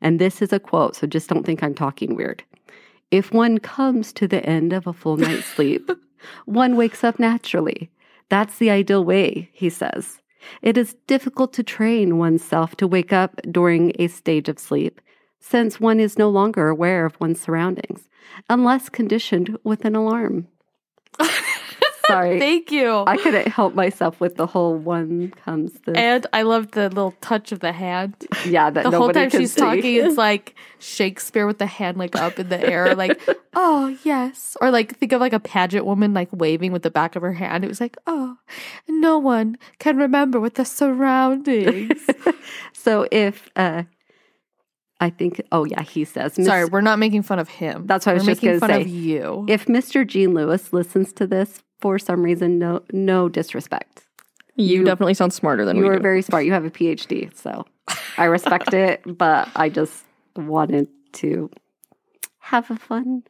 And 0.00 0.18
this 0.18 0.42
is 0.42 0.52
a 0.52 0.60
quote, 0.60 0.96
so 0.96 1.06
just 1.06 1.28
don't 1.28 1.44
think 1.44 1.62
I'm 1.62 1.74
talking 1.74 2.14
weird. 2.14 2.44
If 3.10 3.32
one 3.32 3.58
comes 3.58 4.12
to 4.14 4.28
the 4.28 4.44
end 4.44 4.72
of 4.72 4.86
a 4.86 4.92
full 4.92 5.16
night's 5.16 5.46
sleep, 5.54 5.90
one 6.44 6.76
wakes 6.76 7.04
up 7.04 7.18
naturally. 7.18 7.90
That's 8.28 8.58
the 8.58 8.70
ideal 8.70 9.04
way, 9.04 9.50
he 9.52 9.70
says. 9.70 10.20
It 10.62 10.76
is 10.76 10.96
difficult 11.06 11.52
to 11.54 11.62
train 11.62 12.18
oneself 12.18 12.76
to 12.76 12.86
wake 12.86 13.12
up 13.12 13.40
during 13.50 13.92
a 13.98 14.08
stage 14.08 14.48
of 14.48 14.58
sleep, 14.58 15.00
since 15.38 15.78
one 15.80 16.00
is 16.00 16.18
no 16.18 16.28
longer 16.28 16.68
aware 16.68 17.04
of 17.06 17.18
one's 17.20 17.40
surroundings, 17.40 18.08
unless 18.50 18.88
conditioned 18.88 19.56
with 19.64 19.84
an 19.84 19.94
alarm. 19.96 20.48
Sorry. 22.06 22.38
Thank 22.38 22.70
you. 22.70 23.02
I 23.04 23.16
couldn't 23.16 23.48
help 23.48 23.74
myself 23.74 24.20
with 24.20 24.36
the 24.36 24.46
whole 24.46 24.76
one 24.76 25.32
comes 25.44 25.72
this. 25.86 25.96
and 25.96 26.24
I 26.32 26.42
love 26.42 26.70
the 26.70 26.88
little 26.88 27.14
touch 27.20 27.50
of 27.50 27.58
the 27.58 27.72
hand. 27.72 28.14
yeah, 28.46 28.70
that 28.70 28.84
The 28.84 28.96
whole 28.96 29.12
time 29.12 29.28
she's 29.30 29.52
see. 29.52 29.60
talking, 29.60 29.96
it's 29.96 30.16
like 30.28 30.54
Shakespeare 30.78 31.48
with 31.48 31.58
the 31.58 31.66
hand 31.66 31.96
like 31.96 32.14
up 32.14 32.38
in 32.38 32.48
the 32.48 32.60
air, 32.64 32.94
like, 32.94 33.20
oh, 33.54 33.96
yes. 34.04 34.56
Or 34.60 34.70
like, 34.70 34.96
think 34.98 35.10
of 35.10 35.20
like 35.20 35.32
a 35.32 35.40
pageant 35.40 35.84
woman 35.84 36.14
like 36.14 36.28
waving 36.30 36.70
with 36.70 36.82
the 36.84 36.92
back 36.92 37.16
of 37.16 37.22
her 37.22 37.32
hand. 37.32 37.64
It 37.64 37.68
was 37.68 37.80
like, 37.80 37.96
oh, 38.06 38.36
no 38.88 39.18
one 39.18 39.58
can 39.80 39.96
remember 39.96 40.38
with 40.38 40.54
the 40.54 40.64
surroundings. 40.64 42.06
so 42.72 43.08
if 43.10 43.48
uh 43.56 43.82
I 45.00 45.10
think 45.10 45.42
oh 45.52 45.64
yeah, 45.64 45.82
he 45.82 46.04
says 46.04 46.34
Sorry, 46.42 46.64
we're 46.64 46.80
not 46.80 46.98
making 46.98 47.22
fun 47.22 47.38
of 47.38 47.48
him. 47.48 47.86
That's 47.86 48.06
what 48.06 48.12
I 48.12 48.14
was 48.14 48.22
we're 48.24 48.32
just 48.32 48.42
making 48.42 48.58
gonna 48.60 48.72
fun 48.72 48.80
say. 48.80 48.80
of 48.82 48.88
you. 48.88 49.44
if 49.48 49.66
Mr. 49.66 50.06
Gene 50.06 50.32
Lewis 50.34 50.72
listens 50.72 51.12
to 51.14 51.26
this 51.26 51.62
for 51.80 51.98
some 51.98 52.22
reason, 52.22 52.58
no 52.58 52.82
no 52.92 53.28
disrespect. 53.28 54.04
You, 54.54 54.78
You- 54.78 54.84
definitely 54.84 55.14
sound 55.14 55.32
smarter 55.34 55.64
than 55.66 55.76
You 55.76 55.82
we 55.82 55.88
are 55.90 55.96
do. 55.96 56.02
very 56.02 56.22
smart. 56.22 56.46
You 56.46 56.52
have 56.52 56.64
a 56.64 56.70
PhD, 56.70 57.34
so 57.36 57.66
I 58.16 58.24
respect 58.24 58.72
it, 58.84 59.02
but 59.04 59.48
I 59.54 59.68
just 59.68 60.04
wanted 60.34 60.88
to 61.14 61.50
have 62.38 62.70
a 62.70 62.76
fun 62.76 63.22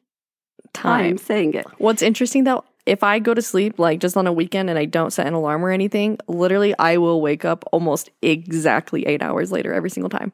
time 0.72 1.16
time. 1.16 1.18
saying 1.18 1.54
it. 1.54 1.66
What's 1.78 2.02
interesting 2.02 2.44
though, 2.44 2.62
if 2.84 3.02
I 3.02 3.18
go 3.18 3.34
to 3.34 3.42
sleep 3.42 3.78
like 3.80 3.98
just 3.98 4.16
on 4.16 4.26
a 4.28 4.32
weekend 4.32 4.70
and 4.70 4.78
I 4.78 4.84
don't 4.84 5.10
set 5.12 5.26
an 5.26 5.34
alarm 5.34 5.64
or 5.64 5.70
anything, 5.70 6.18
literally 6.28 6.74
I 6.78 6.98
will 6.98 7.20
wake 7.20 7.44
up 7.44 7.64
almost 7.72 8.10
exactly 8.22 9.04
eight 9.06 9.22
hours 9.22 9.50
later 9.50 9.72
every 9.74 9.90
single 9.90 10.10
time. 10.10 10.32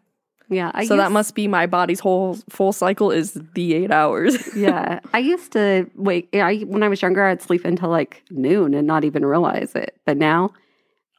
Yeah, 0.53 0.71
I 0.75 0.85
so 0.87 0.97
that 0.97 1.13
must 1.13 1.35
be 1.35 1.49
my 1.49 1.67
body's 1.67 2.01
whole 2.01 2.39
full 2.51 2.73
cycle 2.73 3.11
is 3.11 3.41
the 3.55 3.75
eight 3.75 3.91
hours. 3.91 4.37
yeah, 4.57 5.01
I 5.13 5.19
used 5.19 5.53
to 5.53 5.91
wait. 5.97 6.29
I, 6.35 6.59
when 6.59 6.83
I 6.83 6.89
was 6.89 7.01
younger, 7.01 7.25
I'd 7.25 7.43
sleep 7.43 7.65
until 7.65 7.89
like 7.89 8.23
noon 8.31 8.75
and 8.75 8.87
not 8.87 9.05
even 9.05 9.25
realize 9.25 9.75
it. 9.75 9.97
But 10.05 10.17
now, 10.17 10.53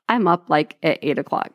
I'm 0.08 0.28
up 0.28 0.50
like 0.50 0.78
at 0.84 1.00
eight 1.02 1.18
o'clock, 1.18 1.52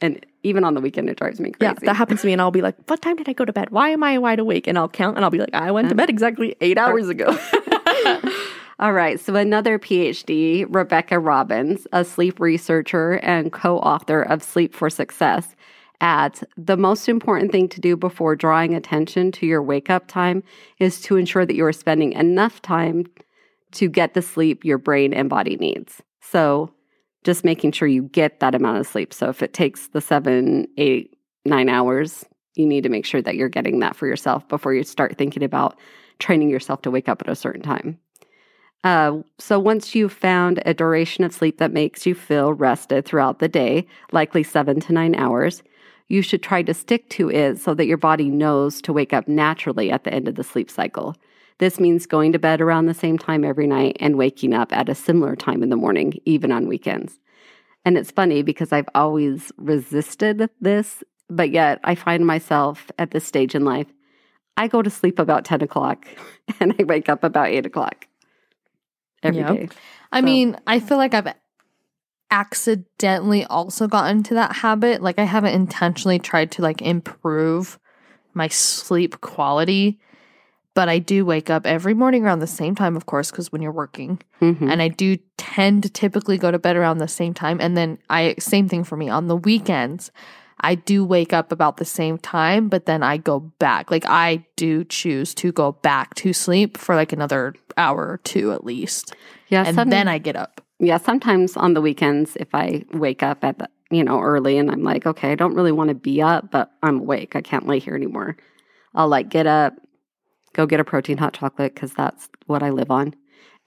and 0.00 0.24
even 0.42 0.64
on 0.64 0.74
the 0.74 0.80
weekend, 0.80 1.10
it 1.10 1.18
drives 1.18 1.38
me 1.40 1.50
crazy. 1.50 1.74
yeah, 1.74 1.86
that 1.86 1.96
happens 1.96 2.22
to 2.22 2.26
me, 2.26 2.32
and 2.32 2.40
I'll 2.40 2.50
be 2.50 2.62
like, 2.62 2.76
"What 2.88 3.02
time 3.02 3.16
did 3.16 3.28
I 3.28 3.32
go 3.34 3.44
to 3.44 3.52
bed? 3.52 3.70
Why 3.70 3.90
am 3.90 4.02
I 4.02 4.18
wide 4.18 4.38
awake?" 4.38 4.66
And 4.66 4.78
I'll 4.78 4.88
count, 4.88 5.16
and 5.16 5.24
I'll 5.24 5.30
be 5.30 5.38
like, 5.38 5.54
"I 5.54 5.70
went 5.70 5.88
to 5.90 5.94
bed 5.94 6.08
exactly 6.08 6.56
eight 6.60 6.78
hours 6.78 7.08
ago." 7.08 7.36
All 8.80 8.94
right. 8.94 9.20
So, 9.20 9.34
another 9.36 9.78
PhD, 9.78 10.64
Rebecca 10.68 11.18
Robbins, 11.18 11.86
a 11.92 12.02
sleep 12.02 12.40
researcher 12.40 13.18
and 13.22 13.52
co 13.52 13.78
author 13.78 14.22
of 14.22 14.42
Sleep 14.42 14.74
for 14.74 14.88
Success, 14.88 15.54
adds 16.00 16.44
the 16.56 16.76
most 16.76 17.08
important 17.08 17.52
thing 17.52 17.68
to 17.68 17.80
do 17.80 17.96
before 17.96 18.36
drawing 18.36 18.74
attention 18.74 19.32
to 19.32 19.46
your 19.46 19.62
wake 19.62 19.90
up 19.90 20.06
time 20.06 20.42
is 20.78 21.00
to 21.02 21.16
ensure 21.16 21.44
that 21.46 21.54
you 21.54 21.64
are 21.64 21.72
spending 21.72 22.12
enough 22.12 22.62
time 22.62 23.06
to 23.72 23.88
get 23.88 24.14
the 24.14 24.22
sleep 24.22 24.64
your 24.64 24.78
brain 24.78 25.12
and 25.12 25.28
body 25.28 25.56
needs. 25.56 26.02
So, 26.20 26.72
just 27.22 27.44
making 27.44 27.72
sure 27.72 27.86
you 27.86 28.04
get 28.04 28.40
that 28.40 28.54
amount 28.54 28.78
of 28.78 28.86
sleep. 28.86 29.12
So, 29.12 29.28
if 29.28 29.42
it 29.42 29.52
takes 29.52 29.88
the 29.88 30.00
seven, 30.00 30.66
eight, 30.78 31.16
nine 31.44 31.68
hours, 31.68 32.24
you 32.54 32.66
need 32.66 32.82
to 32.82 32.88
make 32.88 33.06
sure 33.06 33.22
that 33.22 33.36
you're 33.36 33.48
getting 33.48 33.80
that 33.80 33.96
for 33.96 34.06
yourself 34.06 34.46
before 34.48 34.74
you 34.74 34.82
start 34.82 35.16
thinking 35.18 35.42
about 35.42 35.78
training 36.18 36.50
yourself 36.50 36.82
to 36.82 36.90
wake 36.90 37.08
up 37.08 37.22
at 37.22 37.28
a 37.28 37.36
certain 37.36 37.62
time. 37.62 37.98
Uh, 38.82 39.18
so 39.38 39.58
once 39.58 39.94
you've 39.94 40.12
found 40.12 40.62
a 40.64 40.72
duration 40.72 41.22
of 41.22 41.34
sleep 41.34 41.58
that 41.58 41.72
makes 41.72 42.06
you 42.06 42.14
feel 42.14 42.54
rested 42.54 43.04
throughout 43.04 43.38
the 43.38 43.48
day, 43.48 43.86
likely 44.12 44.42
seven 44.42 44.80
to 44.80 44.92
nine 44.92 45.14
hours, 45.14 45.62
you 46.10 46.20
should 46.22 46.42
try 46.42 46.60
to 46.62 46.74
stick 46.74 47.08
to 47.10 47.30
it 47.30 47.58
so 47.58 47.72
that 47.74 47.86
your 47.86 47.96
body 47.96 48.28
knows 48.28 48.82
to 48.82 48.92
wake 48.92 49.12
up 49.14 49.26
naturally 49.28 49.90
at 49.90 50.04
the 50.04 50.12
end 50.12 50.28
of 50.28 50.34
the 50.34 50.44
sleep 50.44 50.70
cycle. 50.70 51.14
This 51.58 51.78
means 51.80 52.04
going 52.06 52.32
to 52.32 52.38
bed 52.38 52.60
around 52.60 52.86
the 52.86 52.94
same 52.94 53.16
time 53.16 53.44
every 53.44 53.66
night 53.66 53.96
and 54.00 54.16
waking 54.18 54.52
up 54.52 54.72
at 54.72 54.88
a 54.88 54.94
similar 54.94 55.36
time 55.36 55.62
in 55.62 55.68
the 55.70 55.76
morning, 55.76 56.14
even 56.24 56.50
on 56.52 56.66
weekends. 56.68 57.18
And 57.84 57.96
it's 57.96 58.10
funny 58.10 58.42
because 58.42 58.72
I've 58.72 58.88
always 58.94 59.52
resisted 59.56 60.50
this, 60.60 61.02
but 61.28 61.50
yet 61.50 61.78
I 61.84 61.94
find 61.94 62.26
myself 62.26 62.90
at 62.98 63.12
this 63.12 63.24
stage 63.26 63.54
in 63.54 63.64
life. 63.64 63.86
I 64.56 64.68
go 64.68 64.82
to 64.82 64.90
sleep 64.90 65.18
about 65.18 65.44
10 65.44 65.62
o'clock 65.62 66.06
and 66.60 66.74
I 66.78 66.82
wake 66.84 67.08
up 67.08 67.22
about 67.24 67.48
8 67.48 67.66
o'clock 67.66 68.06
every 69.22 69.42
day. 69.42 69.60
Yep. 69.62 69.72
I 70.12 70.20
So- 70.20 70.24
mean, 70.24 70.56
I 70.66 70.80
feel 70.80 70.96
like 70.98 71.14
I've 71.14 71.32
accidentally 72.30 73.44
also 73.44 73.86
gotten 73.88 74.18
into 74.18 74.34
that 74.34 74.56
habit. 74.56 75.02
Like 75.02 75.18
I 75.18 75.24
haven't 75.24 75.54
intentionally 75.54 76.18
tried 76.18 76.50
to 76.52 76.62
like 76.62 76.82
improve 76.82 77.78
my 78.34 78.48
sleep 78.48 79.20
quality, 79.20 79.98
but 80.74 80.88
I 80.88 80.98
do 80.98 81.24
wake 81.24 81.50
up 81.50 81.66
every 81.66 81.94
morning 81.94 82.24
around 82.24 82.38
the 82.38 82.46
same 82.46 82.74
time, 82.74 82.96
of 82.96 83.06
course, 83.06 83.30
because 83.30 83.50
when 83.50 83.60
you're 83.62 83.72
working, 83.72 84.20
Mhm. 84.40 84.70
and 84.70 84.80
I 84.80 84.88
do 84.88 85.16
tend 85.36 85.82
to 85.82 85.88
typically 85.90 86.38
go 86.38 86.50
to 86.50 86.58
bed 86.58 86.76
around 86.76 86.98
the 86.98 87.08
same 87.08 87.34
time. 87.34 87.58
And 87.60 87.76
then 87.76 87.98
I 88.08 88.36
same 88.38 88.68
thing 88.68 88.84
for 88.84 88.96
me 88.96 89.08
on 89.08 89.26
the 89.26 89.36
weekends. 89.36 90.10
I 90.62 90.74
do 90.74 91.04
wake 91.06 91.32
up 91.32 91.52
about 91.52 91.78
the 91.78 91.86
same 91.86 92.18
time, 92.18 92.68
but 92.68 92.84
then 92.84 93.02
I 93.02 93.16
go 93.16 93.40
back. 93.40 93.90
Like 93.90 94.04
I 94.06 94.44
do 94.56 94.84
choose 94.84 95.34
to 95.36 95.50
go 95.52 95.72
back 95.72 96.14
to 96.16 96.32
sleep 96.34 96.76
for 96.76 96.94
like 96.94 97.12
another 97.12 97.54
hour 97.78 98.06
or 98.06 98.20
two 98.24 98.52
at 98.52 98.62
least. 98.64 99.14
Yeah, 99.48 99.64
and 99.66 99.90
then 99.90 100.06
I 100.06 100.18
get 100.18 100.36
up. 100.36 100.60
Yeah, 100.80 100.96
sometimes 100.96 101.56
on 101.56 101.74
the 101.74 101.80
weekends 101.80 102.36
if 102.36 102.54
I 102.54 102.84
wake 102.92 103.22
up 103.22 103.44
at 103.44 103.58
the, 103.58 103.68
you 103.90 104.02
know, 104.02 104.20
early 104.20 104.56
and 104.56 104.70
I'm 104.70 104.82
like, 104.82 105.06
okay, 105.06 105.30
I 105.32 105.34
don't 105.34 105.54
really 105.54 105.72
want 105.72 105.88
to 105.88 105.94
be 105.94 106.22
up, 106.22 106.50
but 106.50 106.72
I'm 106.82 107.00
awake. 107.00 107.36
I 107.36 107.42
can't 107.42 107.66
lay 107.66 107.78
here 107.78 107.94
anymore. 107.94 108.36
I'll 108.94 109.08
like 109.08 109.28
get 109.28 109.46
up, 109.46 109.74
go 110.54 110.66
get 110.66 110.80
a 110.80 110.84
protein 110.84 111.18
hot 111.18 111.34
chocolate 111.34 111.76
cuz 111.76 111.92
that's 111.92 112.28
what 112.46 112.62
I 112.62 112.70
live 112.70 112.90
on. 112.90 113.14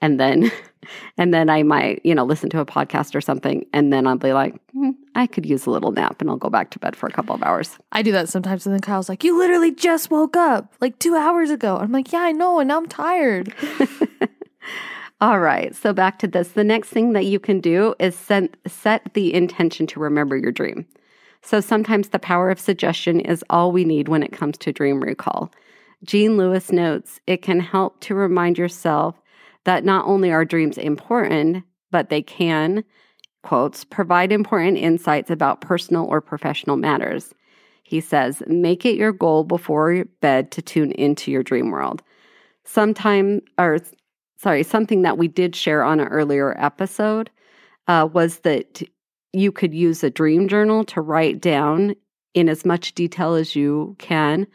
And 0.00 0.18
then 0.18 0.50
and 1.16 1.32
then 1.32 1.48
I 1.48 1.62
might, 1.62 2.00
you 2.04 2.14
know, 2.14 2.24
listen 2.24 2.50
to 2.50 2.60
a 2.60 2.66
podcast 2.66 3.14
or 3.14 3.20
something 3.20 3.64
and 3.72 3.92
then 3.92 4.06
I'll 4.06 4.16
be 4.16 4.32
like, 4.32 4.56
"Hmm, 4.72 4.90
I 5.14 5.26
could 5.28 5.46
use 5.46 5.66
a 5.66 5.70
little 5.70 5.92
nap 5.92 6.20
and 6.20 6.28
I'll 6.28 6.36
go 6.36 6.50
back 6.50 6.70
to 6.70 6.78
bed 6.80 6.96
for 6.96 7.06
a 7.06 7.12
couple 7.12 7.34
of 7.34 7.42
hours. 7.42 7.78
I 7.92 8.02
do 8.02 8.10
that 8.12 8.28
sometimes. 8.28 8.66
And 8.66 8.74
then 8.74 8.80
Kyle's 8.80 9.08
like, 9.08 9.22
You 9.22 9.38
literally 9.38 9.70
just 9.72 10.10
woke 10.10 10.36
up 10.36 10.74
like 10.80 10.98
two 10.98 11.14
hours 11.14 11.50
ago. 11.50 11.76
I'm 11.76 11.92
like, 11.92 12.12
Yeah, 12.12 12.22
I 12.22 12.32
know. 12.32 12.58
And 12.58 12.68
now 12.68 12.78
I'm 12.78 12.88
tired. 12.88 13.54
All 15.24 15.40
right. 15.40 15.74
So 15.74 15.94
back 15.94 16.18
to 16.18 16.28
this. 16.28 16.48
The 16.48 16.62
next 16.62 16.90
thing 16.90 17.14
that 17.14 17.24
you 17.24 17.40
can 17.40 17.58
do 17.58 17.94
is 17.98 18.14
set, 18.14 18.54
set 18.66 19.14
the 19.14 19.32
intention 19.32 19.86
to 19.86 19.98
remember 19.98 20.36
your 20.36 20.52
dream. 20.52 20.84
So 21.40 21.60
sometimes 21.60 22.10
the 22.10 22.18
power 22.18 22.50
of 22.50 22.60
suggestion 22.60 23.20
is 23.20 23.42
all 23.48 23.72
we 23.72 23.86
need 23.86 24.06
when 24.06 24.22
it 24.22 24.32
comes 24.32 24.58
to 24.58 24.70
dream 24.70 25.00
recall. 25.00 25.50
Jean 26.04 26.36
Lewis 26.36 26.70
notes 26.70 27.20
it 27.26 27.40
can 27.40 27.58
help 27.58 28.00
to 28.00 28.14
remind 28.14 28.58
yourself 28.58 29.18
that 29.64 29.82
not 29.82 30.04
only 30.04 30.30
are 30.30 30.44
dreams 30.44 30.76
important, 30.76 31.64
but 31.90 32.10
they 32.10 32.20
can, 32.20 32.84
quotes, 33.42 33.82
provide 33.82 34.30
important 34.30 34.76
insights 34.76 35.30
about 35.30 35.62
personal 35.62 36.04
or 36.04 36.20
professional 36.20 36.76
matters. 36.76 37.32
He 37.82 38.02
says, 38.02 38.42
make 38.46 38.84
it 38.84 38.96
your 38.96 39.12
goal 39.12 39.44
before 39.44 40.04
bed 40.20 40.50
to 40.50 40.60
tune 40.60 40.92
into 40.92 41.30
your 41.30 41.42
dream 41.42 41.70
world. 41.70 42.02
Sometime, 42.64 43.40
or 43.56 43.78
sorry, 44.36 44.62
something 44.62 45.02
that 45.02 45.18
we 45.18 45.28
did 45.28 45.56
share 45.56 45.82
on 45.82 46.00
an 46.00 46.08
earlier 46.08 46.54
episode 46.58 47.30
uh, 47.88 48.08
was 48.12 48.40
that 48.40 48.82
you 49.32 49.50
could 49.50 49.74
use 49.74 50.02
a 50.04 50.10
dream 50.10 50.48
journal 50.48 50.84
to 50.84 51.00
write 51.00 51.40
down 51.40 51.94
in 52.34 52.48
as 52.48 52.64
much 52.64 52.94
detail 52.94 53.34
as 53.34 53.56
you 53.56 53.96
can 53.98 54.46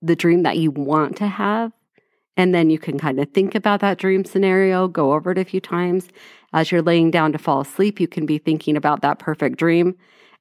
the 0.00 0.16
dream 0.16 0.42
that 0.42 0.58
you 0.58 0.70
want 0.70 1.16
to 1.16 1.26
have. 1.26 1.72
And 2.36 2.54
then 2.54 2.70
you 2.70 2.78
can 2.78 2.98
kind 2.98 3.20
of 3.20 3.30
think 3.30 3.54
about 3.54 3.80
that 3.80 3.98
dream 3.98 4.24
scenario, 4.24 4.88
go 4.88 5.12
over 5.12 5.30
it 5.30 5.38
a 5.38 5.44
few 5.44 5.60
times. 5.60 6.08
As 6.52 6.72
you're 6.72 6.82
laying 6.82 7.10
down 7.10 7.32
to 7.32 7.38
fall 7.38 7.60
asleep, 7.60 8.00
you 8.00 8.08
can 8.08 8.26
be 8.26 8.38
thinking 8.38 8.76
about 8.76 9.02
that 9.02 9.18
perfect 9.18 9.58
dream. 9.58 9.96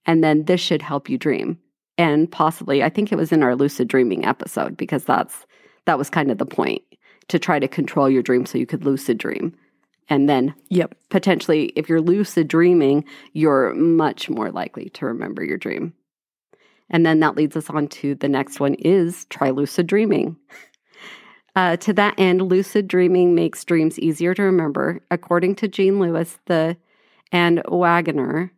And 0.06 0.24
then 0.24 0.46
this 0.46 0.62
should 0.62 0.82
help 0.82 1.10
you 1.10 1.18
dream. 1.18 1.60
And 1.98 2.32
possibly, 2.32 2.84
I 2.84 2.90
think 2.90 3.12
it 3.12 3.18
was 3.18 3.32
in 3.32 3.44
our 3.44 3.56
lucid 3.56 3.88
dreaming 3.88 4.26
episode 4.26 4.76
because 4.78 5.04
that's 5.04 5.46
that 5.86 5.98
was 5.98 6.10
kind 6.10 6.32
of 6.32 6.38
the 6.38 6.46
point 6.46 6.82
to 7.32 7.40
try 7.40 7.60
to 7.60 7.68
control 7.68 8.10
your 8.10 8.22
dream 8.22 8.46
so 8.46 8.58
you 8.58 8.66
could 8.66 8.86
lucid 8.86 9.18
dream. 9.18 9.54
And 10.10 10.30
then 10.30 10.54
Yep. 10.70 10.96
potentially, 11.10 11.72
if 11.76 11.90
you're 11.90 12.02
lucid 12.02 12.48
dreaming, 12.48 13.06
you're 13.34 13.74
much 13.74 14.30
more 14.30 14.52
likely 14.52 14.90
to 14.92 15.06
remember 15.06 15.44
your 15.44 15.58
dream. 15.58 15.94
And 16.90 17.06
then 17.06 17.22
that 17.22 17.38
leads 17.38 17.56
us 17.56 17.70
on 17.70 17.88
to 17.88 18.16
the 18.16 18.28
next 18.28 18.60
one 18.60 18.74
is 18.76 19.26
try 19.26 19.50
lucid 19.50 19.88
dreaming. 19.88 20.36
Uh, 21.56 21.78
to 21.78 21.94
that 21.94 22.16
end, 22.18 22.42
lucid 22.42 22.88
dreaming 22.88 23.36
makes 23.36 23.64
dreams 23.66 24.00
easier 24.00 24.34
to 24.34 24.44
remember, 24.44 25.02
according 25.10 25.56
to 25.56 25.68
Jean 25.68 26.00
Lewis 26.00 26.40
the 26.46 26.78
and 27.32 27.62
Wagner. 27.70 28.52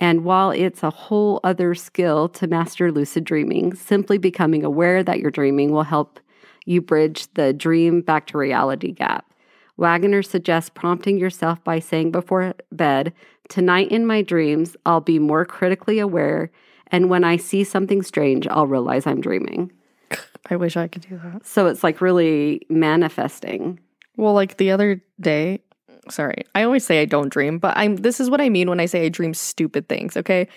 And 0.00 0.24
while 0.24 0.50
it's 0.50 0.82
a 0.82 0.90
whole 0.90 1.40
other 1.44 1.74
skill 1.74 2.28
to 2.30 2.46
master 2.46 2.90
lucid 2.90 3.24
dreaming, 3.24 3.74
simply 3.74 4.18
becoming 4.18 4.64
aware 4.64 5.02
that 5.02 5.20
you're 5.20 5.30
dreaming 5.30 5.72
will 5.72 5.84
help 5.84 6.20
you 6.64 6.80
bridge 6.80 7.26
the 7.34 7.52
dream 7.52 8.00
back 8.00 8.26
to 8.28 8.38
reality 8.38 8.92
gap. 8.92 9.32
Wagner 9.76 10.22
suggests 10.22 10.70
prompting 10.70 11.18
yourself 11.18 11.62
by 11.64 11.78
saying 11.78 12.12
before 12.12 12.54
bed, 12.70 13.12
Tonight 13.48 13.90
in 13.90 14.06
my 14.06 14.22
dreams, 14.22 14.76
I'll 14.86 15.00
be 15.00 15.18
more 15.18 15.44
critically 15.44 15.98
aware, 15.98 16.50
and 16.88 17.10
when 17.10 17.24
I 17.24 17.36
see 17.36 17.64
something 17.64 18.02
strange, 18.02 18.46
I'll 18.48 18.66
realize 18.66 19.06
I'm 19.06 19.20
dreaming. 19.20 19.72
I 20.50 20.56
wish 20.56 20.76
I 20.76 20.88
could 20.88 21.02
do 21.08 21.20
that. 21.22 21.46
So 21.46 21.66
it's 21.66 21.82
like 21.82 22.00
really 22.00 22.62
manifesting. 22.68 23.80
Well, 24.16 24.34
like 24.34 24.56
the 24.56 24.70
other 24.70 25.02
day, 25.20 25.60
sorry. 26.08 26.44
I 26.54 26.62
always 26.62 26.84
say 26.84 27.00
I 27.00 27.04
don't 27.04 27.30
dream, 27.30 27.58
but 27.58 27.76
I'm 27.76 27.96
this 27.96 28.20
is 28.20 28.30
what 28.30 28.40
I 28.40 28.48
mean 28.48 28.68
when 28.68 28.80
I 28.80 28.86
say 28.86 29.06
I 29.06 29.08
dream 29.08 29.34
stupid 29.34 29.88
things, 29.88 30.16
okay? 30.16 30.48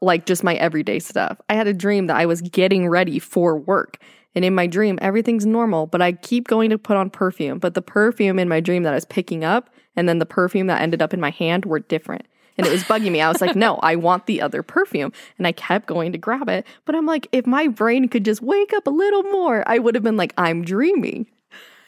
Like 0.00 0.26
just 0.26 0.44
my 0.44 0.54
everyday 0.54 0.98
stuff. 0.98 1.40
I 1.48 1.54
had 1.54 1.66
a 1.66 1.74
dream 1.74 2.08
that 2.08 2.16
I 2.16 2.26
was 2.26 2.40
getting 2.42 2.88
ready 2.88 3.18
for 3.18 3.56
work. 3.56 3.98
And 4.34 4.44
in 4.44 4.54
my 4.54 4.66
dream, 4.66 4.98
everything's 5.00 5.46
normal, 5.46 5.86
but 5.86 6.02
I 6.02 6.12
keep 6.12 6.48
going 6.48 6.70
to 6.70 6.78
put 6.78 6.96
on 6.96 7.10
perfume. 7.10 7.58
But 7.58 7.74
the 7.74 7.82
perfume 7.82 8.38
in 8.38 8.48
my 8.48 8.60
dream 8.60 8.82
that 8.82 8.92
I 8.92 8.96
was 8.96 9.04
picking 9.04 9.44
up 9.44 9.70
and 9.96 10.08
then 10.08 10.18
the 10.18 10.26
perfume 10.26 10.66
that 10.66 10.80
ended 10.80 11.02
up 11.02 11.14
in 11.14 11.20
my 11.20 11.30
hand 11.30 11.64
were 11.64 11.78
different. 11.78 12.26
And 12.56 12.66
it 12.66 12.70
was 12.70 12.84
bugging 12.84 13.10
me. 13.10 13.20
I 13.20 13.28
was 13.28 13.40
like, 13.40 13.56
no, 13.56 13.76
I 13.76 13.96
want 13.96 14.26
the 14.26 14.40
other 14.40 14.62
perfume. 14.62 15.12
And 15.38 15.46
I 15.46 15.52
kept 15.52 15.86
going 15.86 16.12
to 16.12 16.18
grab 16.18 16.48
it. 16.48 16.64
But 16.84 16.94
I'm 16.94 17.06
like, 17.06 17.26
if 17.32 17.46
my 17.46 17.66
brain 17.66 18.08
could 18.08 18.24
just 18.24 18.42
wake 18.42 18.72
up 18.72 18.86
a 18.86 18.90
little 18.90 19.24
more, 19.24 19.68
I 19.68 19.78
would 19.78 19.94
have 19.96 20.04
been 20.04 20.16
like, 20.16 20.32
I'm 20.38 20.64
dreaming. 20.64 21.26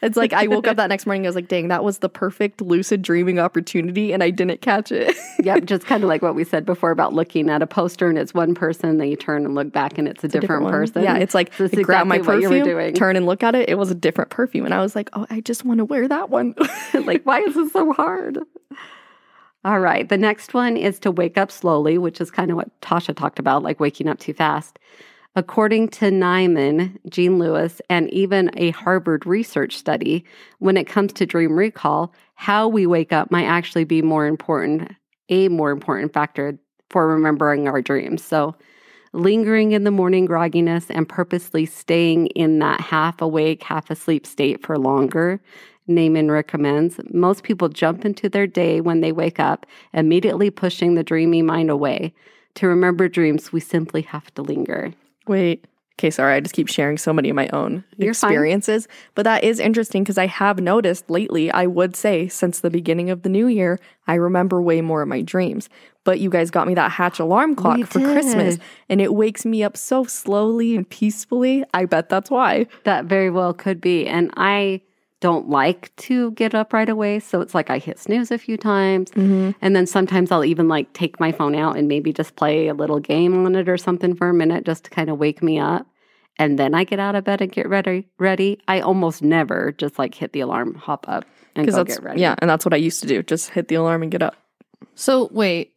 It's 0.01 0.15
like 0.15 0.31
I 0.31 0.47
woke 0.47 0.67
up 0.67 0.77
that 0.77 0.87
next 0.87 1.05
morning. 1.05 1.25
I 1.25 1.29
was 1.29 1.35
like, 1.35 1.47
dang, 1.47 1.69
that 1.69 1.83
was 1.83 1.99
the 1.99 2.09
perfect 2.09 2.61
lucid 2.61 3.01
dreaming 3.01 3.39
opportunity, 3.39 4.13
and 4.13 4.21
I 4.23 4.29
didn't 4.29 4.61
catch 4.61 4.91
it. 4.91 5.15
yep, 5.43 5.65
just 5.65 5.85
kind 5.85 6.03
of 6.03 6.07
like 6.09 6.21
what 6.21 6.35
we 6.35 6.43
said 6.43 6.65
before 6.65 6.91
about 6.91 7.13
looking 7.13 7.49
at 7.49 7.61
a 7.61 7.67
poster 7.67 8.07
and 8.07 8.17
it's 8.17 8.33
one 8.33 8.53
person, 8.53 8.97
then 8.97 9.07
you 9.07 9.15
turn 9.15 9.43
and 9.45 9.55
look 9.55 9.71
back 9.71 9.97
and 9.97 10.07
it's 10.07 10.23
a, 10.23 10.27
It's 10.27 10.35
a 10.35 10.39
different, 10.39 10.69
person. 10.69 11.03
Yeah, 11.03 11.17
it's 11.17 11.33
like 11.33 11.51
So 11.55 11.63
it's 11.65 11.75
grab 11.81 12.05
my 12.05 12.17
exactly 12.17 12.45
perfume, 12.45 12.63
doing. 12.63 12.93
turn 12.93 13.15
and 13.15 13.25
look 13.25 13.41
at 13.41 13.55
it. 13.55 13.69
It 13.69 13.75
was 13.79 13.89
a 13.89 13.95
different 13.95 14.29
perfume, 14.29 14.65
and 14.65 14.73
I 14.73 14.81
was 14.81 14.95
like, 14.95 15.09
oh, 15.13 15.25
I 15.29 15.41
just 15.41 15.65
want 15.65 15.79
to 15.79 15.85
wear 15.85 16.07
that 16.07 16.29
one. 16.29 16.53
like, 16.93 17.23
why 17.23 17.39
is 17.41 17.55
this 17.55 17.71
so 17.73 17.91
hard? 17.93 18.37
All 19.65 19.79
right. 19.79 20.07
The 20.07 20.17
next 20.17 20.53
one 20.53 20.77
is 20.77 20.99
to 20.99 21.11
wake 21.11 21.37
up 21.37 21.51
slowly, 21.51 21.97
which 21.97 22.21
is 22.21 22.31
kind 22.31 22.51
of 22.51 22.57
what 22.57 22.79
Tasha 22.81 23.15
talked 23.15 23.39
about, 23.39 23.63
like 23.63 23.79
waking 23.79 24.07
up 24.07 24.19
too 24.19 24.33
fast. 24.33 24.79
According 25.37 25.89
to 25.89 26.05
Naiman, 26.05 26.97
Jean 27.07 27.37
Lewis, 27.37 27.79
and 27.91 28.11
even 28.11 28.49
a 28.57 28.71
Harvard 28.71 29.23
research 29.27 29.77
study, 29.77 30.25
when 30.57 30.77
it 30.77 30.87
comes 30.87 31.13
to 31.13 31.27
dream 31.27 31.55
recall, 31.55 32.11
how 32.33 32.67
we 32.67 32.87
wake 32.87 33.13
up 33.13 33.29
might 33.29 33.45
actually 33.45 33.83
be 33.83 34.01
more 34.01 34.25
important, 34.25 34.93
a 35.29 35.47
more 35.49 35.69
important 35.69 36.11
factor 36.11 36.57
for 36.89 37.07
remembering 37.07 37.67
our 37.67 37.83
dreams. 37.83 38.23
So, 38.23 38.55
lingering 39.13 39.73
in 39.73 39.83
the 39.83 39.91
morning 39.91 40.27
grogginess 40.27 40.87
and 40.89 41.07
purposely 41.07 41.67
staying 41.67 42.27
in 42.27 42.57
that 42.57 42.81
half 42.81 43.21
awake, 43.21 43.61
half 43.61 43.91
asleep 43.91 44.25
state 44.25 44.65
for 44.65 44.79
longer 44.79 45.39
Naiman 45.87 46.31
recommends. 46.31 46.99
Most 47.13 47.43
people 47.43 47.69
jump 47.69 48.05
into 48.05 48.27
their 48.27 48.47
day 48.47 48.81
when 48.81 49.01
they 49.01 49.11
wake 49.11 49.39
up, 49.39 49.67
immediately 49.93 50.49
pushing 50.49 50.95
the 50.95 51.03
dreamy 51.03 51.43
mind 51.43 51.69
away. 51.69 52.15
To 52.55 52.67
remember 52.67 53.07
dreams, 53.07 53.53
we 53.53 53.59
simply 53.59 54.01
have 54.01 54.33
to 54.33 54.41
linger. 54.41 54.93
Wait. 55.27 55.65
Okay, 55.99 56.11
sorry. 56.11 56.35
I 56.35 56.39
just 56.41 56.53
keep 56.53 56.67
sharing 56.67 56.95
so 56.99 57.11
many 57.11 57.27
of 57.31 57.35
my 57.35 57.47
own 57.53 57.83
You're 57.97 58.13
fine. 58.13 58.29
experiences. 58.31 58.87
But 59.15 59.23
that 59.23 59.43
is 59.43 59.59
interesting 59.59 60.03
because 60.03 60.19
I 60.19 60.27
have 60.27 60.59
noticed 60.59 61.09
lately, 61.09 61.49
I 61.51 61.65
would 61.65 61.95
say 61.95 62.27
since 62.27 62.59
the 62.59 62.69
beginning 62.69 63.09
of 63.09 63.23
the 63.23 63.29
new 63.29 63.47
year, 63.47 63.79
I 64.05 64.13
remember 64.13 64.61
way 64.61 64.81
more 64.81 65.01
of 65.01 65.07
my 65.07 65.21
dreams. 65.23 65.69
But 66.03 66.19
you 66.19 66.29
guys 66.29 66.51
got 66.51 66.67
me 66.67 66.75
that 66.75 66.91
hatch 66.91 67.19
alarm 67.19 67.55
clock 67.55 67.77
We 67.77 67.83
for 67.83 67.99
Christmas 67.99 68.59
and 68.89 69.01
it 69.01 69.13
wakes 69.15 69.43
me 69.43 69.63
up 69.63 69.75
so 69.75 70.03
slowly 70.03 70.75
and 70.75 70.87
peacefully. 70.87 71.63
I 71.73 71.85
bet 71.85 72.09
that's 72.09 72.29
why. 72.29 72.67
That 72.83 73.05
very 73.05 73.31
well 73.31 73.53
could 73.55 73.81
be. 73.81 74.05
And 74.05 74.31
I 74.37 74.81
don't 75.19 75.49
like 75.49 75.95
to 75.95 76.31
get 76.31 76.53
up 76.53 76.73
right 76.73 76.89
away. 76.89 77.19
So 77.19 77.41
it's 77.41 77.55
like 77.55 77.69
I 77.69 77.79
hit 77.79 77.99
snooze 77.99 78.31
a 78.31 78.37
few 78.37 78.57
times. 78.57 79.11
Mm-hmm. 79.11 79.51
And 79.61 79.75
then 79.75 79.87
sometimes 79.87 80.31
I'll 80.31 80.45
even 80.45 80.67
like 80.67 80.93
take 80.93 81.19
my 81.19 81.31
phone 81.31 81.55
out 81.55 81.77
and 81.77 81.87
maybe 81.87 82.13
just 82.13 82.35
play 82.35 82.67
a 82.67 82.73
little 82.73 82.99
game 82.99 83.45
on 83.45 83.55
it 83.55 83.67
or 83.67 83.77
something 83.77 84.15
for 84.15 84.29
a 84.29 84.33
minute 84.33 84.65
just 84.65 84.85
to 84.85 84.89
kind 84.89 85.09
of 85.09 85.17
wake 85.17 85.41
me 85.41 85.59
up. 85.59 85.87
And 86.39 86.59
then 86.59 86.75
I 86.75 86.83
get 86.83 86.99
out 86.99 87.15
of 87.15 87.23
bed 87.23 87.41
and 87.41 87.51
get 87.51 87.67
ready. 87.67 88.07
Ready. 88.19 88.59
I 88.67 88.81
almost 88.81 89.23
never 89.23 89.71
just 89.71 89.97
like 89.97 90.13
hit 90.13 90.33
the 90.33 90.41
alarm, 90.41 90.75
hop 90.75 91.05
up, 91.09 91.25
and 91.55 91.67
go 91.67 91.75
that's 91.75 91.95
get 91.95 92.03
ready. 92.03 92.21
yeah, 92.21 92.35
and 92.37 92.49
that's 92.49 92.63
what 92.63 92.75
I 92.75 92.77
used 92.77 93.01
to 93.01 93.07
do. 93.07 93.23
Just 93.23 93.49
hit 93.49 93.69
the 93.69 93.75
alarm 93.75 94.03
and 94.03 94.11
get 94.11 94.21
up. 94.21 94.35
So 94.93 95.29
wait, 95.31 95.73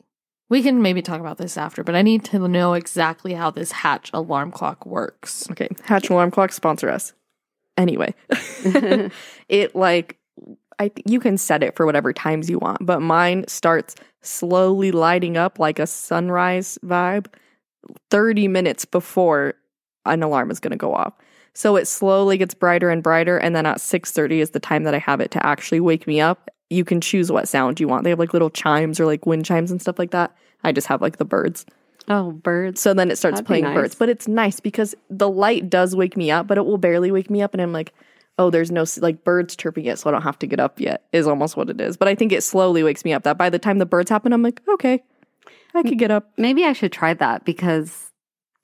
we 0.51 0.63
can 0.63 0.83
maybe 0.83 1.01
talk 1.01 1.21
about 1.21 1.39
this 1.39 1.57
after, 1.57 1.83
but 1.83 1.95
I 1.95 2.03
need 2.03 2.25
to 2.27 2.47
know 2.47 2.75
exactly 2.75 3.33
how 3.33 3.51
this 3.51 3.73
hatch 3.73 4.11
alarm 4.13 4.51
clock 4.51 4.85
works. 4.85 5.49
Okay, 5.51 5.69
Hatch 5.85 6.11
Alarm 6.11 6.31
Clock 6.31 6.53
sponsor 6.53 6.91
us. 6.91 7.15
Anyway, 7.81 8.15
it 9.49 9.75
like 9.75 10.19
I 10.79 10.91
you 11.07 11.19
can 11.19 11.39
set 11.39 11.63
it 11.63 11.75
for 11.75 11.87
whatever 11.87 12.13
times 12.13 12.51
you 12.51 12.59
want, 12.59 12.85
but 12.85 13.01
mine 13.01 13.47
starts 13.49 13.95
slowly 14.21 14.93
lighting 14.93 15.39
up 15.39 15.59
like 15.59 15.79
a 15.79 15.87
sunrise 15.87 16.79
vibe 16.85 17.27
30 18.11 18.49
minutes 18.49 18.85
before 18.85 19.55
an 20.05 20.23
alarm 20.23 20.51
is 20.51 20.61
going 20.61 20.73
to 20.73 20.77
go 20.77 20.95
off. 20.95 21.15
So 21.55 21.77
it 21.77 21.89
slowly 21.89 22.37
gets 22.37 22.53
brighter 22.53 22.91
and 22.91 23.03
brighter 23.03 23.39
and 23.39 23.57
then 23.57 23.65
at 23.65 23.79
6:30 23.79 24.41
is 24.41 24.51
the 24.51 24.61
time 24.61 24.85
that 24.85 24.95
I 24.95 24.99
have 24.99 25.23
it 25.23 25.31
to 25.31 25.47
actually 25.47 25.81
wake 25.81 26.07
me 26.07 26.21
up. 26.21 26.51
You 26.69 26.85
can 26.85 27.01
choose 27.01 27.33
what 27.33 27.49
sound 27.49 27.81
you 27.81 27.89
want. 27.89 28.05
They 28.05 28.11
have 28.11 28.19
like 28.19 28.35
little 28.35 28.51
chimes 28.51 29.01
or 29.01 29.07
like 29.07 29.25
wind 29.25 29.47
chimes 29.47 29.71
and 29.71 29.81
stuff 29.81 29.99
like 29.99 30.11
that. 30.11 30.37
I 30.63 30.73
just 30.73 30.87
have 30.89 31.01
like 31.01 31.17
the 31.17 31.25
birds. 31.25 31.65
Oh, 32.11 32.33
birds. 32.33 32.81
So 32.81 32.93
then 32.93 33.11
it 33.11 33.17
starts 33.17 33.37
That'd 33.37 33.47
playing 33.47 33.65
nice. 33.65 33.75
birds. 33.75 33.95
But 33.95 34.09
it's 34.09 34.27
nice 34.27 34.59
because 34.59 34.95
the 35.09 35.31
light 35.31 35.71
does 35.71 35.95
wake 35.95 36.17
me 36.17 36.31
up, 36.31 36.47
but 36.49 36.59
it 36.59 36.67
will 36.67 36.77
barely 36.77 37.13
wake 37.13 37.31
me 37.31 37.41
up. 37.41 37.55
And 37.55 37.63
I'm 37.63 37.73
like, 37.73 37.95
oh, 38.37 38.51
there's 38.51 38.71
no 38.71 38.85
like 38.99 39.23
birds 39.23 39.55
chirping 39.55 39.85
yet, 39.85 39.99
so 39.99 40.11
I 40.11 40.13
don't 40.13 40.23
have 40.23 40.39
to 40.41 40.47
get 40.47 40.61
up 40.61 40.81
yet, 40.81 41.05
is 41.13 41.27
almost 41.27 41.57
what 41.57 41.71
it 41.71 41.81
is. 41.81 41.97
But 41.97 42.09
I 42.09 42.17
think 42.17 42.33
it 42.33 42.43
slowly 42.43 42.83
wakes 42.83 43.05
me 43.05 43.13
up. 43.13 43.23
That 43.23 43.39
by 43.39 43.49
the 43.49 43.59
time 43.59 43.79
the 43.79 43.87
birds 43.87 44.11
happen, 44.11 44.33
I'm 44.33 44.43
like, 44.43 44.61
okay, 44.69 45.03
I 45.75 45.83
could 45.83 45.99
get 45.99 46.11
up. 46.11 46.31
Maybe 46.37 46.65
I 46.65 46.73
should 46.73 46.93
try 46.93 47.15
that 47.15 47.45
because 47.45 48.11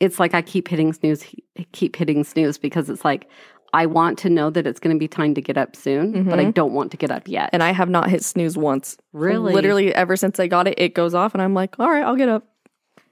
it's 0.00 0.18
like 0.18 0.34
I 0.34 0.42
keep 0.42 0.66
hitting 0.66 0.92
snooze, 0.92 1.24
keep 1.72 1.94
hitting 1.94 2.24
snooze 2.24 2.58
because 2.58 2.90
it's 2.90 3.04
like 3.04 3.28
I 3.72 3.86
want 3.86 4.18
to 4.20 4.30
know 4.30 4.50
that 4.50 4.66
it's 4.66 4.80
going 4.80 4.96
to 4.96 4.98
be 4.98 5.06
time 5.08 5.34
to 5.34 5.40
get 5.40 5.56
up 5.56 5.76
soon, 5.76 6.24
but 6.24 6.38
I 6.38 6.44
mm-hmm. 6.44 6.50
don't 6.52 6.72
want 6.72 6.90
to 6.92 6.96
get 6.96 7.10
up 7.10 7.28
yet. 7.28 7.50
And 7.52 7.62
I 7.62 7.72
have 7.72 7.90
not 7.90 8.10
hit 8.10 8.24
snooze 8.24 8.56
once. 8.56 8.96
Really? 9.12 9.52
Literally, 9.52 9.94
ever 9.94 10.16
since 10.16 10.40
I 10.40 10.46
got 10.46 10.66
it, 10.66 10.74
it 10.78 10.94
goes 10.94 11.14
off, 11.14 11.34
and 11.34 11.42
I'm 11.42 11.54
like, 11.54 11.78
all 11.78 11.90
right, 11.90 12.02
I'll 12.02 12.16
get 12.16 12.28
up. 12.28 12.44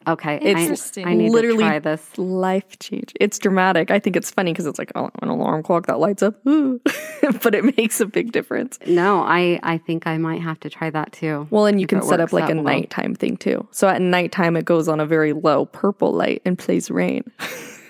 Okay, 0.06 0.36
It's 0.42 0.58
I- 0.58 0.62
Interesting. 0.62 1.06
I, 1.06 1.14
need 1.14 1.30
literally 1.30 1.64
to 1.64 1.68
try 1.70 1.78
this. 1.78 2.06
Life 2.16 2.78
change. 2.78 3.12
It's 3.20 3.38
dramatic. 3.38 3.90
I 3.90 3.98
think 3.98 4.16
it's 4.16 4.30
funny 4.30 4.52
because 4.52 4.66
it's 4.66 4.78
like 4.78 4.92
oh, 4.94 5.10
an 5.22 5.28
alarm 5.28 5.62
clock 5.62 5.86
that 5.86 5.98
lights 5.98 6.22
up, 6.22 6.34
but 6.44 7.54
it 7.54 7.76
makes 7.76 8.00
a 8.00 8.06
big 8.06 8.32
difference. 8.32 8.78
No, 8.86 9.20
I 9.22 9.60
I 9.62 9.78
think 9.78 10.06
I 10.06 10.18
might 10.18 10.40
have 10.42 10.60
to 10.60 10.70
try 10.70 10.90
that 10.90 11.12
too. 11.12 11.46
Well, 11.50 11.66
and 11.66 11.80
you 11.80 11.86
can 11.86 12.02
set 12.02 12.20
up 12.20 12.32
like 12.32 12.50
a 12.50 12.54
well. 12.54 12.64
nighttime 12.64 13.14
thing 13.14 13.36
too. 13.36 13.66
So 13.70 13.88
at 13.88 14.00
nighttime, 14.00 14.56
it 14.56 14.64
goes 14.64 14.88
on 14.88 15.00
a 15.00 15.06
very 15.06 15.32
low 15.32 15.66
purple 15.66 16.12
light 16.12 16.42
and 16.44 16.58
plays 16.58 16.90
rain. 16.90 17.24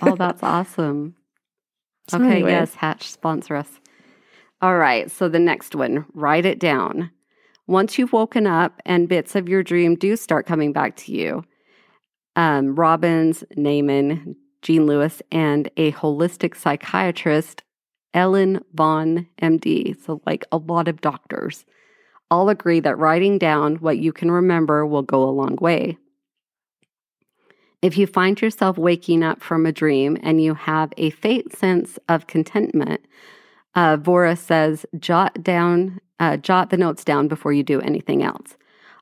Oh, 0.02 0.16
that's 0.16 0.42
awesome. 0.42 1.14
So 2.08 2.18
okay, 2.18 2.32
anyway. 2.32 2.50
yes, 2.50 2.74
Hatch 2.74 3.08
sponsor 3.08 3.56
us. 3.56 3.80
All 4.60 4.76
right, 4.76 5.10
so 5.10 5.26
the 5.26 5.38
next 5.38 5.74
one, 5.74 6.04
write 6.12 6.44
it 6.44 6.58
down. 6.58 7.10
Once 7.66 7.98
you've 7.98 8.12
woken 8.12 8.46
up 8.46 8.80
and 8.84 9.08
bits 9.08 9.34
of 9.34 9.48
your 9.48 9.62
dream 9.62 9.94
do 9.94 10.14
start 10.16 10.44
coming 10.44 10.70
back 10.70 10.96
to 10.96 11.12
you, 11.12 11.42
um, 12.36 12.74
Robbins, 12.74 13.44
Naiman, 13.56 14.36
Jean 14.62 14.86
Lewis, 14.86 15.22
and 15.30 15.70
a 15.76 15.92
holistic 15.92 16.56
psychiatrist, 16.56 17.62
Ellen 18.12 18.60
Vora, 18.74 19.26
MD, 19.42 20.00
so 20.04 20.20
like 20.26 20.44
a 20.52 20.56
lot 20.56 20.88
of 20.88 21.00
doctors, 21.00 21.64
all 22.30 22.48
agree 22.48 22.80
that 22.80 22.98
writing 22.98 23.38
down 23.38 23.76
what 23.76 23.98
you 23.98 24.12
can 24.12 24.30
remember 24.30 24.86
will 24.86 25.02
go 25.02 25.22
a 25.22 25.30
long 25.30 25.56
way. 25.56 25.98
If 27.82 27.98
you 27.98 28.06
find 28.06 28.40
yourself 28.40 28.78
waking 28.78 29.22
up 29.22 29.42
from 29.42 29.66
a 29.66 29.72
dream 29.72 30.16
and 30.22 30.42
you 30.42 30.54
have 30.54 30.92
a 30.96 31.10
faint 31.10 31.54
sense 31.54 31.98
of 32.08 32.26
contentment, 32.26 33.04
uh, 33.74 33.98
Vora 33.98 34.38
says, 34.38 34.86
jot 34.98 35.42
down, 35.42 36.00
uh, 36.18 36.38
jot 36.38 36.70
the 36.70 36.78
notes 36.78 37.04
down 37.04 37.28
before 37.28 37.52
you 37.52 37.62
do 37.62 37.80
anything 37.82 38.22
else. 38.22 38.56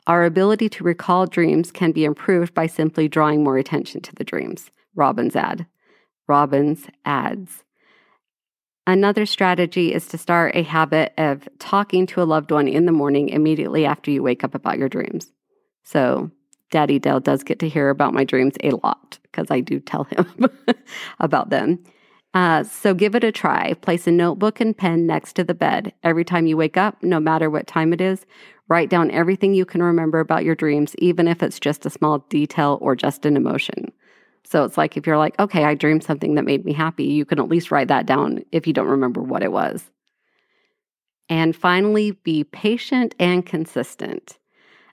Our 0.07 0.25
ability 0.25 0.69
to 0.71 0.85
recall 0.85 1.27
dreams 1.27 1.71
can 1.71 1.93
be 1.93 2.05
improved 2.05 2.55
by 2.55 2.67
simply 2.67 3.09
drawing 3.09 3.45
more 3.45 3.59
attention 3.59 4.01
to 4.03 4.15
the 4.15 4.25
dreams. 4.25 4.71
Robbins 4.95 5.37
ad. 5.37 5.67
Robbins 6.27 6.87
adds. 7.05 7.65
Another 8.87 9.27
strategy 9.27 9.95
is 9.95 10.09
to 10.09 10.19
start 10.19 10.57
a 10.57 10.65
habit 10.65 11.13
of 11.17 11.49
talking 11.61 12.05
to 12.07 12.23
a 12.23 12.25
loved 12.25 12.51
one 12.51 12.67
in 12.67 12.85
the 12.85 12.93
morning 12.93 13.29
immediately 13.29 13.87
after 13.87 14.11
you 14.11 14.25
wake 14.25 14.43
up 14.43 14.57
about 14.57 14.79
your 14.79 14.89
dreams. 14.89 15.31
So, 15.85 16.33
Daddy 16.73 16.99
Dell 16.99 17.21
does 17.21 17.45
get 17.45 17.61
to 17.61 17.69
hear 17.69 17.91
about 17.91 18.15
my 18.15 18.25
dreams 18.25 18.55
a 18.63 18.71
lot 18.71 19.19
because 19.23 19.51
I 19.51 19.61
do 19.61 19.79
tell 19.79 20.05
him 20.05 20.49
about 21.21 21.51
them. 21.51 21.85
Uh, 22.35 22.65
so, 22.65 22.93
give 22.93 23.15
it 23.15 23.23
a 23.23 23.31
try. 23.31 23.75
Place 23.75 24.09
a 24.09 24.11
notebook 24.11 24.59
and 24.59 24.77
pen 24.77 25.07
next 25.07 25.35
to 25.35 25.45
the 25.45 25.55
bed. 25.55 25.93
Every 26.03 26.25
time 26.25 26.47
you 26.47 26.57
wake 26.57 26.77
up, 26.77 27.01
no 27.05 27.21
matter 27.21 27.49
what 27.49 27.69
time 27.69 27.93
it 27.93 28.01
is, 28.01 28.27
write 28.69 28.91
down 28.91 29.11
everything 29.11 29.55
you 29.55 29.65
can 29.65 29.83
remember 29.83 30.21
about 30.21 30.45
your 30.45 30.55
dreams, 30.55 30.95
even 30.99 31.29
if 31.29 31.43
it's 31.43 31.61
just 31.61 31.87
a 31.87 31.91
small 31.91 32.19
detail 32.31 32.79
or 32.81 32.97
just 32.97 33.27
an 33.27 33.37
emotion. 33.37 33.93
So 34.45 34.65
it's 34.65 34.77
like 34.77 34.97
if 34.97 35.07
you're 35.07 35.19
like, 35.19 35.39
okay, 35.39 35.65
I 35.65 35.75
dreamed 35.75 36.05
something 36.05 36.35
that 36.35 36.45
made 36.45 36.65
me 36.65 36.73
happy, 36.73 37.05
you 37.05 37.25
can 37.25 37.39
at 37.39 37.49
least 37.49 37.71
write 37.71 37.89
that 37.89 38.07
down 38.07 38.45
if 38.53 38.67
you 38.67 38.73
don't 38.73 38.89
remember 38.89 39.23
what 39.23 39.43
it 39.43 39.53
was. 39.53 39.91
And 41.29 41.57
finally, 41.57 42.11
be 42.11 42.45
patient 42.45 43.15
and 43.19 43.45
consistent. 43.47 44.39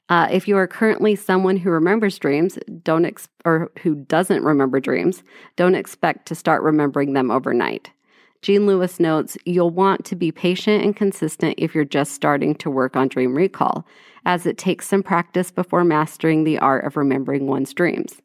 Uh, 0.08 0.28
if 0.32 0.48
you 0.48 0.58
are 0.58 0.68
currently 0.68 1.16
someone 1.16 1.58
who 1.58 1.70
remembers 1.70 2.18
dreams, 2.18 2.58
don't 2.82 3.06
ex- 3.06 3.30
or 3.46 3.72
who 3.82 3.96
doesn't 3.96 4.44
remember 4.44 4.80
dreams, 4.80 5.24
don't 5.56 5.76
expect 5.76 6.28
to 6.28 6.36
start 6.36 6.64
remembering 6.64 7.14
them 7.14 7.30
overnight. 7.30 7.92
Jean 8.42 8.66
Lewis 8.66 9.00
notes 9.00 9.38
you'll 9.46 9.70
want 9.70 10.06
to 10.06 10.16
be 10.16 10.32
patient 10.32 10.84
and 10.84 10.96
consistent 10.96 11.56
if 11.58 11.76
you're 11.76 11.84
just 11.84 12.14
starting 12.14 12.56
to 12.56 12.70
work 12.70 12.96
on 12.96 13.10
dream 13.10 13.36
recall, 13.36 13.86
as 14.26 14.46
it 14.46 14.58
takes 14.58 14.88
some 14.88 15.04
practice 15.04 15.52
before 15.52 15.84
mastering 15.84 16.44
the 16.44 16.58
art 16.60 16.86
of 16.86 16.96
remembering 16.96 17.48
one's 17.48 17.74
dreams. 17.74 18.22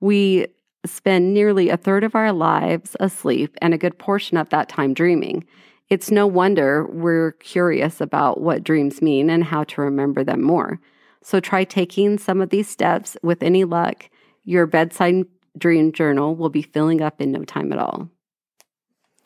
We 0.00 0.46
spend 0.84 1.32
nearly 1.32 1.68
a 1.68 1.76
third 1.76 2.04
of 2.04 2.14
our 2.14 2.32
lives 2.32 2.96
asleep 3.00 3.56
and 3.62 3.72
a 3.72 3.78
good 3.78 3.98
portion 3.98 4.36
of 4.36 4.48
that 4.50 4.68
time 4.68 4.94
dreaming. 4.94 5.44
It's 5.88 6.10
no 6.10 6.26
wonder 6.26 6.86
we're 6.86 7.32
curious 7.32 8.00
about 8.00 8.40
what 8.40 8.64
dreams 8.64 9.00
mean 9.00 9.30
and 9.30 9.44
how 9.44 9.64
to 9.64 9.80
remember 9.80 10.24
them 10.24 10.42
more. 10.42 10.80
So 11.22 11.40
try 11.40 11.64
taking 11.64 12.18
some 12.18 12.40
of 12.40 12.50
these 12.50 12.68
steps. 12.68 13.16
With 13.22 13.42
any 13.42 13.64
luck, 13.64 14.08
your 14.44 14.66
bedside 14.66 15.24
dream 15.58 15.92
journal 15.92 16.36
will 16.36 16.50
be 16.50 16.62
filling 16.62 17.00
up 17.00 17.20
in 17.20 17.32
no 17.32 17.44
time 17.44 17.72
at 17.72 17.78
all. 17.78 18.10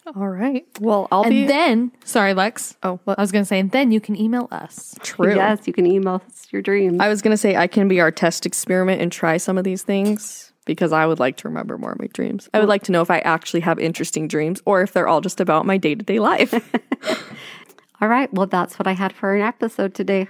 All 0.07 0.29
right. 0.29 0.67
Well, 0.81 1.09
I'll 1.13 1.23
and 1.23 1.31
be 1.31 1.47
then, 1.47 1.93
sorry, 2.05 2.35
Lex. 2.35 2.77
Oh, 2.83 3.01
what? 3.05 3.19
I 3.19 3.23
was 3.23 3.33
going 3.33 3.43
to 3.43 3.49
say, 3.49 3.61
and 3.61 3.71
then 3.71 3.93
you 3.93 4.01
can 4.01 4.17
email 4.21 4.49
us. 4.51 4.95
true. 5.03 5.35
Yes, 5.35 5.67
you 5.67 5.73
can 5.73 5.87
email 5.87 6.23
us 6.27 6.41
your 6.53 6.63
dreams. 6.63 6.99
I 7.01 7.09
was 7.09 7.23
gonna 7.23 7.37
say 7.37 7.57
I 7.57 7.67
can 7.67 7.89
be 7.89 8.01
our 8.01 8.11
test 8.11 8.47
experiment 8.47 9.01
and 9.01 9.11
try 9.11 9.37
some 9.37 9.59
of 9.59 9.65
these 9.65 9.83
things 9.83 10.53
because 10.65 10.93
I 10.93 11.07
would 11.07 11.19
like 11.19 11.37
to 11.39 11.49
remember 11.49 11.79
more 11.79 11.93
of 11.93 11.99
my 11.99 12.09
dreams. 12.09 12.49
I 12.53 12.61
would 12.61 12.69
like 12.69 12.83
to 12.85 12.93
know 12.93 13.03
if 13.03 13.11
I 13.11 13.19
actually 13.21 13.61
have 13.61 13.79
interesting 13.79 14.29
dreams 14.29 14.61
or 14.65 14.83
if 14.83 14.93
they're 14.93 15.09
all 15.09 15.21
just 15.21 15.41
about 15.41 15.67
my 15.67 15.77
day 15.77 15.95
to 15.95 16.05
day 16.05 16.19
life. 16.19 16.53
all 18.01 18.09
right. 18.09 18.33
Well, 18.33 18.47
that's 18.47 18.79
what 18.79 18.87
I 18.87 18.93
had 18.93 19.13
for 19.13 19.35
an 19.35 19.43
episode 19.43 19.95
today. 19.95 20.29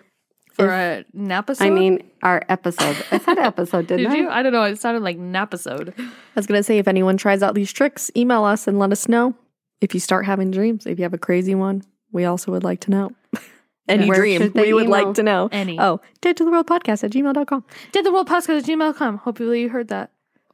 For 0.52 0.68
a 0.68 1.04
napisode? 1.12 1.64
I 1.64 1.70
mean, 1.70 2.10
our 2.22 2.42
episode. 2.48 2.96
I 3.10 3.18
said 3.18 3.38
episode, 3.38 3.86
didn't 3.86 4.10
did 4.10 4.12
I? 4.12 4.16
you? 4.16 4.28
I 4.28 4.42
don't 4.42 4.52
know. 4.52 4.64
It 4.64 4.80
sounded 4.80 5.02
like 5.02 5.16
napisode. 5.16 5.94
I 5.98 6.10
was 6.34 6.46
gonna 6.46 6.62
say 6.62 6.78
if 6.78 6.88
anyone 6.88 7.16
tries 7.16 7.42
out 7.42 7.54
these 7.54 7.72
tricks, 7.72 8.10
email 8.16 8.44
us 8.44 8.66
and 8.66 8.78
let 8.78 8.92
us 8.92 9.08
know 9.08 9.34
if 9.80 9.94
you 9.94 10.00
start 10.00 10.26
having 10.26 10.50
dreams. 10.50 10.86
If 10.86 10.98
you 10.98 11.02
have 11.04 11.14
a 11.14 11.18
crazy 11.18 11.54
one, 11.54 11.82
we 12.12 12.24
also 12.24 12.50
would 12.52 12.64
like 12.64 12.80
to 12.80 12.90
know. 12.90 13.10
Any 13.88 14.06
Where 14.06 14.18
dream, 14.18 14.40
should 14.40 14.54
they 14.54 14.62
we 14.68 14.72
would 14.74 14.84
email? 14.86 15.06
like 15.06 15.14
to 15.16 15.22
know. 15.24 15.48
Any. 15.50 15.78
Oh, 15.80 16.00
dead 16.20 16.36
to 16.36 16.44
the 16.44 16.50
world 16.50 16.66
podcast 16.68 17.02
at 17.02 17.10
gmail.com. 17.10 17.64
Did 17.92 18.04
the 18.04 18.12
world 18.12 18.28
podcast 18.28 18.58
at 18.58 18.64
gmail.com. 18.64 19.18
Hopefully 19.18 19.62
you 19.62 19.68
heard 19.68 19.88
that. 19.88 20.12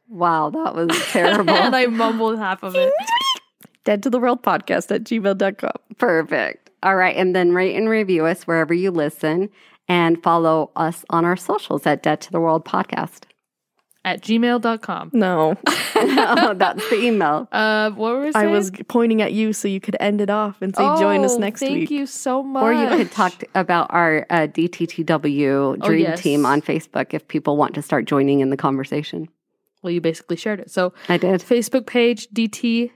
Wow, 0.09 0.51
that 0.51 0.75
was 0.75 0.89
terrible. 1.11 1.51
and 1.51 1.77
I 1.77 1.87
mumbled 1.87 2.39
half 2.39 2.63
of 2.63 2.75
it. 2.77 2.93
Dead 3.85 4.03
to 4.05 4.11
the 4.11 4.19
world 4.19 4.43
podcast 4.43 4.91
at 4.95 5.05
gmail.com. 5.05 5.71
Perfect. 5.99 6.71
All 6.83 6.97
right. 6.97 7.15
And 7.17 7.37
then 7.37 7.53
rate 7.53 7.77
and 7.77 7.89
review 7.89 8.25
us 8.27 8.45
wherever 8.45 8.73
you 8.75 8.91
listen 8.91 9.51
and 9.87 10.21
follow 10.23 10.71
us 10.75 11.05
on 11.11 11.25
our 11.25 11.37
socials 11.37 11.87
at 11.87 12.03
Dead 12.03 12.21
to 12.23 12.33
the 12.33 12.41
World 12.41 12.65
Podcast. 12.65 13.25
At 14.07 14.23
gmail.com. 14.23 15.11
No, 15.13 15.57
oh, 15.67 16.55
that's 16.57 16.89
the 16.91 17.03
email. 17.03 17.49
Uh, 17.57 17.91
what 17.91 18.13
were 18.13 18.21
we 18.21 18.29
I 18.29 18.33
saying? 18.33 18.53
was 18.53 18.71
pointing 18.87 19.21
at 19.21 19.33
you 19.33 19.53
so 19.53 19.67
you 19.67 19.81
could 19.81 19.97
end 19.99 20.21
it 20.21 20.31
off 20.31 20.63
and 20.63 20.75
say 20.77 20.83
join 20.97 21.25
us 21.25 21.33
Oh, 21.35 21.39
next 21.39 21.59
thank 21.61 21.73
week. 21.73 21.89
Thank 21.89 21.99
you 22.01 22.07
so 22.07 22.43
much. 22.43 22.63
Or 22.63 22.73
you 22.73 22.87
could 22.97 23.11
talk 23.11 23.37
t- 23.39 23.47
about 23.57 23.89
our 23.91 24.25
uh, 24.31 24.47
DTTW 24.47 25.49
Oh, 25.51 25.77
Dream 25.77 26.03
yes. 26.03 26.21
Team 26.23 26.47
on 26.47 26.63
Facebook 26.63 27.15
if 27.15 27.27
people 27.27 27.57
want 27.57 27.75
to 27.75 27.83
start 27.83 28.05
joining 28.05 28.39
in 28.41 28.51
the 28.51 28.57
conversation. 28.57 29.29
Well, 29.83 29.91
you 29.91 30.01
basically 30.01 30.37
shared 30.37 30.61
it. 30.61 30.71
So, 30.71 30.93
I 31.09 31.17
did. 31.17 31.41
Facebook 31.41 31.87
page 31.87 32.29
DTTW. 32.29 32.91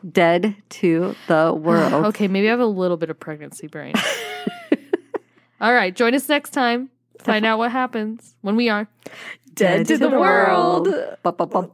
Dead 0.10 0.56
to 0.70 1.14
the 1.28 1.52
world. 1.54 1.92
okay, 2.06 2.26
maybe 2.26 2.48
I 2.48 2.50
have 2.50 2.60
a 2.60 2.66
little 2.66 2.96
bit 2.96 3.10
of 3.10 3.20
pregnancy 3.20 3.66
brain. 3.68 3.94
All 5.60 5.72
right, 5.72 5.94
join 5.94 6.14
us 6.14 6.28
next 6.28 6.50
time. 6.50 6.90
Find 7.20 7.46
out 7.46 7.58
what 7.58 7.72
happens 7.72 8.34
when 8.42 8.56
we 8.56 8.68
are 8.68 8.88
Dead 9.54 9.86
to 9.86 9.96
the 9.96 10.10
world. 10.10 10.88
Ba-ba-ba-ba. 11.22 11.70